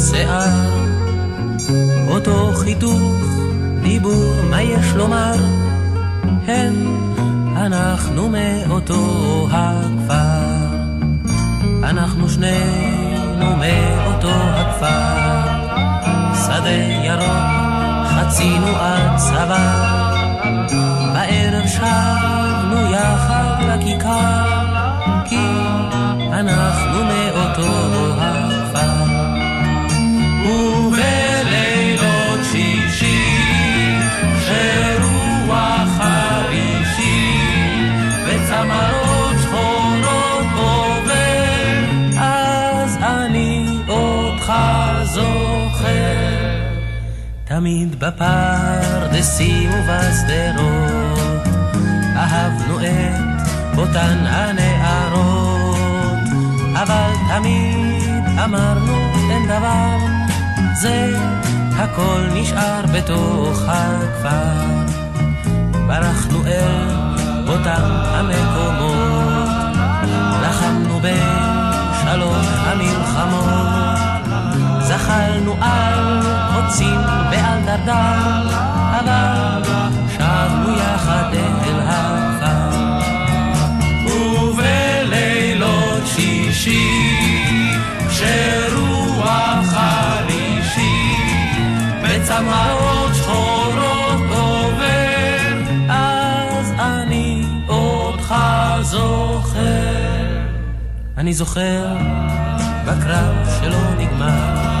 שיער. 0.00 0.78
אותו 2.08 2.52
חיתוך, 2.54 3.16
דיבור, 3.82 4.34
מה 4.50 4.62
יש 4.62 4.86
לומר? 4.94 5.34
כן, 6.46 6.72
אנחנו 7.56 8.28
מאותו 8.28 9.48
הכפר. 9.50 10.68
אנחנו 11.82 12.28
שנינו 12.28 13.56
מאותו 13.56 14.30
הכפר. 14.30 15.28
שדה 16.34 16.70
ירוק, 17.04 17.48
חצינו 18.06 18.66
עד 18.66 19.16
צבא. 19.16 19.98
בערב 21.14 21.66
שבנו 21.66 22.90
יחד 22.92 23.56
לכיכר, 23.68 24.44
כי 25.24 25.46
אנחנו 26.32 26.87
תמיד 47.58 48.00
בפרדסים 48.00 49.70
ובשדרות 49.70 51.46
אהבנו 52.16 52.80
את 52.80 53.78
אותן 53.78 54.26
הנערות. 54.26 55.78
אבל 56.72 57.10
תמיד 57.28 58.24
אמרנו 58.44 58.96
אין 59.30 59.46
דבר 59.46 59.96
זה 60.80 61.16
הכל 61.76 62.20
נשאר 62.34 62.82
בתוך 62.94 63.62
הכפר. 63.68 64.84
ברחנו 65.86 66.46
אל 66.46 67.08
אותם 67.48 67.82
המקומות 68.04 69.48
לחמנו 70.42 71.00
בשלוש 71.00 72.46
המלחמות. 72.66 73.98
זחלנו 74.80 75.56
על 75.60 76.17
קוצים 76.68 77.00
ועל 77.30 77.60
דרדר, 77.64 78.48
אבל 79.00 79.62
שבנו 80.12 80.78
יחד 80.78 81.34
אל 81.34 81.80
הכפר. 81.80 82.78
ובלילות 84.06 86.02
שישי, 86.06 87.16
כשרוח 88.08 89.64
חרישי, 89.64 91.16
בצמאות 92.04 93.14
שחורות 93.14 94.20
עובר, 94.30 95.62
אז 95.88 96.72
אני 96.78 97.44
אותך 97.68 98.34
זוכר. 98.80 99.58
אני 101.18 101.34
זוכר 101.34 101.96
בקרב 102.86 103.48
שלא 103.60 103.94
נגמר. 103.98 104.77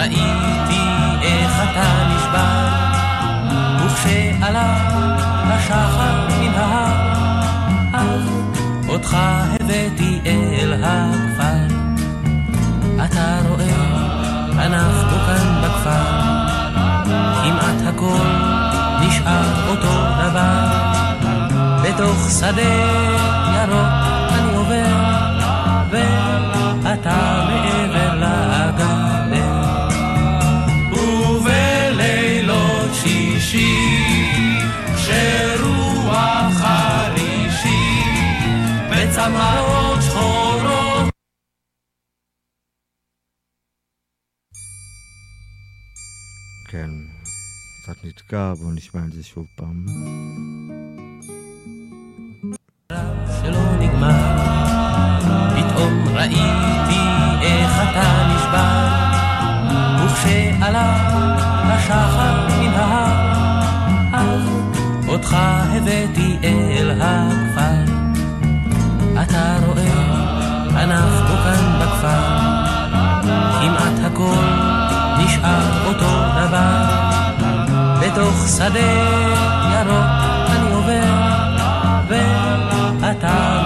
ראיתי 0.00 0.80
איך 1.22 1.52
אתה 1.62 1.88
נשבר, 2.08 2.68
וכשעלה 3.84 4.76
השחר 5.44 6.28
מן 6.40 6.54
ההר, 6.54 7.12
אז 7.92 8.28
אותך 8.88 9.16
הבאתי 9.60 10.20
אל 10.26 10.84
הכפר. 10.84 11.74
אתה 13.04 13.38
רואה, 13.48 14.66
אנחנו 14.66 15.18
כאן 15.26 15.62
בכפר, 15.64 16.20
כמעט 17.42 17.94
הכל 17.94 18.26
נשאר 19.00 19.68
אותו 19.68 19.92
דבר. 20.22 20.66
בתוך 21.82 22.30
שדה 22.40 22.62
ירוק 23.54 23.88
אני 24.32 24.54
עובר, 24.54 24.86
ואתה 25.90 27.44
מעבר 27.48 28.14
לגדר. 28.14 28.69
שישי, 33.50 34.60
כשרוח 34.96 36.52
חרישי, 36.52 38.04
בצמאות 38.90 40.02
שחורות 40.02 41.10
כן, 46.68 46.90
קצת 47.82 48.04
נתקע, 48.04 48.54
בואו 48.54 48.70
נשמע 48.72 49.00
את 49.06 49.12
זה 49.12 49.22
שוב 49.24 49.46
פעם. 49.56 49.86
שלא 53.42 53.76
נגמר, 53.80 54.36
פתאום 55.50 56.08
ראיתי 56.14 57.00
איך 57.42 57.72
אתה 57.72 58.34
נשבר, 58.34 58.86
וכשעלה 60.04 61.10
השחר 61.80 62.48
מן 62.48 62.74
ההר, 62.74 62.99
אותך 65.10 65.36
הבאתי 65.40 66.36
אל 66.44 67.00
הכפר. 67.00 67.92
אתה 69.22 69.56
רואה, 69.66 69.92
אנחנו 70.82 71.36
כאן 71.44 71.78
בכפר, 71.80 72.38
כמעט 73.60 74.12
הכל 74.12 74.44
נשאר 75.18 75.86
אותו 75.86 76.10
דבר. 76.36 76.84
בתוך 78.00 78.48
שדה 78.56 78.80
ירוק 79.72 80.10
אני 80.50 80.72
עובר, 80.74 81.12
ואתה 82.08 83.62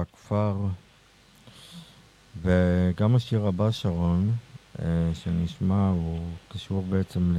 הכפר, 0.00 0.56
וגם 2.42 3.16
השיר 3.16 3.46
הבא, 3.46 3.70
שרון, 3.70 4.30
אה, 4.82 5.10
שנשמע, 5.14 5.88
הוא 5.88 6.20
קשור 6.52 6.82
בעצם 6.82 7.34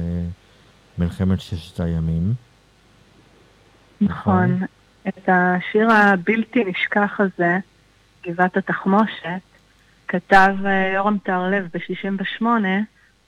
למלחמת 0.98 1.40
ששת 1.40 1.80
הימים. 1.80 2.34
נכון. 4.00 4.60
את 5.08 5.28
השיר 5.28 5.92
הבלתי 5.92 6.64
נשכח 6.64 7.20
הזה, 7.20 7.58
גבעת 8.26 8.56
התחמושת, 8.56 9.40
כתב 10.08 10.54
אה, 10.66 10.92
יורם 10.94 11.18
טהרלב 11.18 11.68
ב-68, 11.74 12.44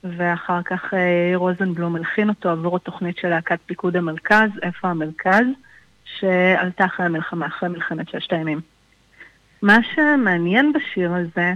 ואחר 0.04 0.62
כך 0.62 0.94
אה, 0.94 0.98
יאיר 0.98 1.38
רוזנבלום 1.38 1.96
הלחין 1.96 2.28
אותו 2.28 2.48
עבור 2.48 2.76
התוכנית 2.76 3.16
של 3.16 3.28
להקת 3.28 3.58
פיקוד 3.66 3.96
המרכז, 3.96 4.50
איפה 4.62 4.88
המרכז, 4.88 5.44
שעלתה 6.04 6.84
אחרי 6.84 7.06
המלחמה, 7.06 7.46
אחרי 7.46 7.68
מלחמת 7.68 8.08
ששת 8.08 8.32
הימים. 8.32 8.60
מה 9.62 9.78
שמעניין 9.94 10.72
בשיר 10.72 11.12
הזה, 11.14 11.54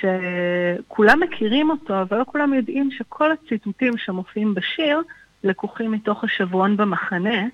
שכולם 0.00 1.20
מכירים 1.20 1.70
אותו, 1.70 2.02
אבל 2.02 2.18
לא 2.18 2.24
כולם 2.24 2.54
יודעים 2.54 2.90
שכל 2.90 3.32
הציטוטים 3.32 3.96
שמופיעים 3.96 4.54
בשיר 4.54 5.02
לקוחים 5.44 5.92
מתוך 5.92 6.24
השבועון 6.24 6.76
במחנה, 6.76 7.46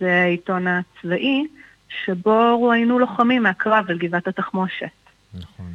זה 0.00 0.22
העיתון 0.24 0.66
הצבאי, 0.66 1.46
שבו 1.88 2.58
רואיינו 2.58 2.98
לוחמים 2.98 3.42
מהקרב 3.42 3.84
על 3.88 3.98
גבעת 3.98 4.28
התחמושת. 4.28 4.86
נכון. 5.34 5.72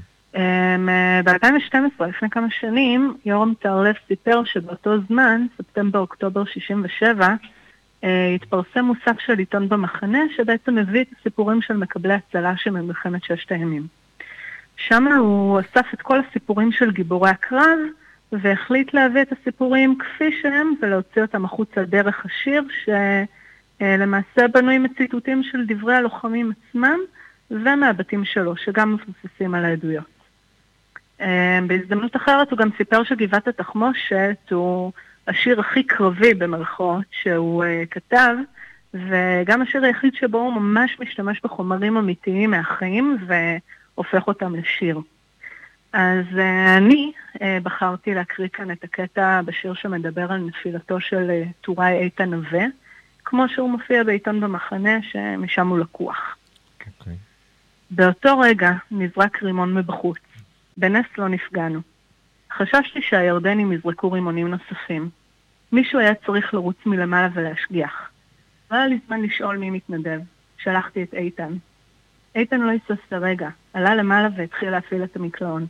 ב-2012, 1.25 2.03
לפני 2.05 2.29
כמה 2.29 2.47
שנים, 2.59 3.17
יורם 3.25 3.53
טהרלב 3.59 3.95
סיפר 4.07 4.43
שבאותו 4.43 4.91
זמן, 5.07 5.45
ספטמבר-אוקטובר 5.57 6.45
67, 6.45 7.27
אה, 7.27 7.35
התפרסם 8.35 8.85
מוסף 8.85 9.19
של 9.19 9.37
עיתון 9.37 9.69
במחנה, 9.69 10.19
שבעצם 10.35 10.75
מביא 10.75 11.01
את 11.01 11.07
הסיפורים 11.19 11.61
של 11.61 11.77
מקבלי 11.77 12.13
הצל"שים 12.13 12.73
ממלחמת 12.73 13.23
ששת 13.23 13.51
הימים. 13.51 13.87
שם 14.77 15.07
הוא 15.07 15.59
אסף 15.59 15.93
את 15.93 16.01
כל 16.01 16.19
הסיפורים 16.19 16.71
של 16.71 16.91
גיבורי 16.91 17.29
הקרב, 17.29 17.79
והחליט 18.31 18.93
להביא 18.93 19.21
את 19.21 19.31
הסיפורים 19.31 19.97
כפי 19.99 20.41
שהם 20.41 20.73
ולהוציא 20.81 21.21
אותם 21.21 21.45
החוצה 21.45 21.83
דרך 21.83 22.25
השיר, 22.25 22.63
שלמעשה 23.79 24.47
בנוי 24.53 24.77
מציטוטים 24.77 25.43
של 25.43 25.65
דברי 25.67 25.95
הלוחמים 25.95 26.51
עצמם 26.51 26.99
ומהבתים 27.51 28.25
שלו, 28.25 28.57
שגם 28.57 28.93
מבוססים 28.93 29.55
על 29.55 29.65
העדויות. 29.65 30.17
אה, 31.21 31.59
בהזדמנות 31.67 32.15
אחרת 32.15 32.51
הוא 32.51 32.59
גם 32.59 32.69
סיפר 32.77 33.03
שגבעת 33.03 33.47
התחמושת 33.47 34.37
הוא 34.51 34.91
השיר 35.27 35.59
הכי 35.59 35.83
קרבי 35.83 36.33
במרכאות 36.33 37.05
שהוא 37.21 37.63
uh, 37.63 37.67
כתב, 37.91 38.35
וגם 38.93 39.61
השיר 39.61 39.83
היחיד 39.83 40.13
שבו 40.13 40.37
הוא 40.37 40.53
ממש 40.53 40.99
משתמש 40.99 41.41
בחומרים 41.43 41.97
אמיתיים 41.97 42.51
מהחיים 42.51 43.17
והופך 43.27 44.27
אותם 44.27 44.55
לשיר. 44.55 44.99
אז 45.93 46.25
uh, 46.33 46.77
אני 46.77 47.11
uh, 47.35 47.39
בחרתי 47.63 48.13
להקריא 48.13 48.47
כאן 48.47 48.71
את 48.71 48.83
הקטע 48.83 49.41
בשיר 49.45 49.73
שמדבר 49.73 50.31
על 50.31 50.37
נפילתו 50.37 50.99
של 51.01 51.29
uh, 51.29 51.47
טוראי 51.61 51.97
איתן 51.97 52.29
נווה, 52.29 52.65
כמו 53.25 53.49
שהוא 53.49 53.69
מופיע 53.69 54.03
בעיתון 54.03 54.39
במחנה, 54.39 55.01
שמשם 55.01 55.67
הוא 55.67 55.79
לקוח. 55.79 56.37
אוקיי. 56.99 57.15
באותו 57.91 58.39
רגע 58.39 58.71
נזרק 58.91 59.43
רימון 59.43 59.73
מבחוץ. 59.73 60.17
בנס 60.77 61.05
לא 61.17 61.27
נפגענו. 61.27 61.79
חששתי 62.57 63.01
שהירדנים 63.01 63.71
יזרקו 63.71 64.11
רימונים 64.11 64.47
נוספים. 64.47 65.09
מישהו 65.71 65.99
היה 65.99 66.15
צריך 66.15 66.53
לרוץ 66.53 66.75
מלמעלה 66.85 67.29
ולהשגיח. 67.33 68.09
לא 68.71 68.77
היה 68.77 68.87
לי 68.87 68.99
זמן 69.07 69.21
לשאול 69.21 69.57
מי 69.57 69.69
מתנדב. 69.69 70.19
שלחתי 70.57 71.03
את 71.03 71.13
איתן. 71.13 71.53
איתן 72.35 72.61
לא 72.61 72.71
היסס 72.71 73.11
לרגע, 73.11 73.49
עלה 73.73 73.95
למעלה 73.95 74.29
והתחיל 74.37 74.69
להפעיל 74.69 75.03
את 75.03 75.15
המקלעון. 75.15 75.65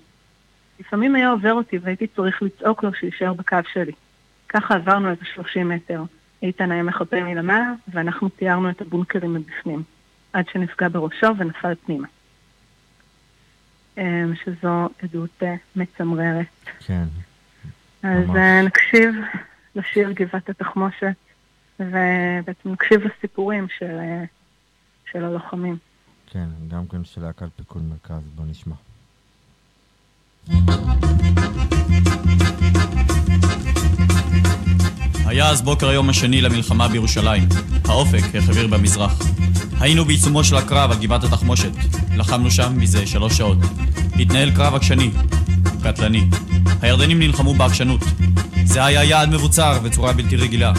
לפעמים 0.80 1.15
היה 1.15 1.30
עובר 1.30 1.53
אותי 1.53 1.77
והייתי 1.77 2.07
צריך 2.07 2.41
לצעוק 2.41 2.84
לו 2.84 2.93
שיישאר 2.93 3.34
בקו 3.34 3.57
שלי. 3.73 3.91
ככה 4.49 4.76
עברנו 4.76 5.09
איזה 5.09 5.26
30 5.26 5.69
מטר. 5.69 6.03
איתן 6.43 6.72
היה 6.72 6.84
מחפה 6.84 7.23
מלמעלה, 7.23 7.73
ואנחנו 7.88 8.30
תיארנו 8.30 8.69
את 8.69 8.81
הבונקרים 8.81 9.34
מבפנים, 9.34 9.84
עד 10.34 10.45
שנפגע 10.49 10.88
בראשו 10.88 11.27
ונפל 11.38 11.73
פנימה. 11.85 12.07
אמ, 13.98 14.34
שזו 14.36 14.90
עדות 15.03 15.44
אה, 15.44 15.56
מצמררת. 15.76 16.45
כן. 16.86 17.03
אז 18.03 18.26
ממש. 18.28 18.38
אה, 18.38 18.61
נקשיב 18.61 19.15
לשיר 19.76 20.11
גבעת 20.11 20.49
התחמושת, 20.49 21.15
ובעצם 21.80 22.72
נקשיב 22.72 23.02
לסיפורים 23.02 23.68
של, 23.78 23.98
אה, 23.99 24.24
של 25.11 25.26
הלוחמים. 25.26 25.78
כן, 26.32 26.45
גם 26.68 26.88
כן 26.88 27.03
של 27.03 27.22
להקת 27.22 27.48
פיקוד 27.56 27.84
מרכז, 27.84 28.24
בוא 28.36 28.45
נשמע. 28.45 28.76
היה 35.26 35.49
אז 35.49 35.61
בוקר 35.61 35.88
היום 35.90 36.10
השני 36.10 36.41
למלחמה 36.41 36.88
בירושלים. 36.88 37.44
האופק 37.86 38.36
החביר 38.36 38.68
במזרח. 38.68 39.19
היינו 39.79 40.05
בעיצומו 40.05 40.43
של 40.43 40.55
הקרב 40.55 40.91
על 40.91 40.97
גבעת 40.97 41.23
התחמושת. 41.23 41.71
לחמנו 42.15 42.51
שם 42.51 42.73
מזה 42.77 43.07
שלוש 43.07 43.37
שעות. 43.37 43.57
התנהל 44.19 44.51
קרב 44.51 44.75
עקשני, 44.75 45.09
קטלני. 45.83 46.25
הירדנים 46.81 47.19
נלחמו 47.19 47.53
בעקשנות. 47.53 48.01
זה 48.63 48.85
היה 48.85 49.03
יעד 49.03 49.29
מבוצר 49.29 49.79
בצורה 49.83 50.13
בלתי 50.13 50.35
רגילה. 50.35 50.73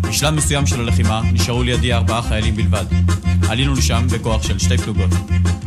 בשלב 0.00 0.34
מסוים 0.34 0.66
של 0.66 0.80
הלחימה 0.80 1.22
נשארו 1.32 1.62
לידי 1.62 1.92
ארבעה 1.92 2.22
חיילים 2.22 2.56
בלבד. 2.56 2.84
עלינו 3.48 3.74
לשם 3.74 4.06
בכוח 4.10 4.42
של 4.42 4.58
שתי 4.58 4.78
פלוגות. 4.78 5.10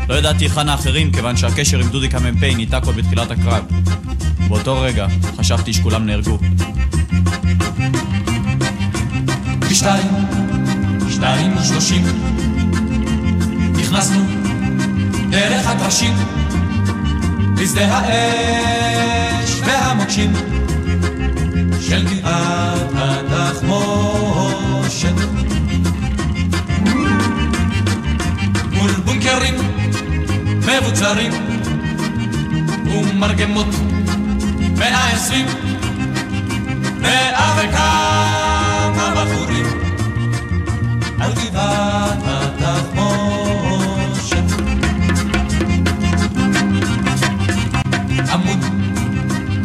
לא 0.10 0.16
ידעתי 0.16 0.46
היכן 0.46 0.70
האחרים 0.70 1.12
כיוון 1.12 1.38
שהקשר 1.38 1.80
עם 1.80 1.90
דודיק 1.90 2.16
המ"פ 2.16 2.44
ניתק 2.44 2.82
עוד 2.86 2.96
בתחילת 2.96 3.32
הקרב. 3.32 3.64
באותו 4.48 4.82
רגע 4.82 5.08
חשבתי 5.38 5.74
שכולם 5.74 6.06
נהרגו. 6.06 6.38
שתיים 9.74 10.08
ושלושים, 11.62 12.04
נכנסנו 13.74 14.20
דרך 15.30 15.68
הקרשים, 15.68 16.14
לשדה 17.58 17.86
האש 17.86 19.62
והמוקשים. 19.66 20.34
של 21.90 22.06
גבעת 22.06 22.92
התחמושת. 23.30 25.14
מול 28.72 28.92
בונקרים 28.92 29.54
מבוצרים 30.58 31.32
ומרגמות 32.86 33.68
מאה 34.78 35.14
עשרים. 35.14 35.46
מאה 37.02 37.56
וכמה 37.58 39.14
בחורים 39.16 39.87
על 41.20 41.34
גבעת 41.34 42.24
התחמושת. 42.28 43.18
עמוד 48.34 48.60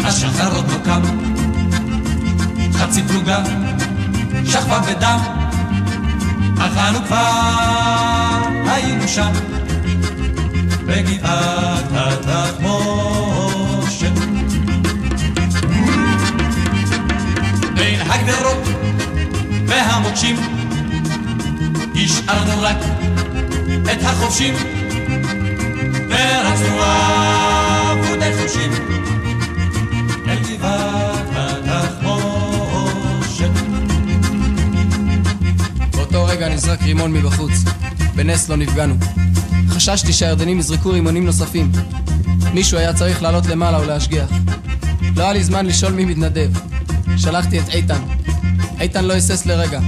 השחר 0.04 0.56
עוד 0.56 0.70
לא 0.70 0.76
קם, 0.84 1.02
חצי 2.72 3.02
פלוגה 3.02 3.42
שכבה 4.44 4.80
בדם, 4.80 5.18
אך 6.58 6.76
אנו 6.88 6.98
כבר 7.06 8.40
היינו 8.66 9.08
שם, 9.08 9.32
בגבעת 10.86 11.84
התחמושת. 11.94 13.22
בין 17.74 18.00
הגדרות 18.00 18.68
והמוקשים 19.66 20.36
השארנו 22.04 22.62
רק 22.62 22.76
את 23.92 24.02
החובשים 24.02 24.54
ורצנו 26.08 26.82
עבודי 26.82 28.32
חושים 28.42 28.72
אל 30.26 30.38
גבעת 30.38 31.26
התחמושת 31.34 32.70
באותו 35.96 36.24
רגע 36.24 36.48
נזרק 36.48 36.82
רימון 36.82 37.12
מבחוץ. 37.12 37.52
בנס 38.14 38.48
לא 38.48 38.56
נפגענו. 38.56 38.94
חששתי 39.68 40.12
שהירדנים 40.12 40.58
יזרקו 40.58 40.90
רימונים 40.90 41.26
נוספים. 41.26 41.72
מישהו 42.54 42.78
היה 42.78 42.94
צריך 42.94 43.22
לעלות 43.22 43.46
למעלה 43.46 43.80
ולהשגיח. 43.80 44.30
לא 45.16 45.22
היה 45.22 45.32
לי 45.32 45.44
זמן 45.44 45.66
לשאול 45.66 45.92
מי 45.92 46.04
מתנדב. 46.04 46.50
שלחתי 47.16 47.60
את 47.60 47.68
איתן. 47.68 48.00
איתן 48.80 49.04
לא 49.04 49.12
היסס 49.12 49.46
לרגע. 49.46 49.80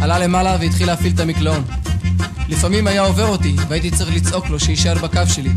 עלה 0.00 0.18
למעלה 0.18 0.56
והתחיל 0.60 0.86
להפעיל 0.86 1.12
את 1.14 1.20
המקלעון. 1.20 1.64
לפעמים 2.48 2.86
היה 2.86 3.02
עובר 3.02 3.26
אותי, 3.26 3.56
והייתי 3.68 3.90
צריך 3.90 4.10
לצעוק 4.14 4.50
לו 4.50 4.60
שיישאר 4.60 4.94
בקו 4.94 5.20
שלי. 5.26 5.50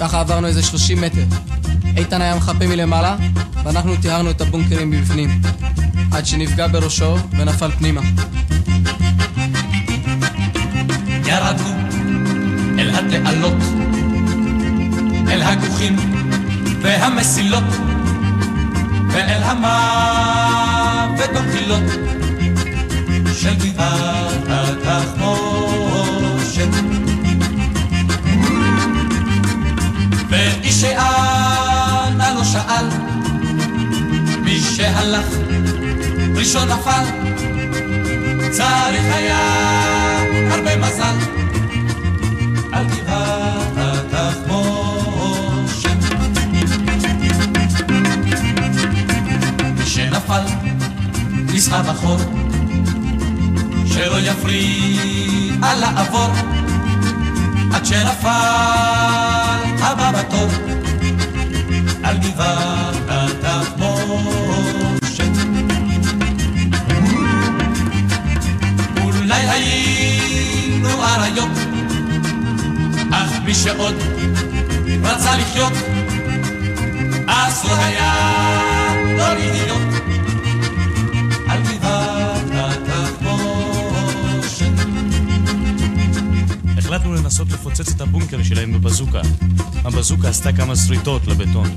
ככה 0.00 0.20
עברנו 0.20 0.46
איזה 0.46 0.62
30 0.62 1.00
מטר. 1.00 1.24
איתן 1.96 2.20
היה 2.20 2.36
מחפה 2.36 2.66
מלמעלה, 2.66 3.16
ואנחנו 3.64 3.96
טיהרנו 3.96 4.30
את 4.30 4.40
הבונקרים 4.40 4.90
מבפנים. 4.90 5.40
עד 6.12 6.26
שנפגע 6.26 6.66
בראשו 6.66 7.16
ונפל 7.38 7.70
פנימה. 7.70 8.00
ירדנו 11.26 11.68
אל 12.78 12.90
התעלות, 12.90 13.62
אל 15.28 15.42
הכוכים 15.42 15.96
והמסילות, 16.82 17.64
ואל 19.12 19.42
המוות 19.42 21.30
במחילות 21.34 21.82
של 23.42 23.54
גבעת 23.54 24.48
התחמושת. 24.48 26.68
ואיש 30.28 30.80
שאנה 30.80 32.34
לא 32.34 32.44
שאל, 32.44 32.86
מי 34.44 34.60
שהלך 34.60 35.26
ראשון 36.34 36.68
נפל, 36.68 37.04
צריך 38.50 39.14
היה 39.14 39.38
הרבה 40.50 40.76
מזל 40.76 41.16
על 42.72 42.86
גבעת 42.86 43.76
התחמושת. 44.12 45.98
מי 49.78 49.86
שנפל, 49.86 50.42
נסחב 51.32 51.88
אחור, 51.88 52.41
שלא 54.04 54.20
יפריע 54.20 55.74
לעבור, 55.80 56.32
עד 57.74 57.86
שנפל 57.86 58.28
הבא 59.80 60.12
בתור 60.18 60.48
על 62.02 62.18
גבעת 62.18 62.96
התחמושת. 63.08 64.12
אולי 69.02 69.48
היינו 69.48 70.88
אריות, 71.04 71.58
אך 73.12 73.30
מי 73.44 73.54
שעוד 73.54 73.94
רצה 75.02 75.36
לחיות, 75.36 75.72
אסור 77.26 77.74
היה 77.74 78.14
לא 79.18 79.34
להיות 79.34 79.91
החלטנו 86.92 87.14
לנסות 87.14 87.52
לפוצץ 87.52 87.92
את 87.94 88.00
הבונקר 88.00 88.42
שלהם 88.42 88.72
בבזוקה. 88.72 89.20
הבזוקה 89.84 90.28
עשתה 90.28 90.52
כמה 90.52 90.76
שריטות 90.76 91.26
לבטון. 91.26 91.68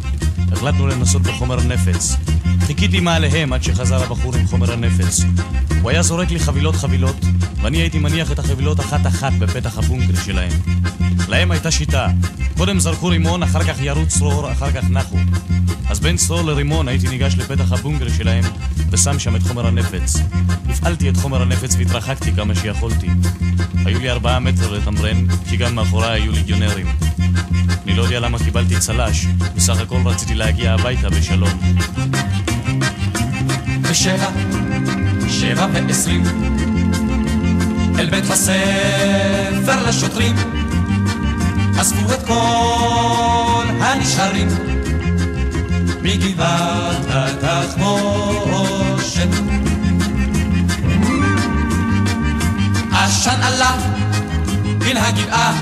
החלטנו 0.51 0.87
לנסות 0.87 1.21
בחומר 1.21 1.63
נפץ. 1.63 2.15
חיכיתי 2.59 2.99
מעליהם 2.99 3.53
עד 3.53 3.63
שחזר 3.63 4.03
הבחור 4.03 4.35
עם 4.35 4.47
חומר 4.47 4.73
הנפץ. 4.73 5.21
הוא 5.81 5.89
היה 5.89 6.01
זורק 6.01 6.31
לי 6.31 6.39
חבילות 6.39 6.75
חבילות, 6.75 7.15
ואני 7.61 7.77
הייתי 7.77 7.99
מניח 7.99 8.31
את 8.31 8.39
החבילות 8.39 8.79
אחת-אחת 8.79 9.33
בפתח 9.39 9.77
הבונקר 9.77 10.15
שלהם. 10.25 10.51
להם 11.27 11.51
הייתה 11.51 11.71
שיטה. 11.71 12.07
קודם 12.57 12.79
זרקו 12.79 13.07
רימון, 13.07 13.43
אחר 13.43 13.63
כך 13.63 13.81
ירו 13.81 14.07
צרור, 14.07 14.51
אחר 14.51 14.71
כך 14.71 14.83
נחו. 14.89 15.17
אז 15.89 15.99
בין 15.99 16.17
צרור 16.17 16.41
לרימון 16.41 16.87
הייתי 16.87 17.07
ניגש 17.07 17.35
לפתח 17.37 17.71
הבונקר 17.71 18.09
שלהם 18.17 18.43
ושם 18.91 19.19
שם 19.19 19.35
את 19.35 19.41
חומר 19.43 19.67
הנפץ. 19.67 20.13
הפעלתי 20.69 21.09
את 21.09 21.17
חומר 21.17 21.41
הנפץ 21.41 21.75
והתרחקתי 21.75 22.31
כמה 22.31 22.55
שיכולתי. 22.55 23.07
היו 23.85 23.99
לי 23.99 24.09
ארבעה 24.11 24.39
מטר 24.39 24.71
לתמרן, 24.71 25.25
כי 25.49 25.57
גם 25.57 25.75
מאחוריי 25.75 26.21
היו 26.21 26.31
ליגיונרים. 26.31 26.87
אני 27.85 27.93
לא 27.95 28.03
יודע 28.03 28.19
למה 28.19 28.39
קיבלתי 28.39 28.79
צל"ש, 28.79 29.25
בסך 29.55 29.79
הכל 29.79 30.01
רציתי 30.05 30.35
להגיע 30.35 30.73
הביתה 30.73 31.09
בשלום. 31.09 31.49
בשבע, 33.81 34.29
שבע 35.29 35.67
ועשרים, 35.73 36.23
אל 37.99 38.09
בית 38.09 38.29
הספר 38.29 39.89
לשוטרים, 39.89 40.35
אספו 41.81 42.13
את 42.13 42.25
כל 42.27 43.65
הנשארים 43.81 44.47
מגבעת 46.01 47.05
התחמושת. 47.09 48.85
עשן 53.05 53.41
עלה 53.41 53.71
מן 54.63 54.97
הגבעה, 54.97 55.53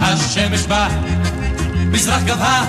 השמש 0.00 0.66
בא, 0.66 0.88
מזרח 1.90 2.22
גבהה, 2.22 2.66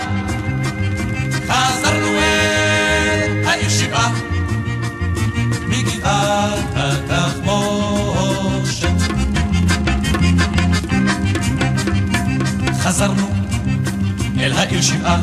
חזרנו 1.50 2.08
אל 2.08 3.48
העיר 3.48 3.70
שבעה, 3.70 4.12
מגבעת 5.68 6.60
התחמושת. 6.76 7.78
חזרנו 12.80 13.28
אל 14.40 14.54
העיר 14.58 14.82
שבעה, 14.82 15.20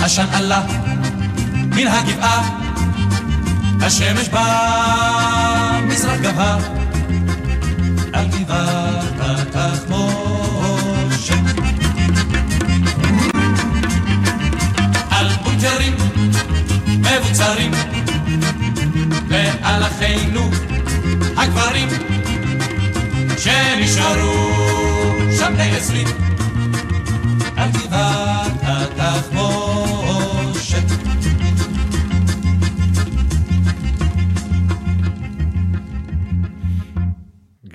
עשן 0.00 0.26
עלה 0.32 0.62
מן 1.54 1.86
הגבעה, 1.86 2.63
השמש 3.86 4.28
בא, 4.28 5.80
מזרח 5.86 6.20
גבהה, 6.20 6.58
על 8.12 8.26
גבעת 8.26 9.14
התחמושת. 9.20 10.54
על 15.10 15.26
בונקרים 15.42 15.96
מבוצרים, 16.98 17.72
ועל 19.28 19.82
אחינו 19.82 20.50
הגברים, 21.36 21.88
שנשארו 23.38 24.50
שם 25.38 25.52
בני 25.54 25.76
עשרים, 25.76 26.08
על 27.56 27.70
גבעת 27.70 28.52
התחמושת. 28.62 29.54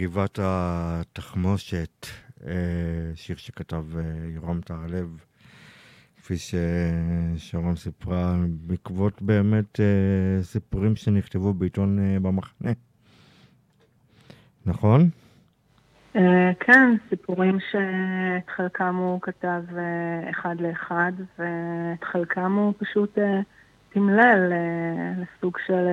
גבעת 0.10 0.40
התחמושת, 0.42 2.06
אה, 2.48 2.52
שיר 3.16 3.36
שכתב 3.36 3.86
אה, 3.98 4.02
יורם 4.36 4.62
טהרלב, 4.62 5.24
כפי 6.18 6.34
ששרון 6.38 7.76
סיפרה, 7.76 8.36
בעקבות 8.50 9.22
באמת 9.22 9.80
אה, 9.80 10.44
סיפורים 10.44 10.96
שנכתבו 10.96 11.54
בעיתון 11.54 12.00
במחנה. 12.22 12.72
נכון? 14.66 15.10
כן, 16.60 16.96
סיפורים 17.10 17.58
שאת 17.72 18.50
חלקם 18.50 18.96
הוא 18.96 19.22
כתב 19.22 19.62
אחד 20.30 20.56
לאחד, 20.60 21.12
ואת 21.40 22.04
חלקם 22.04 22.54
הוא 22.54 22.74
פשוט 22.78 23.18
תמלל 23.90 24.54
לסוג 25.18 25.58
של 25.66 25.88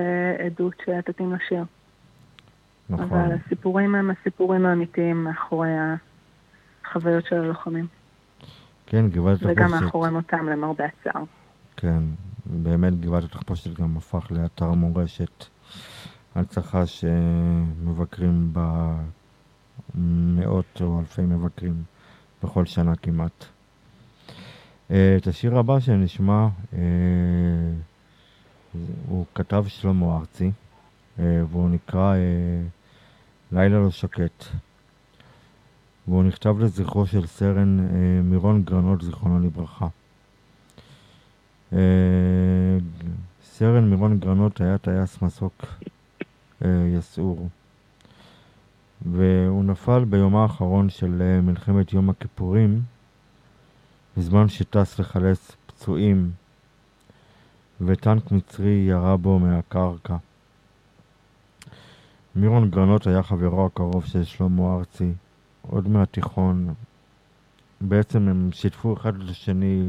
עדות 0.45 0.73
שתתאים 0.85 1.33
לשיר. 1.33 1.63
נכון. 2.89 3.05
אבל 3.05 3.35
הסיפורים 3.45 3.95
הם 3.95 4.11
הסיפורים 4.11 4.65
האמיתיים 4.65 5.23
מאחורי 5.23 5.69
החוויות 6.85 7.25
של 7.25 7.35
הלוחמים. 7.35 7.87
כן, 8.85 9.09
גבעת 9.09 9.35
התחפושת. 9.35 9.57
וגם 9.57 9.71
מאחורי 9.71 10.09
מותם, 10.09 10.49
למרבה 10.49 10.85
הצער. 10.85 11.23
כן, 11.77 12.03
באמת 12.45 12.99
גבעת 12.99 13.23
התחפושת 13.23 13.79
גם 13.79 13.97
הפך 13.97 14.31
לאתר 14.31 14.71
מורשת, 14.71 15.45
הנצחה 16.35 16.85
שמבקרים 16.85 18.53
בה 18.53 18.93
מאות 19.95 20.81
או 20.81 20.99
אלפי 20.99 21.21
מבקרים 21.21 21.83
בכל 22.43 22.65
שנה 22.65 22.95
כמעט. 22.95 23.45
אה, 24.91 25.17
את 25.17 25.27
השיר 25.27 25.57
הבא 25.57 25.79
שנשמע, 25.79 26.47
אה, 26.73 26.79
הוא 29.07 29.25
כתב 29.35 29.65
שלמה 29.67 30.17
ארצי, 30.17 30.51
אה, 31.19 31.41
והוא 31.51 31.69
נקרא 31.69 32.15
לילה 33.51 33.79
לא 33.79 33.89
שקט. 33.89 34.43
והוא 36.07 36.23
נכתב 36.23 36.59
לזכרו 36.59 37.05
של 37.05 37.25
סרן 37.25 37.79
אה, 37.79 38.21
מירון 38.23 38.63
גרנות, 38.63 39.01
זיכרונו 39.01 39.39
לברכה. 39.39 39.87
אה, 41.73 42.77
סרן 43.43 43.89
מירון 43.89 44.19
גרנות 44.19 44.61
היה 44.61 44.77
טייס 44.77 45.21
מסוק 45.21 45.65
אה, 46.65 46.69
יסעור, 46.97 47.49
והוא 49.01 49.63
נפל 49.63 50.05
ביומה 50.05 50.41
האחרון 50.41 50.89
של 50.89 51.21
אה, 51.21 51.41
מלחמת 51.41 51.93
יום 51.93 52.09
הכיפורים, 52.09 52.81
בזמן 54.17 54.49
שטס 54.49 54.99
לחלץ 54.99 55.51
פצועים, 55.65 56.31
וטנק 57.81 58.31
מצרי 58.31 58.85
ירה 58.87 59.17
בו 59.17 59.39
מהקרקע. 59.39 60.15
מירון 62.37 62.69
גרנות 62.69 63.07
היה 63.07 63.23
חברו 63.23 63.65
הקרוב 63.65 64.05
של 64.05 64.23
שלמה 64.23 64.75
ארצי, 64.75 65.11
עוד 65.61 65.87
מהתיכון. 65.87 66.73
בעצם 67.81 68.27
הם 68.27 68.49
שיתפו 68.53 68.93
אחד 68.93 69.15
את 69.15 69.29
השני 69.29 69.85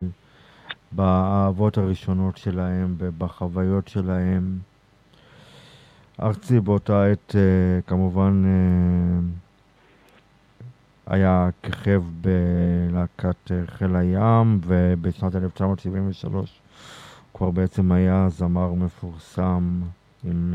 באהבות 0.92 1.78
הראשונות 1.78 2.36
שלהם 2.36 2.94
ובחוויות 2.98 3.88
שלהם. 3.88 4.58
ארצי 6.22 6.60
באותה 6.60 7.04
עת 7.04 7.36
אה, 7.36 7.82
כמובן 7.86 8.44
אה, 8.46 9.20
היה 11.06 11.48
כיכב 11.62 12.02
בלהקת 12.20 13.52
אה, 13.52 13.66
חיל 13.66 13.96
הים 13.96 14.60
ובשנת 14.66 15.36
1973 15.36 16.60
כבר 17.34 17.50
בעצם 17.50 17.92
היה 17.92 18.28
זמר 18.28 18.72
מפורסם 18.72 19.80
עם 20.24 20.54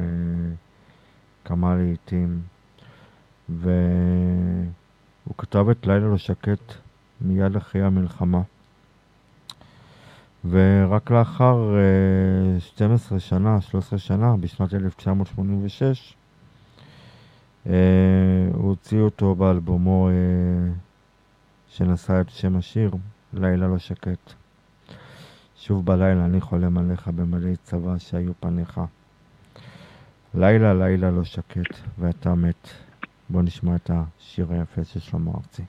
כמה 1.46 1.76
לעיתים, 1.76 2.42
והוא 3.50 3.66
כתב 5.38 5.70
את 5.70 5.88
לילה 5.88 6.08
לא 6.08 6.18
שקט 6.18 6.74
מיד 7.22 7.56
אחרי 7.56 7.82
המלחמה. 7.82 8.42
ורק 10.50 11.12
לאחר 11.12 11.76
uh, 12.58 12.62
12 12.62 13.20
שנה, 13.20 13.62
13 13.62 14.00
שנה, 14.00 14.36
בשנת 14.38 14.74
1986, 14.74 16.16
uh, 17.66 17.70
הוא 18.54 18.70
הוציא 18.70 19.00
אותו 19.00 19.36
באלבומו 19.36 20.10
uh, 20.10 20.14
שנשא 21.70 22.22
את 22.22 22.30
שם 22.30 22.56
השיר, 22.56 22.92
לילה 23.34 23.68
לא 23.68 23.78
שקט. 23.78 24.34
שוב 25.58 25.86
בלילה 25.86 26.26
אני 26.26 26.42
חולם 26.42 26.78
עליך 26.78 27.08
במלא 27.08 27.56
צבא 27.64 27.98
שהיו 27.98 28.32
פניך. 28.40 28.82
לילה 30.36 30.74
לילה 30.74 31.12
לא 31.12 31.24
שקט 31.24 31.76
ואתה 32.00 32.36
מת. 32.36 32.68
בוא 33.30 33.42
נשמע 33.42 33.76
את 33.76 33.92
השיר 33.94 34.48
היפה 34.52 34.84
של 34.84 35.00
שלמה 35.00 35.32
ארצי. 35.32 35.64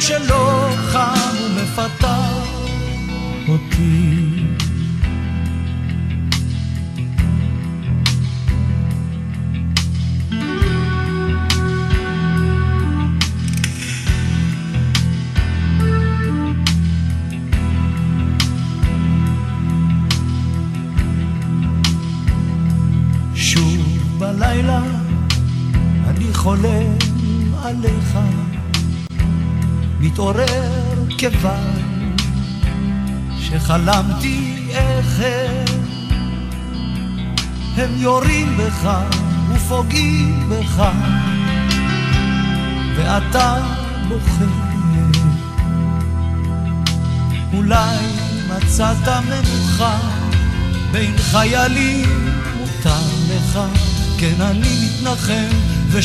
ומתפשטת 0.00 0.39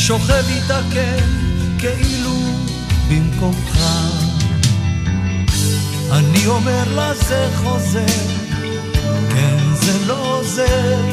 ושוכב 0.06 0.44
איתה 0.48 0.80
כן, 0.92 1.24
כאילו 1.78 2.36
במקומך. 3.08 3.78
אני 6.12 6.46
אומר 6.46 6.82
לה 6.94 7.14
זה 7.14 7.48
חוזר, 7.56 8.06
כן 9.30 9.74
זה 9.74 10.06
לא 10.06 10.38
עוזר. 10.38 11.04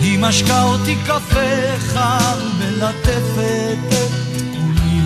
היא 0.00 0.18
משקה 0.18 0.62
אותי 0.62 0.96
קפה 1.06 1.78
חם 1.78 2.38
מלטפת 2.58 3.78
את 3.88 4.40
כולי, 4.52 5.00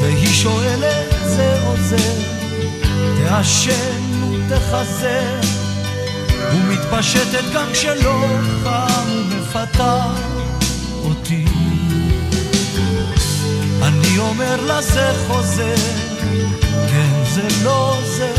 והיא 0.00 0.34
שואלת 0.34 1.14
זה 1.26 1.60
עוזר, 1.62 2.14
תעשן 3.18 4.22
ותחזר. 4.22 5.55
ומתפשטת 6.52 7.44
גם 7.54 7.66
כשלא 7.72 8.26
חם 8.64 9.10
ומפתה 9.10 10.06
אותי. 11.04 11.44
אני 13.82 14.18
אומר 14.18 14.60
לה 14.66 14.82
זה 14.82 15.12
חוזר, 15.26 15.74
כן 16.90 17.24
זה 17.34 17.48
לא 17.64 17.94
עוזר. 17.98 18.34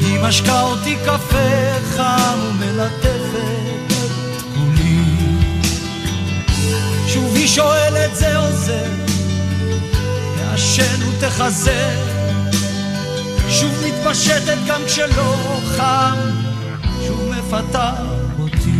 היא 0.00 0.20
משקה 0.20 0.62
אותי 0.62 0.96
קפה 1.04 1.78
חם 1.96 2.38
ומלטפת 2.42 3.92
כולי. 4.54 5.04
שוב 7.06 7.34
היא 7.34 7.48
שואלת 7.48 8.16
זה 8.16 8.36
עוזר, 8.36 8.90
תעשן 10.36 11.08
ותחזר. 11.08 12.15
שוב 13.60 13.74
מתפשטת 13.86 14.56
גם 14.68 14.80
כשלא 14.86 15.36
חם, 15.76 16.16
שוב 17.06 17.30
מפתה 17.30 17.92
אותי. 18.38 18.70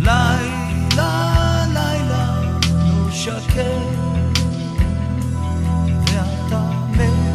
לילה, 0.00 1.64
לילה, 1.74 2.42
לא 2.76 3.10
מת. 6.90 7.34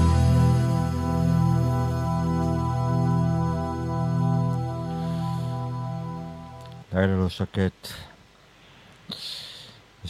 לילה 6.93 7.15
לא 7.15 7.29
שקט. 7.29 8.08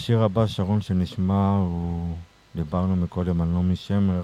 השיר 0.10 0.24
הבא, 0.24 0.48
שרון, 0.48 0.82
שנשמע, 0.82 1.50
הוא... 1.58 2.16
דיברנו 2.56 2.96
מקודם 2.96 3.42
על 3.42 3.48
נעמי 3.48 3.76
שמר. 3.76 4.24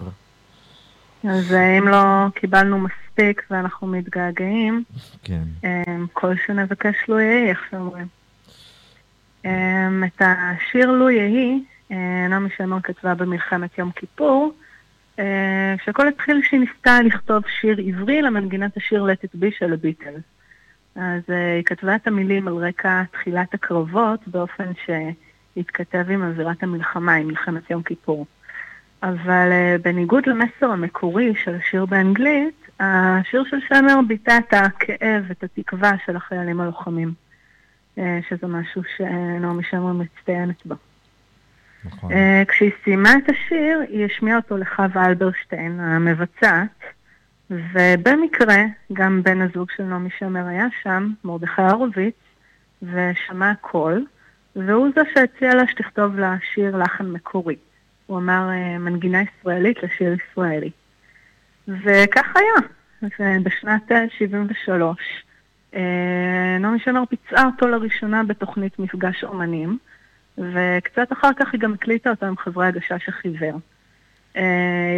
אז 1.23 1.53
אה, 1.53 1.77
אם 1.77 1.87
לא 1.87 2.27
קיבלנו 2.35 2.79
מספיק 2.79 3.43
ואנחנו 3.51 3.87
מתגעגעים, 3.87 4.83
כן. 5.23 5.43
אמ, 5.63 6.05
כל 6.13 6.33
שנבקש 6.45 6.95
לו 7.07 7.19
יהי, 7.19 7.49
איך 7.49 7.59
שאומרים. 7.71 8.07
אמ, 9.45 10.03
את 10.03 10.21
השיר 10.21 10.91
לו 10.91 11.09
יהי, 11.09 11.63
אה, 11.91 12.27
נעמי 12.29 12.49
שמר 12.57 12.81
כתבה 12.81 13.13
במלחמת 13.13 13.77
יום 13.77 13.91
כיפור, 13.91 14.53
אה, 15.19 15.75
שהכל 15.85 16.07
התחיל 16.07 16.41
שהיא 16.49 16.59
ניסתה 16.59 17.01
לכתוב 17.01 17.43
שיר 17.61 17.77
עברי 17.87 18.21
למנגינת 18.21 18.77
השיר 18.77 19.05
Let 19.05 19.25
It 19.25 19.41
Be 19.41 19.59
של 19.59 19.73
הביטלס. 19.73 20.23
אז 20.95 21.21
היא 21.27 21.63
כתבה 21.63 21.95
את 21.95 22.07
המילים 22.07 22.47
על 22.47 22.53
רקע 22.53 23.03
תחילת 23.11 23.53
הקרבות 23.53 24.27
באופן 24.27 24.71
שהתכתב 25.55 26.05
עם 26.09 26.23
אווירת 26.23 26.63
המלחמה, 26.63 27.13
עם 27.13 27.27
מלחמת 27.27 27.69
יום 27.69 27.83
כיפור. 27.83 28.25
אבל 29.03 29.49
uh, 29.51 29.81
בניגוד 29.81 30.23
למסר 30.27 30.71
המקורי 30.71 31.33
של 31.43 31.55
השיר 31.55 31.85
באנגלית, 31.85 32.69
השיר 32.79 33.43
של 33.49 33.57
שמר 33.67 33.99
ביטא 34.07 34.37
את 34.37 34.53
הכאב, 34.53 35.31
את 35.31 35.43
התקווה 35.43 35.91
של 36.05 36.15
החיילים 36.15 36.61
הלוחמים, 36.61 37.13
uh, 37.97 38.01
שזה 38.29 38.47
משהו 38.47 38.81
שנעמי 38.97 39.63
שמר 39.63 39.93
מצטיינת 39.93 40.65
בו. 40.65 40.75
נכון. 41.85 42.11
Uh, 42.11 42.15
כשהיא 42.47 42.71
סיימה 42.83 43.13
את 43.17 43.29
השיר, 43.29 43.79
היא 43.89 44.05
השמיעה 44.05 44.37
אותו 44.37 44.57
לחווה 44.57 45.05
אלברשטיין, 45.05 45.79
המבצעת, 45.79 46.83
ובמקרה 47.49 48.63
גם 48.93 49.23
בן 49.23 49.41
הזוג 49.41 49.71
של 49.77 49.83
נעמי 49.83 50.09
שמר 50.19 50.47
היה 50.47 50.67
שם, 50.83 51.09
מרדכי 51.23 51.61
הורוביץ, 51.61 52.15
ושמע 52.81 53.53
קול, 53.61 54.05
והוא 54.55 54.89
זה 54.95 55.01
שהציע 55.13 55.55
לה 55.55 55.67
שתכתוב 55.67 56.19
לה 56.19 56.35
שיר 56.53 56.77
לחן 56.77 57.05
מקורי. 57.05 57.55
הוא 58.05 58.17
אמר 58.17 58.49
אה, 58.49 58.77
מנגינה 58.77 59.17
ישראלית 59.21 59.83
לשיר 59.83 60.15
ישראלי. 60.31 60.69
וכך 61.67 62.33
היה. 62.35 62.67
ובשנת 63.19 63.91
73' 64.17 64.97
אה, 65.75 65.81
נעמי 66.59 66.79
שמר 66.79 67.03
ביצעה 67.11 67.45
אותו 67.45 67.67
לראשונה 67.67 68.23
בתוכנית 68.23 68.79
מפגש 68.79 69.23
אומנים, 69.23 69.77
וקצת 70.37 71.11
אחר 71.13 71.29
כך 71.39 71.53
היא 71.53 71.61
גם 71.61 71.73
הקליטה 71.73 72.09
אותו 72.09 72.25
עם 72.25 72.37
חברי 72.37 72.67
הגשש 72.67 73.09
החיוור. 73.09 73.59
אה, 74.37 74.43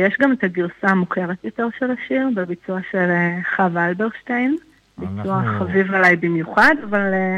יש 0.07 0.17
גם 0.19 0.31
את 0.31 0.43
הגרסה 0.43 0.87
המוכרת 0.87 1.43
יותר 1.43 1.67
של 1.79 1.91
השיר, 1.91 2.27
בביצוע 2.35 2.79
של 2.91 3.09
אה, 3.09 3.37
חווה 3.55 3.87
אלברשטיין, 3.87 4.55
ביצוע 4.97 5.39
אנחנו- 5.39 5.59
חביב 5.59 5.93
עליי 5.93 6.15
במיוחד, 6.15 6.75
אבל 6.89 7.13
אה, 7.13 7.37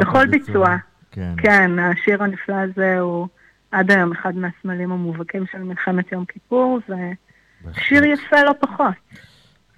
בכל 0.00 0.22
הביצוע. 0.22 0.26
ביצוע. 0.26 0.76
כן. 1.14 1.34
כן, 1.36 1.78
השיר 1.78 2.22
הנפלא 2.22 2.54
הזה 2.54 2.98
הוא 2.98 3.28
עד 3.70 3.90
היום 3.90 4.12
אחד 4.12 4.36
מהסמלים 4.36 4.92
המובהקים 4.92 5.46
של 5.52 5.62
מלחמת 5.62 6.12
יום 6.12 6.24
כיפור, 6.24 6.80
ושיר 7.64 8.04
יפה 8.04 8.42
לא 8.42 8.52
פחות. 8.60 8.94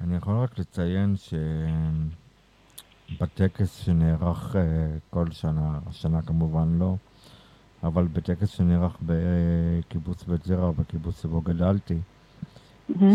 אני 0.01 0.17
יכול 0.17 0.35
רק 0.37 0.59
לציין 0.59 1.15
שבטקס 3.19 3.77
שנערך 3.77 4.57
אה, 4.57 4.63
כל 5.11 5.31
שנה, 5.31 5.79
השנה 5.87 6.23
כמובן 6.23 6.79
לא, 6.79 6.97
אבל 7.83 8.07
בטקס 8.13 8.49
שנערך 8.49 8.97
בקיבוץ 9.03 10.25
בית 10.25 10.45
זרע, 10.45 10.71
בקיבוץ 10.71 11.23
שבו 11.23 11.41
גדלתי. 11.41 11.99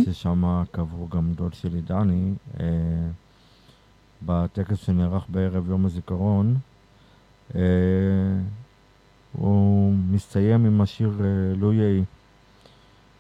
ששם 0.06 0.64
קברו 0.72 1.08
גם 1.08 1.34
דוד 1.34 1.54
שלי 1.54 1.82
דני, 1.82 2.34
אה, 2.60 2.66
בטקס 4.22 4.78
שנערך 4.78 5.26
בערב 5.30 5.70
יום 5.70 5.86
הזיכרון, 5.86 6.56
הוא 9.32 9.94
מסתיים 10.12 10.66
עם 10.66 10.82
השיר 10.82 11.12
אה, 11.20 11.56
לו 11.56 11.74
יהי, 11.74 12.04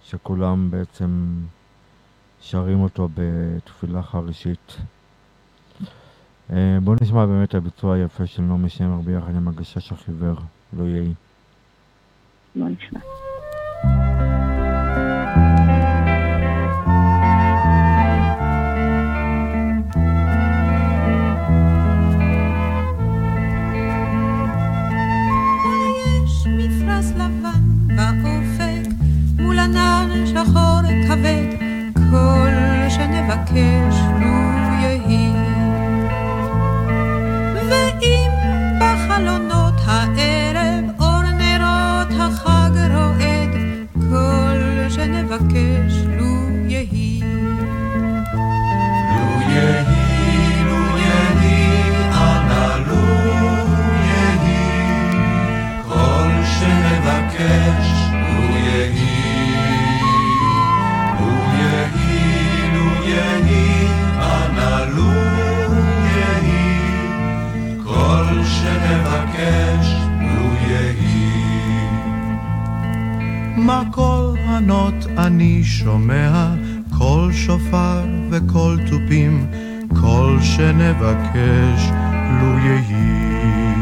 שכולם 0.03 0.71
בעצם 0.71 1.35
שרים 2.41 2.81
אותו 2.81 3.09
בתפילה 3.13 4.03
חרישית. 4.03 4.77
אה, 6.53 6.77
בואו 6.83 6.95
נשמע 7.01 7.25
באמת 7.25 7.49
את 7.49 7.55
הביצוע 7.55 7.95
היפה 7.95 8.25
של 8.25 8.41
נעמי 8.41 8.69
שמר 8.69 8.99
ביחד 8.99 9.35
עם 9.35 9.47
הגשש 9.47 9.91
החיוור, 9.91 10.35
לו 10.73 10.87
יהי. 10.87 11.13
בוא 12.55 12.67
נשמע. 12.69 12.99
שנבקש 33.31 33.95
לו 34.21 34.35
יהי. 34.81 35.31
ואם 37.69 38.31
בחלונות 38.79 39.73
הערב 39.85 40.85
אור 40.99 41.21
נרות 41.21 42.19
החג 42.19 42.71
רועד, 42.93 43.55
כל 44.09 44.89
שנבקש 44.89 46.10
קול 74.61 74.69
ענות 74.69 75.07
אני 75.17 75.63
שומע, 75.63 76.53
קול 76.97 77.33
שופר 77.33 78.01
וקול 78.29 78.79
תופים, 78.89 79.47
קול 80.01 80.39
שנבקש 80.41 81.91
לו 82.41 82.57
יהי. 82.57 83.73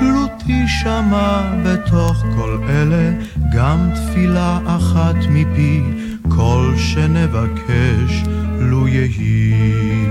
לו 0.00 0.26
תשמע 0.38 1.42
בתוך 1.64 2.24
כל 2.36 2.58
אלה 2.68 3.12
גם 3.52 3.90
תפילה 3.94 4.58
אחת 4.66 5.16
מפי, 5.30 5.82
קול 6.28 6.74
שנבקש 6.76 8.24
לו 8.58 8.88
יהי. 8.88 10.06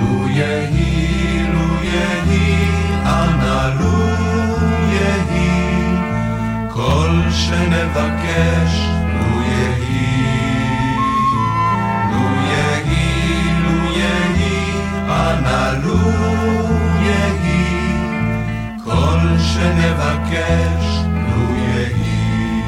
לו 0.00 0.28
יהי, 0.28 1.46
לו 1.52 1.84
יהי, 1.84 2.66
אנא 3.04 3.80
לו 3.80 4.29
כל 6.86 7.30
שנבקש, 7.30 8.88
לו 9.12 9.42
יהי. 9.42 10.64
לו 12.10 12.24
יהי, 12.50 13.44
לו 13.62 13.98
יהי, 13.98 14.72
אנא 15.08 15.78
לו 15.84 15.98
יהי, 17.02 17.64
כל 18.84 19.38
שנבקש, 19.38 20.84
לו 21.12 21.54
יהי. 21.54 22.62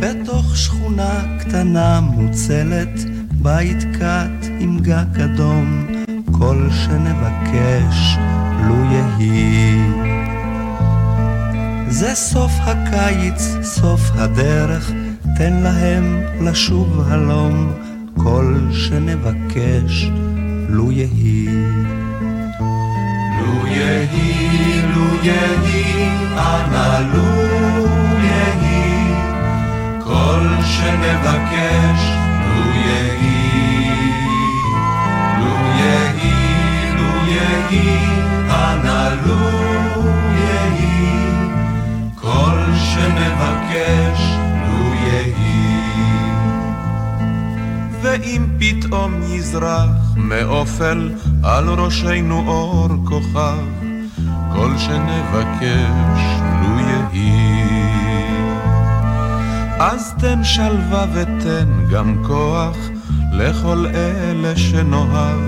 בתוך 0.00 0.56
שכונה 0.56 1.38
קטנה 1.40 2.00
מוצלת, 2.00 3.00
בית 3.30 3.82
קט 3.92 4.46
עם 4.60 4.78
גג 4.78 5.20
אדום, 5.20 5.86
כל 6.38 6.68
שנבקש 6.70 8.16
לו 8.66 8.76
יהי. 8.84 10.07
זה 11.90 12.14
סוף 12.14 12.52
הקיץ, 12.60 13.56
סוף 13.62 14.00
הדרך, 14.14 14.92
תן 15.38 15.52
להם 15.52 16.22
לשוב 16.40 17.08
הלום, 17.08 17.72
כל 18.16 18.54
שנבקש 18.72 20.10
לו 20.68 20.92
יהי. 20.92 21.48
לו 23.38 23.66
יהי, 23.66 24.82
לו 24.94 25.06
יהי, 25.22 26.08
אנא 26.36 27.00
לו 27.14 27.46
יהי, 28.22 29.14
כל 30.04 30.46
שנבקש, 30.62 32.00
לו 32.46 32.70
יהי. 32.74 33.90
לו 35.38 35.54
יהי, 35.78 36.92
לו 36.96 37.32
יהי, 37.32 37.98
אנא 38.50 39.14
לו 39.26 39.34
יהי, 39.34 39.67
כל 42.98 43.04
שנבקש, 43.04 44.20
לו 44.66 44.94
יהי. 44.94 45.80
ואם 48.02 48.46
פתאום 48.58 49.22
יזרח 49.22 49.90
מאופל 50.16 51.10
על 51.42 51.68
ראשנו 51.68 52.44
אור 52.46 52.88
כוכב, 53.04 53.64
כל 54.52 54.78
שנבקש 54.78 56.22
לו 56.60 56.80
יהי. 56.80 57.68
אז 59.80 60.14
תן 60.18 60.44
שלווה 60.44 61.06
ותן 61.12 61.68
גם 61.92 62.24
כוח 62.26 62.76
לכל 63.32 63.86
אלה 63.94 64.56
שנאהב, 64.56 65.40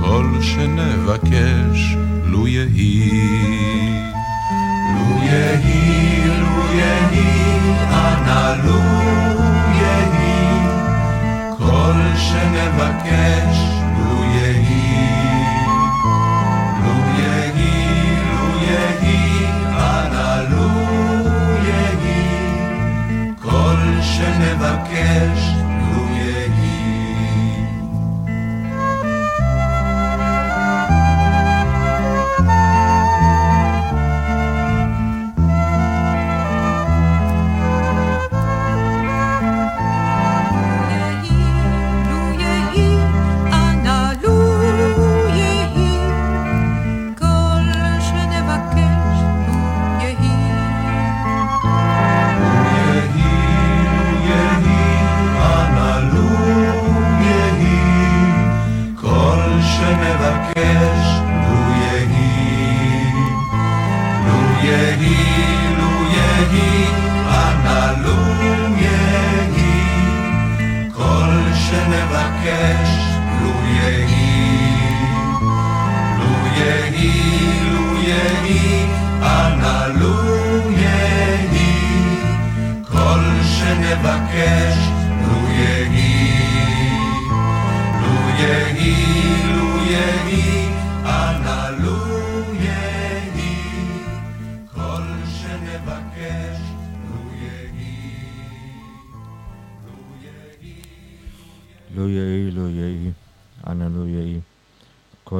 כל 0.00 0.26
שנבקש. 0.40 1.96
לו 2.30 2.46
יהי, 2.46 3.10
לו 4.94 5.22
יהי, 5.22 5.99
אנא 8.30 8.54
לו 8.64 8.80
יהי, 9.74 10.66
כל 11.58 12.16
שנבקש, 12.16 13.79
שנבקש, 72.40 72.90
לו 73.42 73.66
יהי, 73.66 74.94
לו 76.18 76.46
יהי, 76.56 77.70
לו 77.70 77.96
יהי, 78.02 78.86
אנא 79.22 79.86
לו 79.94 80.16
יהי, 80.70 82.16
כל 82.88 83.20
שנבקש, 83.42 84.76
לו 84.76 84.89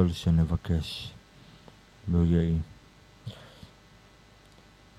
כל 0.01 0.09
שנבקש, 0.09 1.11
לו 2.11 2.25
יהי. 2.25 2.57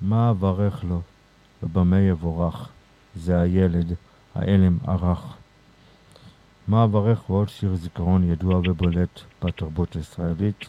מה 0.01 0.31
אברך 0.31 0.85
לו, 0.85 1.01
ובמה 1.63 2.01
יבורך, 2.01 2.69
זה 3.15 3.41
הילד, 3.41 3.95
העלם 4.35 4.79
ערך. 4.87 5.37
מה 6.69 6.85
אברך 6.85 7.21
הוא 7.21 7.37
עוד 7.39 7.49
שיר 7.49 7.75
זיכרון 7.75 8.25
ידוע 8.25 8.59
ובולט 8.59 9.21
בתרבות 9.45 9.97
הישראלית, 9.97 10.67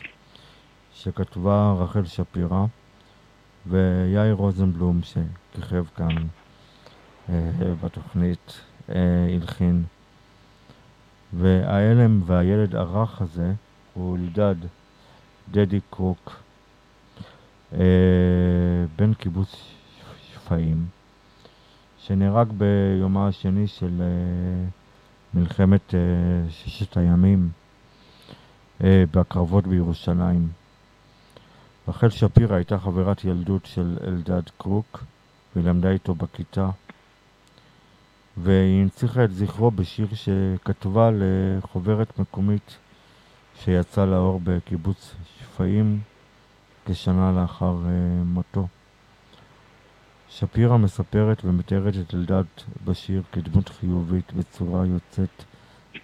שכתבה 0.94 1.76
רחל 1.80 2.06
שפירא, 2.06 2.66
ויאיר 3.68 4.34
רוזנבלום, 4.34 5.02
שכיכב 5.04 5.86
כאן 5.96 6.16
אה, 7.30 7.52
בתוכנית, 7.84 8.60
אה, 8.90 8.96
הלחין. 9.36 9.84
וההלם 11.34 12.22
והילד 12.26 12.76
הרך 12.76 13.22
הזה 13.22 13.54
הוא 13.94 14.18
אלדד 14.18 14.56
דדי 15.52 15.80
קרוק, 15.90 16.42
אה, 17.74 18.86
בן 18.96 19.14
קיבוץ 19.14 19.56
שפיים, 20.34 20.86
שנהרג 21.98 22.48
ביומה 22.58 23.28
השני 23.28 23.68
של 23.68 24.02
אה, 24.02 24.66
מלחמת 25.34 25.96
אה, 25.96 26.00
ששת 26.50 26.98
הימים 26.98 27.50
אה, 28.84 29.04
בקרבות 29.12 29.68
בירושלים. 29.68 30.50
רחל 31.88 32.10
שפירא 32.10 32.56
הייתה 32.56 32.80
חברת 32.80 33.26
ילדות 33.26 33.66
של 33.66 33.98
אלדד 34.08 34.50
קרוק, 34.58 35.04
והיא 35.56 35.68
למדה 35.68 35.90
איתו 35.92 36.16
בכיתה. 36.16 36.70
והיא 38.38 38.82
הנציחה 38.82 39.24
את 39.24 39.34
זכרו 39.34 39.72
בשיר 39.72 40.08
שכתבה 40.14 41.10
לחוברת 41.14 42.20
מקומית 42.20 42.78
שיצא 43.66 44.06
לאור 44.06 44.42
בקיבוץ 44.44 45.16
שפיים 45.40 46.02
כשנה 46.86 47.32
לאחר 47.32 47.76
uh, 47.84 47.88
מותו. 48.26 48.68
שפירא 50.30 50.78
מספרת 50.78 51.46
ומתארת 51.46 51.94
את 52.02 52.14
אלדד 52.14 52.44
בשיר 52.86 53.22
כדמות 53.32 53.70
חיובית 53.70 54.34
בצורה 54.34 54.86
יוצאת 54.86 55.44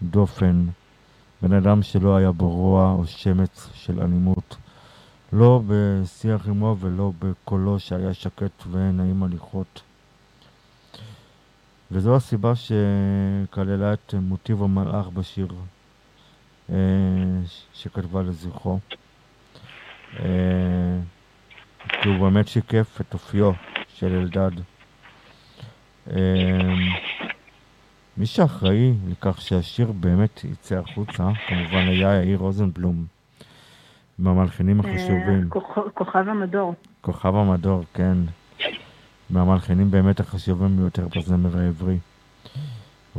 דופן, 0.02 0.66
בן 1.42 1.54
אדם 1.54 1.84
שלא 1.84 2.16
היה 2.16 2.32
בו 2.32 2.50
רוע 2.50 2.92
או 2.92 3.08
שמץ 3.08 3.70
של 3.74 4.02
אלימות, 4.02 4.58
לא 5.34 5.62
בשיח 5.68 6.48
עמו 6.48 6.76
ולא 6.80 7.12
בקולו 7.20 7.80
שהיה 7.80 8.14
שקט 8.14 8.64
ונעים 8.72 9.24
הליכות. 9.24 9.82
וזו 11.92 12.16
הסיבה 12.16 12.54
שכללה 12.56 13.94
את 13.94 14.14
מוטיב 14.22 14.64
המלאך 14.64 15.08
בשיר 15.08 15.48
שכתבה 17.74 18.22
לזכרו. 18.22 18.80
אה, 20.20 20.26
כי 22.02 22.10
הוא 22.10 22.18
באמת 22.30 22.48
שיקף 22.48 23.02
את 23.02 23.14
אופיו 23.14 23.52
של 23.88 24.16
אלדד. 24.16 24.52
אה, 26.12 26.18
מי 28.18 28.26
שאחראי 28.26 28.94
לכך 29.12 29.42
שהשיר 29.42 29.92
באמת 29.92 30.44
יצא 30.44 30.76
החוצה, 30.80 31.30
כמובן 31.48 31.88
היה 31.88 32.16
יאיר 32.24 32.38
רוזנבלום, 32.40 33.06
עם 34.20 34.28
המלחינים 34.28 34.80
החשובים. 34.80 35.50
אה, 35.56 35.60
כוכ- 35.62 35.90
כוכב 35.94 36.28
המדור. 36.30 36.74
כוכב 37.02 37.36
המדור, 37.36 37.84
כן. 37.94 38.18
מהמלחינים 39.30 39.92
באמת 39.92 40.20
החשובים 40.20 40.78
ביותר 40.78 41.08
בזמר 41.18 41.58
העברי. 41.58 41.98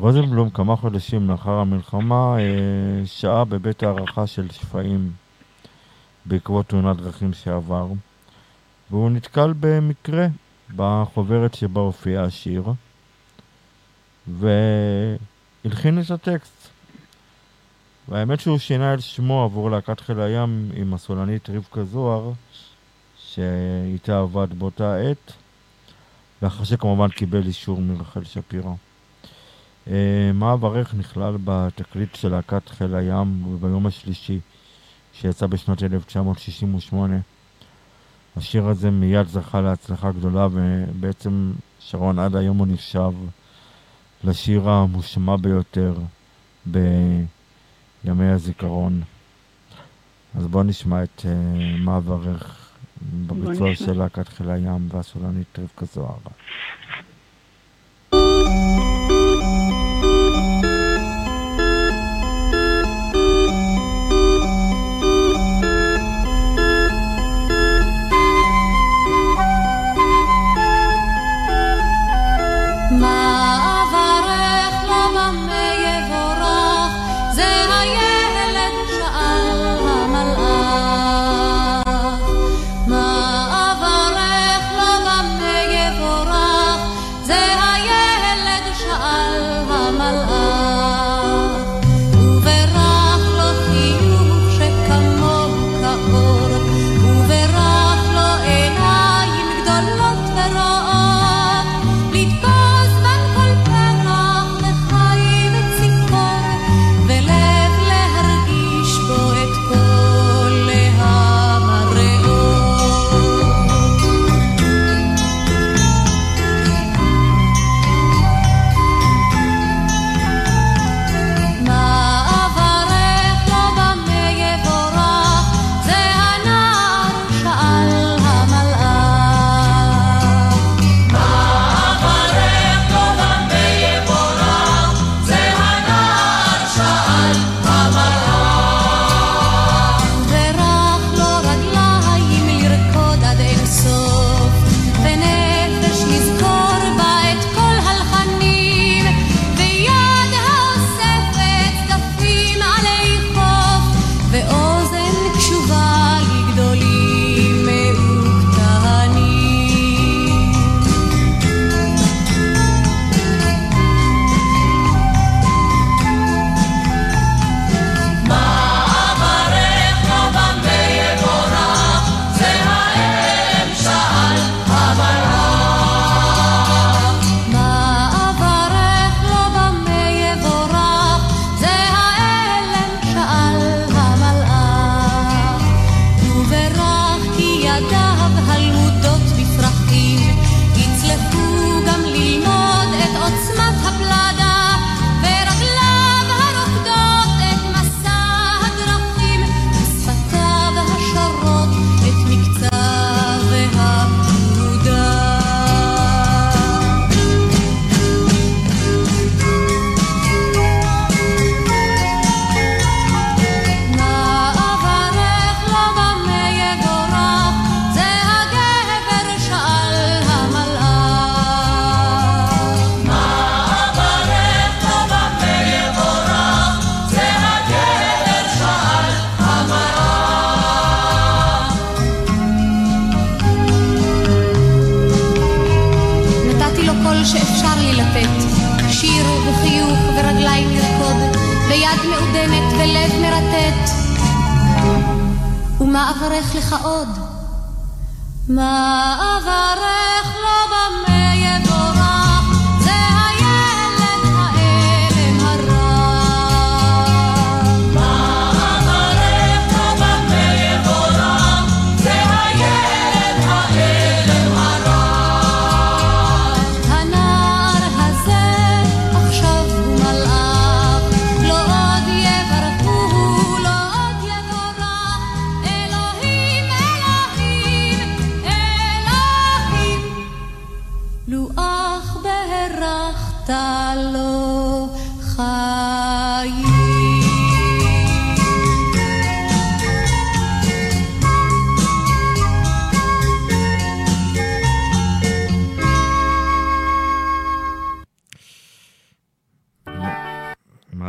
רוזנבלום 0.01 0.51
כמה 0.51 0.77
חודשים 0.77 1.31
לאחר 1.31 1.51
המלחמה 1.51 2.37
אה, 2.39 3.07
שהה 3.07 3.45
בבית 3.45 3.83
הערכה 3.83 4.27
של 4.27 4.51
שפיים 4.51 5.13
בעקבות 6.25 6.67
תאונת 6.67 6.97
דרכים 6.97 7.33
שעבר, 7.33 7.87
והוא 8.91 9.11
נתקל 9.11 9.53
במקרה 9.61 10.27
בחוברת 10.77 11.55
שבה 11.55 11.81
הופיע 11.81 12.23
השיר, 12.23 12.73
והלחין 14.27 16.01
את 16.01 16.11
הטקסט. 16.11 16.69
והאמת 18.09 18.41
שהוא 18.41 18.59
שינה 18.59 18.95
את 18.95 19.01
שמו 19.01 19.45
עבור 19.45 19.71
להקת 19.71 20.01
חיל 20.01 20.21
הים 20.21 20.71
עם 20.75 20.95
הסולנית 20.95 21.51
רבקה 21.51 21.85
זוהר, 21.85 22.33
שאיתה 23.19 24.19
עבד 24.19 24.59
באותה 24.59 24.97
עת, 24.97 25.33
לאחר 26.43 26.65
שכמובן 26.65 27.09
קיבל 27.09 27.47
אישור 27.47 27.81
מרחל 27.81 28.25
שפירא. 28.25 28.73
אה, 29.89 30.31
מה 30.35 30.52
אברך 30.52 30.94
נכלל 30.94 31.36
בתקליט 31.44 32.15
של 32.15 32.28
להקת 32.28 32.69
חיל 32.69 32.94
הים 32.94 33.57
ביום 33.61 33.86
השלישי 33.86 34.40
שיצא 35.12 35.47
בשנת 35.47 35.82
1968. 35.82 37.16
השיר 38.36 38.66
הזה 38.66 38.90
מיד 38.90 39.27
זכה 39.27 39.61
להצלחה 39.61 40.12
גדולה 40.12 40.48
ובעצם 40.52 41.52
שרון 41.81 42.19
עד 42.19 42.36
היום 42.36 42.59
הוא 42.59 42.66
נחשב 42.70 43.12
לשיר 44.24 44.69
המושמע 44.69 45.36
ביותר 45.36 45.94
בימי 46.66 48.28
הזיכרון. 48.31 49.02
אז 50.35 50.47
בואו 50.47 50.62
נשמע 50.62 51.02
את 51.02 51.23
אה, 51.24 51.77
מה 51.78 51.97
אברך 51.97 52.70
בביצוע. 53.27 53.74
של 53.74 53.98
להקת 53.98 54.28
חיל 54.28 54.51
הים 54.51 54.89
והסולנית 54.89 55.59
רבקה 55.59 55.85
זוהר. 55.85 56.19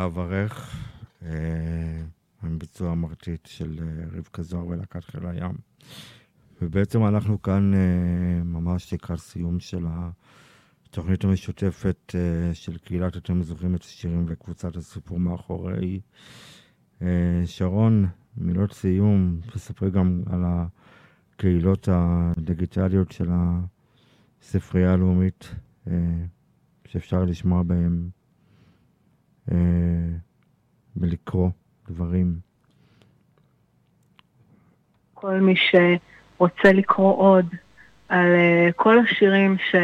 מה 0.01 0.05
אברך? 0.05 0.75
אה, 1.25 2.01
עם 2.43 2.59
ביצוע 2.59 2.95
מרטיט 2.95 3.45
של 3.45 3.79
אה, 3.81 4.17
רבקה 4.17 4.43
זוהר 4.43 4.67
ולהקת 4.67 5.03
חיל 5.03 5.25
הים. 5.25 5.55
ובעצם 6.61 7.05
אנחנו 7.05 7.41
כאן 7.41 7.73
אה, 7.73 8.43
ממש 8.43 8.93
לקראת 8.93 9.19
סיום 9.19 9.59
של 9.59 9.85
התוכנית 9.87 11.23
המשותפת 11.23 12.15
אה, 12.15 12.53
של 12.53 12.77
קהילת 12.77 13.17
אתם 13.17 13.43
זוכרים 13.43 13.75
את 13.75 13.83
השירים 13.83 14.25
וקבוצת 14.27 14.75
הסיפור 14.75 15.19
מאחורי. 15.19 15.99
אה, 17.01 17.41
שרון, 17.45 18.07
מילות 18.37 18.73
סיום, 18.73 19.39
תספרי 19.53 19.91
גם 19.91 20.23
על 20.25 20.43
הקהילות 20.45 21.89
הדיגיטליות 21.91 23.11
של 23.11 23.29
הספרייה 24.41 24.93
הלאומית 24.93 25.55
אה, 25.87 25.93
שאפשר 26.87 27.23
לשמוע 27.23 27.63
בהן 27.63 28.09
ולקרוא 30.97 31.49
דברים. 31.89 32.35
כל 35.13 35.39
מי 35.39 35.55
שרוצה 35.55 36.71
לקרוא 36.73 37.17
עוד 37.17 37.45
על 38.09 38.25
אה, 38.35 38.69
כל 38.75 38.99
השירים 38.99 39.57
ש, 39.57 39.75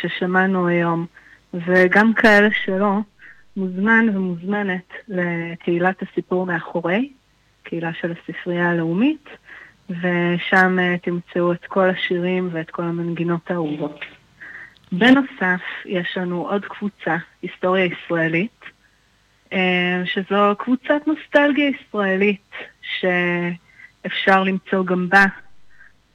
ששמענו 0.00 0.66
היום, 0.68 1.06
וגם 1.54 2.14
כאלה 2.14 2.48
שלא, 2.64 2.98
מוזמן 3.56 4.06
ומוזמנת 4.14 4.92
לקהילת 5.08 6.02
הסיפור 6.02 6.46
מאחורי, 6.46 7.12
קהילה 7.62 7.92
של 7.92 8.12
הספרייה 8.12 8.70
הלאומית, 8.70 9.28
ושם 9.90 10.78
אה, 10.78 10.96
תמצאו 11.02 11.52
את 11.52 11.66
כל 11.66 11.90
השירים 11.90 12.48
ואת 12.52 12.70
כל 12.70 12.82
המנגינות 12.82 13.50
האהובות. 13.50 14.00
בנוסף, 14.92 15.60
יש 15.84 16.16
לנו 16.16 16.48
עוד 16.48 16.64
קבוצה, 16.64 17.16
היסטוריה 17.42 17.84
ישראלית, 17.84 18.60
אה, 18.64 18.71
שזו 20.04 20.54
קבוצת 20.58 21.06
נוסטלגיה 21.06 21.68
ישראלית, 21.68 22.50
שאפשר 22.82 24.42
למצוא 24.42 24.84
גם 24.84 25.08
בה 25.08 25.24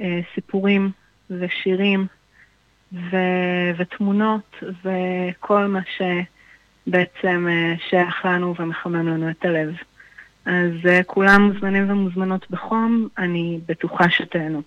אה, 0.02 0.20
סיפורים 0.36 0.92
ושירים 1.30 2.08
ו- 2.94 3.72
ותמונות 3.78 4.56
וכל 4.62 5.66
מה 5.66 5.80
שבעצם 5.98 7.48
אה, 7.50 7.74
שייך 7.90 8.26
לנו 8.26 8.56
ומחמם 8.60 9.08
לנו 9.08 9.30
את 9.30 9.46
הלב. 9.46 9.76
אז 10.46 10.72
אה, 10.90 11.04
כולם 11.04 11.42
מוזמנים 11.42 11.92
ומוזמנות 11.92 12.52
בחום, 12.52 13.08
אני 13.18 13.60
בטוחה 13.68 14.10
שתהנו. 14.10 14.62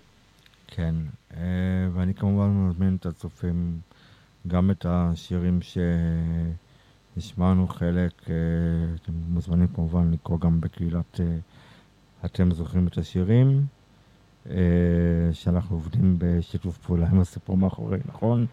כן, 0.66 0.94
אה, 1.36 1.88
ואני 1.94 2.14
כמובן 2.14 2.48
מזמין 2.48 2.97
את 3.01 3.06
הצופים 3.06 3.72
גם 4.47 4.70
את 4.70 4.86
השירים 4.88 5.62
שהשמענו 7.20 7.68
חלק, 7.68 8.30
אה, 8.30 8.34
אתם 9.02 9.12
מוזמנים 9.28 9.66
כמובן 9.66 10.10
לקרוא 10.12 10.40
גם 10.40 10.60
בקהילת 10.60 11.20
אה, 11.20 11.36
אתם 12.24 12.51
זוכרים 12.51 12.86
את 12.86 12.98
השירים, 12.98 13.66
אה, 14.51 14.56
שאנחנו 15.32 15.76
עובדים 15.76 16.16
בשיתוף 16.18 16.78
פעולה 16.78 17.09
עם 17.09 17.20
הסיפור 17.20 17.56
מאחורי, 17.56 17.98
נכון? 18.06 18.47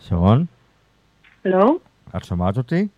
שרון? 0.00 0.44
לא? 1.44 1.76
את 2.16 2.24
שמעת 2.24 2.58
אותי? 2.58 2.88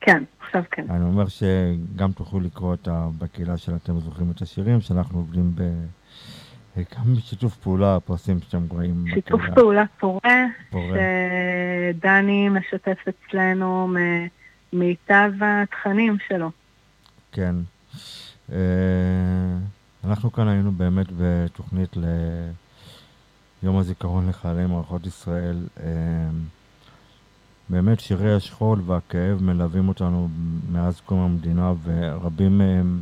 כן, 0.00 0.24
עכשיו 0.40 0.62
כן. 0.70 0.86
אני 0.90 1.04
אומר 1.04 1.24
שגם 1.28 2.12
תוכלו 2.12 2.40
לקרוא 2.40 2.74
את 2.74 2.88
ה... 2.88 3.08
בקהילה 3.18 3.56
של 3.56 3.76
אתם 3.76 4.00
זוכרים 4.00 4.30
את 4.30 4.42
השירים, 4.42 4.80
שאנחנו 4.80 5.18
עובדים 5.18 5.52
ב... 5.54 5.62
גם 6.96 7.14
בשיתוף 7.14 7.56
פעולה, 7.56 7.96
הפרסים 7.96 8.40
שאתם 8.40 8.66
רואים. 8.68 9.04
שיתוף 9.14 9.40
בקהילה. 9.40 9.54
פעולה 9.54 9.84
פורה, 10.00 10.44
פורה. 10.70 10.98
שדני 11.94 12.48
משתף 12.48 12.98
אצלנו 13.08 13.94
ממיטב 14.72 15.32
התכנים 15.40 16.16
שלו. 16.28 16.50
כן. 17.32 17.54
אה, 18.52 18.58
אנחנו 20.04 20.32
כאן 20.32 20.48
היינו 20.48 20.72
באמת 20.72 21.06
בתוכנית 21.18 21.96
ליום 23.62 23.76
הזיכרון 23.76 24.28
לחיילי 24.28 24.66
מערכות 24.66 25.06
ישראל. 25.06 25.66
אה, 25.80 26.28
באמת 27.68 28.00
שירי 28.00 28.34
השכול 28.34 28.80
והכאב 28.86 29.42
מלווים 29.42 29.88
אותנו 29.88 30.28
מאז 30.72 31.00
קום 31.00 31.20
המדינה, 31.20 31.72
ורבים 31.84 32.58
מהם 32.58 33.00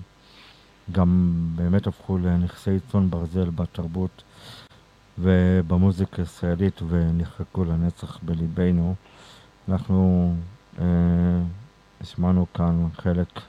גם 0.92 1.40
באמת 1.54 1.86
הפכו 1.86 2.18
לנכסי 2.18 2.80
צאן 2.92 3.10
ברזל 3.10 3.50
בתרבות 3.50 4.22
ובמוזיקה 5.18 6.22
הישראלית 6.22 6.80
ונחקקו 6.88 7.64
לנצח 7.64 8.18
בליבנו. 8.22 8.94
אנחנו 9.68 10.34
אה, 10.78 10.84
השמענו 12.00 12.46
כאן 12.54 12.86
חלק 12.94 13.40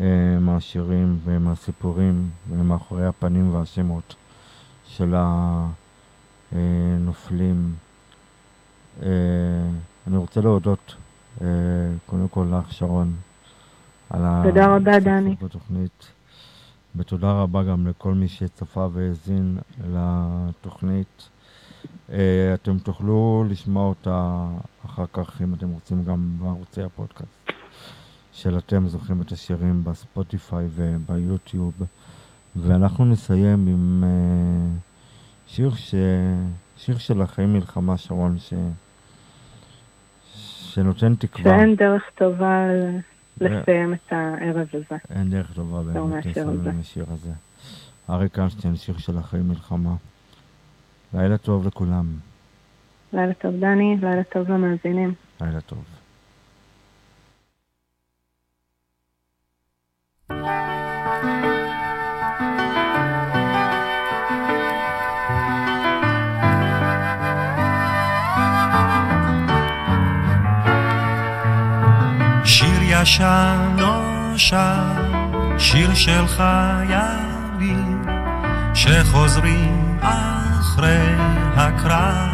אה, 0.00 0.38
מהשירים 0.40 1.18
ומהסיפורים 1.24 2.30
ומאחורי 2.50 3.06
הפנים 3.06 3.54
והשמות 3.54 4.14
של 4.86 5.14
הנופלים. 6.52 7.74
אה, 9.02 9.08
אני 10.06 10.16
רוצה 10.16 10.40
להודות 10.40 10.96
אה, 11.40 11.46
קודם 12.06 12.28
כל 12.28 12.46
לך, 12.52 12.72
שרון, 12.72 13.14
על 14.10 14.22
תודה 14.42 14.76
רבה, 14.76 15.00
דני. 15.00 15.36
בתוכנית. 15.42 16.13
ותודה 16.96 17.32
רבה 17.32 17.62
גם 17.62 17.86
לכל 17.86 18.14
מי 18.14 18.28
שצפה 18.28 18.88
והאזין 18.92 19.58
לתוכנית. 19.92 21.28
אה, 22.12 22.54
אתם 22.54 22.78
תוכלו 22.78 23.44
לשמוע 23.48 23.88
אותה 23.88 24.46
אחר 24.86 25.04
כך, 25.12 25.42
אם 25.42 25.54
אתם 25.54 25.68
רוצים, 25.68 26.04
גם 26.04 26.36
בערוצי 26.38 26.82
הפודקאסט 26.82 27.50
של 28.32 28.58
אתם 28.58 28.88
זוכרים 28.88 29.22
את 29.22 29.32
השירים 29.32 29.84
בספוטיפיי 29.84 30.66
וביוטיוב. 30.74 31.72
ואנחנו 32.56 33.04
נסיים 33.04 33.66
עם 33.66 34.04
אה, 34.04 34.78
שיר, 35.46 35.74
ש... 35.74 35.94
שיר 36.76 36.98
של 36.98 37.22
החיים 37.22 37.52
מלחמה, 37.52 37.96
שרון, 37.96 38.38
ש... 38.38 38.54
שנותן 40.74 41.14
תקווה. 41.14 41.58
שאין 41.58 41.76
דרך 41.76 42.02
טובה 42.14 42.66
לסיים 43.40 43.94
את 43.94 44.12
הערב 44.12 44.68
הזה. 44.72 44.96
אין 45.10 45.30
דרך 45.30 45.52
טובה 45.54 45.78
יותר 45.78 46.06
באמת 46.06 46.26
לסיים. 46.26 46.48
עם 46.48 46.80
השיר 46.80 47.06
הזה. 47.08 47.30
אריק 48.10 48.38
איינשטיין, 48.38 48.76
שיר 48.76 48.98
של 48.98 49.18
החיים 49.18 49.48
מלחמה. 49.48 49.94
לילה 51.14 51.38
טוב 51.38 51.66
לכולם. 51.66 52.06
לילה 53.12 53.34
טוב, 53.34 53.54
דני, 53.60 53.96
לילה 54.02 54.24
טוב 54.24 54.50
למאזינים. 54.50 55.14
לילה 55.40 55.60
טוב. 55.60 55.84
ישן 73.04 73.76
נושן, 73.76 75.12
שיר 75.58 75.94
של 75.94 76.26
חיילים 76.26 78.02
שחוזרים 78.74 79.98
אחרי 80.00 81.14
הקרב. 81.56 82.28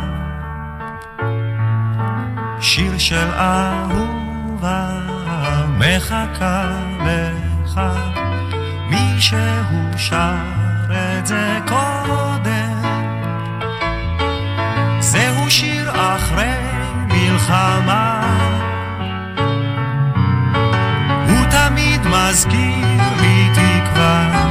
שיר 2.61 2.99
של 2.99 3.31
אהובה 3.35 4.89
מחכה 5.79 6.71
לך 7.01 7.81
מישהו 8.91 9.39
שר 9.97 10.35
את 10.91 11.27
זה 11.27 11.59
קודם 11.69 12.83
זהו 15.01 15.51
שיר 15.51 15.91
אחרי 15.91 16.55
מלחמה 17.09 18.20
מזכיר 22.11 22.87
לי 23.21 23.49
תקווה. 23.55 24.47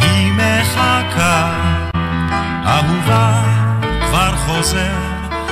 היא 0.00 0.32
מחכה 0.32 1.50
אהובה 2.66 3.42
כבר 4.06 4.36
חוזר. 4.36 5.08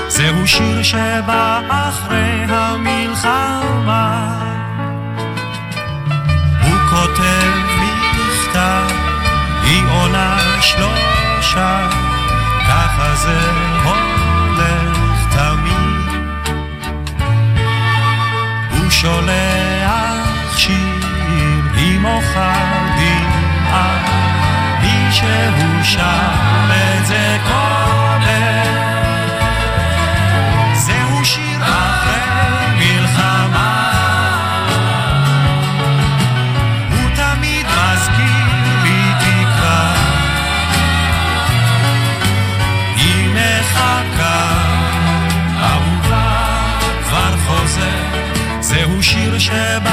זהו 0.08 0.46
שיר 0.46 0.82
שבא 0.82 1.60
אחרי 1.68 2.44
המלחמה. 2.48 4.28
הוא 6.62 6.78
כותב 6.90 7.52
מכתב, 7.80 8.94
היא 9.62 9.82
עונה 9.90 10.38
שלושה 10.60 11.88
ככה 12.68 13.14
זה 13.14 13.40
הולך 13.84 14.05
שולח 19.06 20.56
שיר, 20.56 21.06
היא 21.74 21.98
מוחה 21.98 22.54
דמעה 22.96 23.98
מישהו 24.80 25.84
שר 25.84 26.00
את 26.70 27.06
זה 27.06 27.38
קודם 27.46 27.85
זהו 49.46 49.85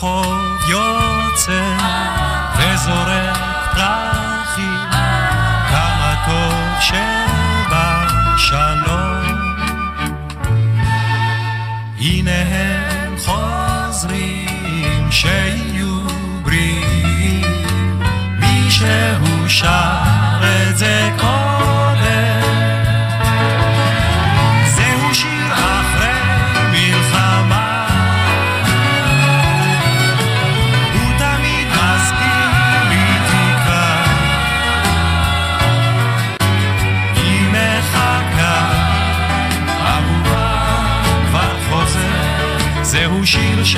כל 0.00 0.06
הרחוב 0.06 0.70
יוצא 0.70 1.76
וזורק 2.58 3.38
פרחים, 3.74 4.90
כמה 5.70 6.14
טוב 6.26 6.80
שבשלום. 8.40 8.88
הנה 12.00 12.30
הם 12.30 13.16
חוזרים 13.18 15.08
שיהיו 15.10 16.00
בריאים, 16.42 17.62
מישהו 18.38 19.48
שר 19.48 20.40
את 20.42 20.78
זה 20.78 21.10
קודם. 21.20 21.47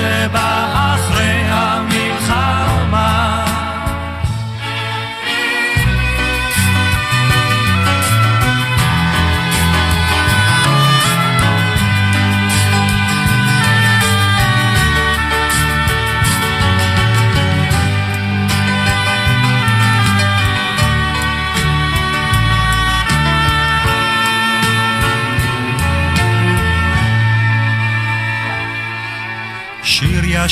שיר 0.01 0.60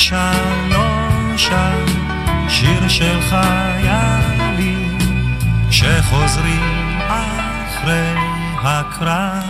ישן 0.00 0.68
נושן, 0.68 1.84
שיר 2.48 2.88
של 2.88 3.20
חיילים 3.20 4.98
שחוזרים 5.70 6.98
אחרי 7.08 8.14
הקרב. 8.62 9.49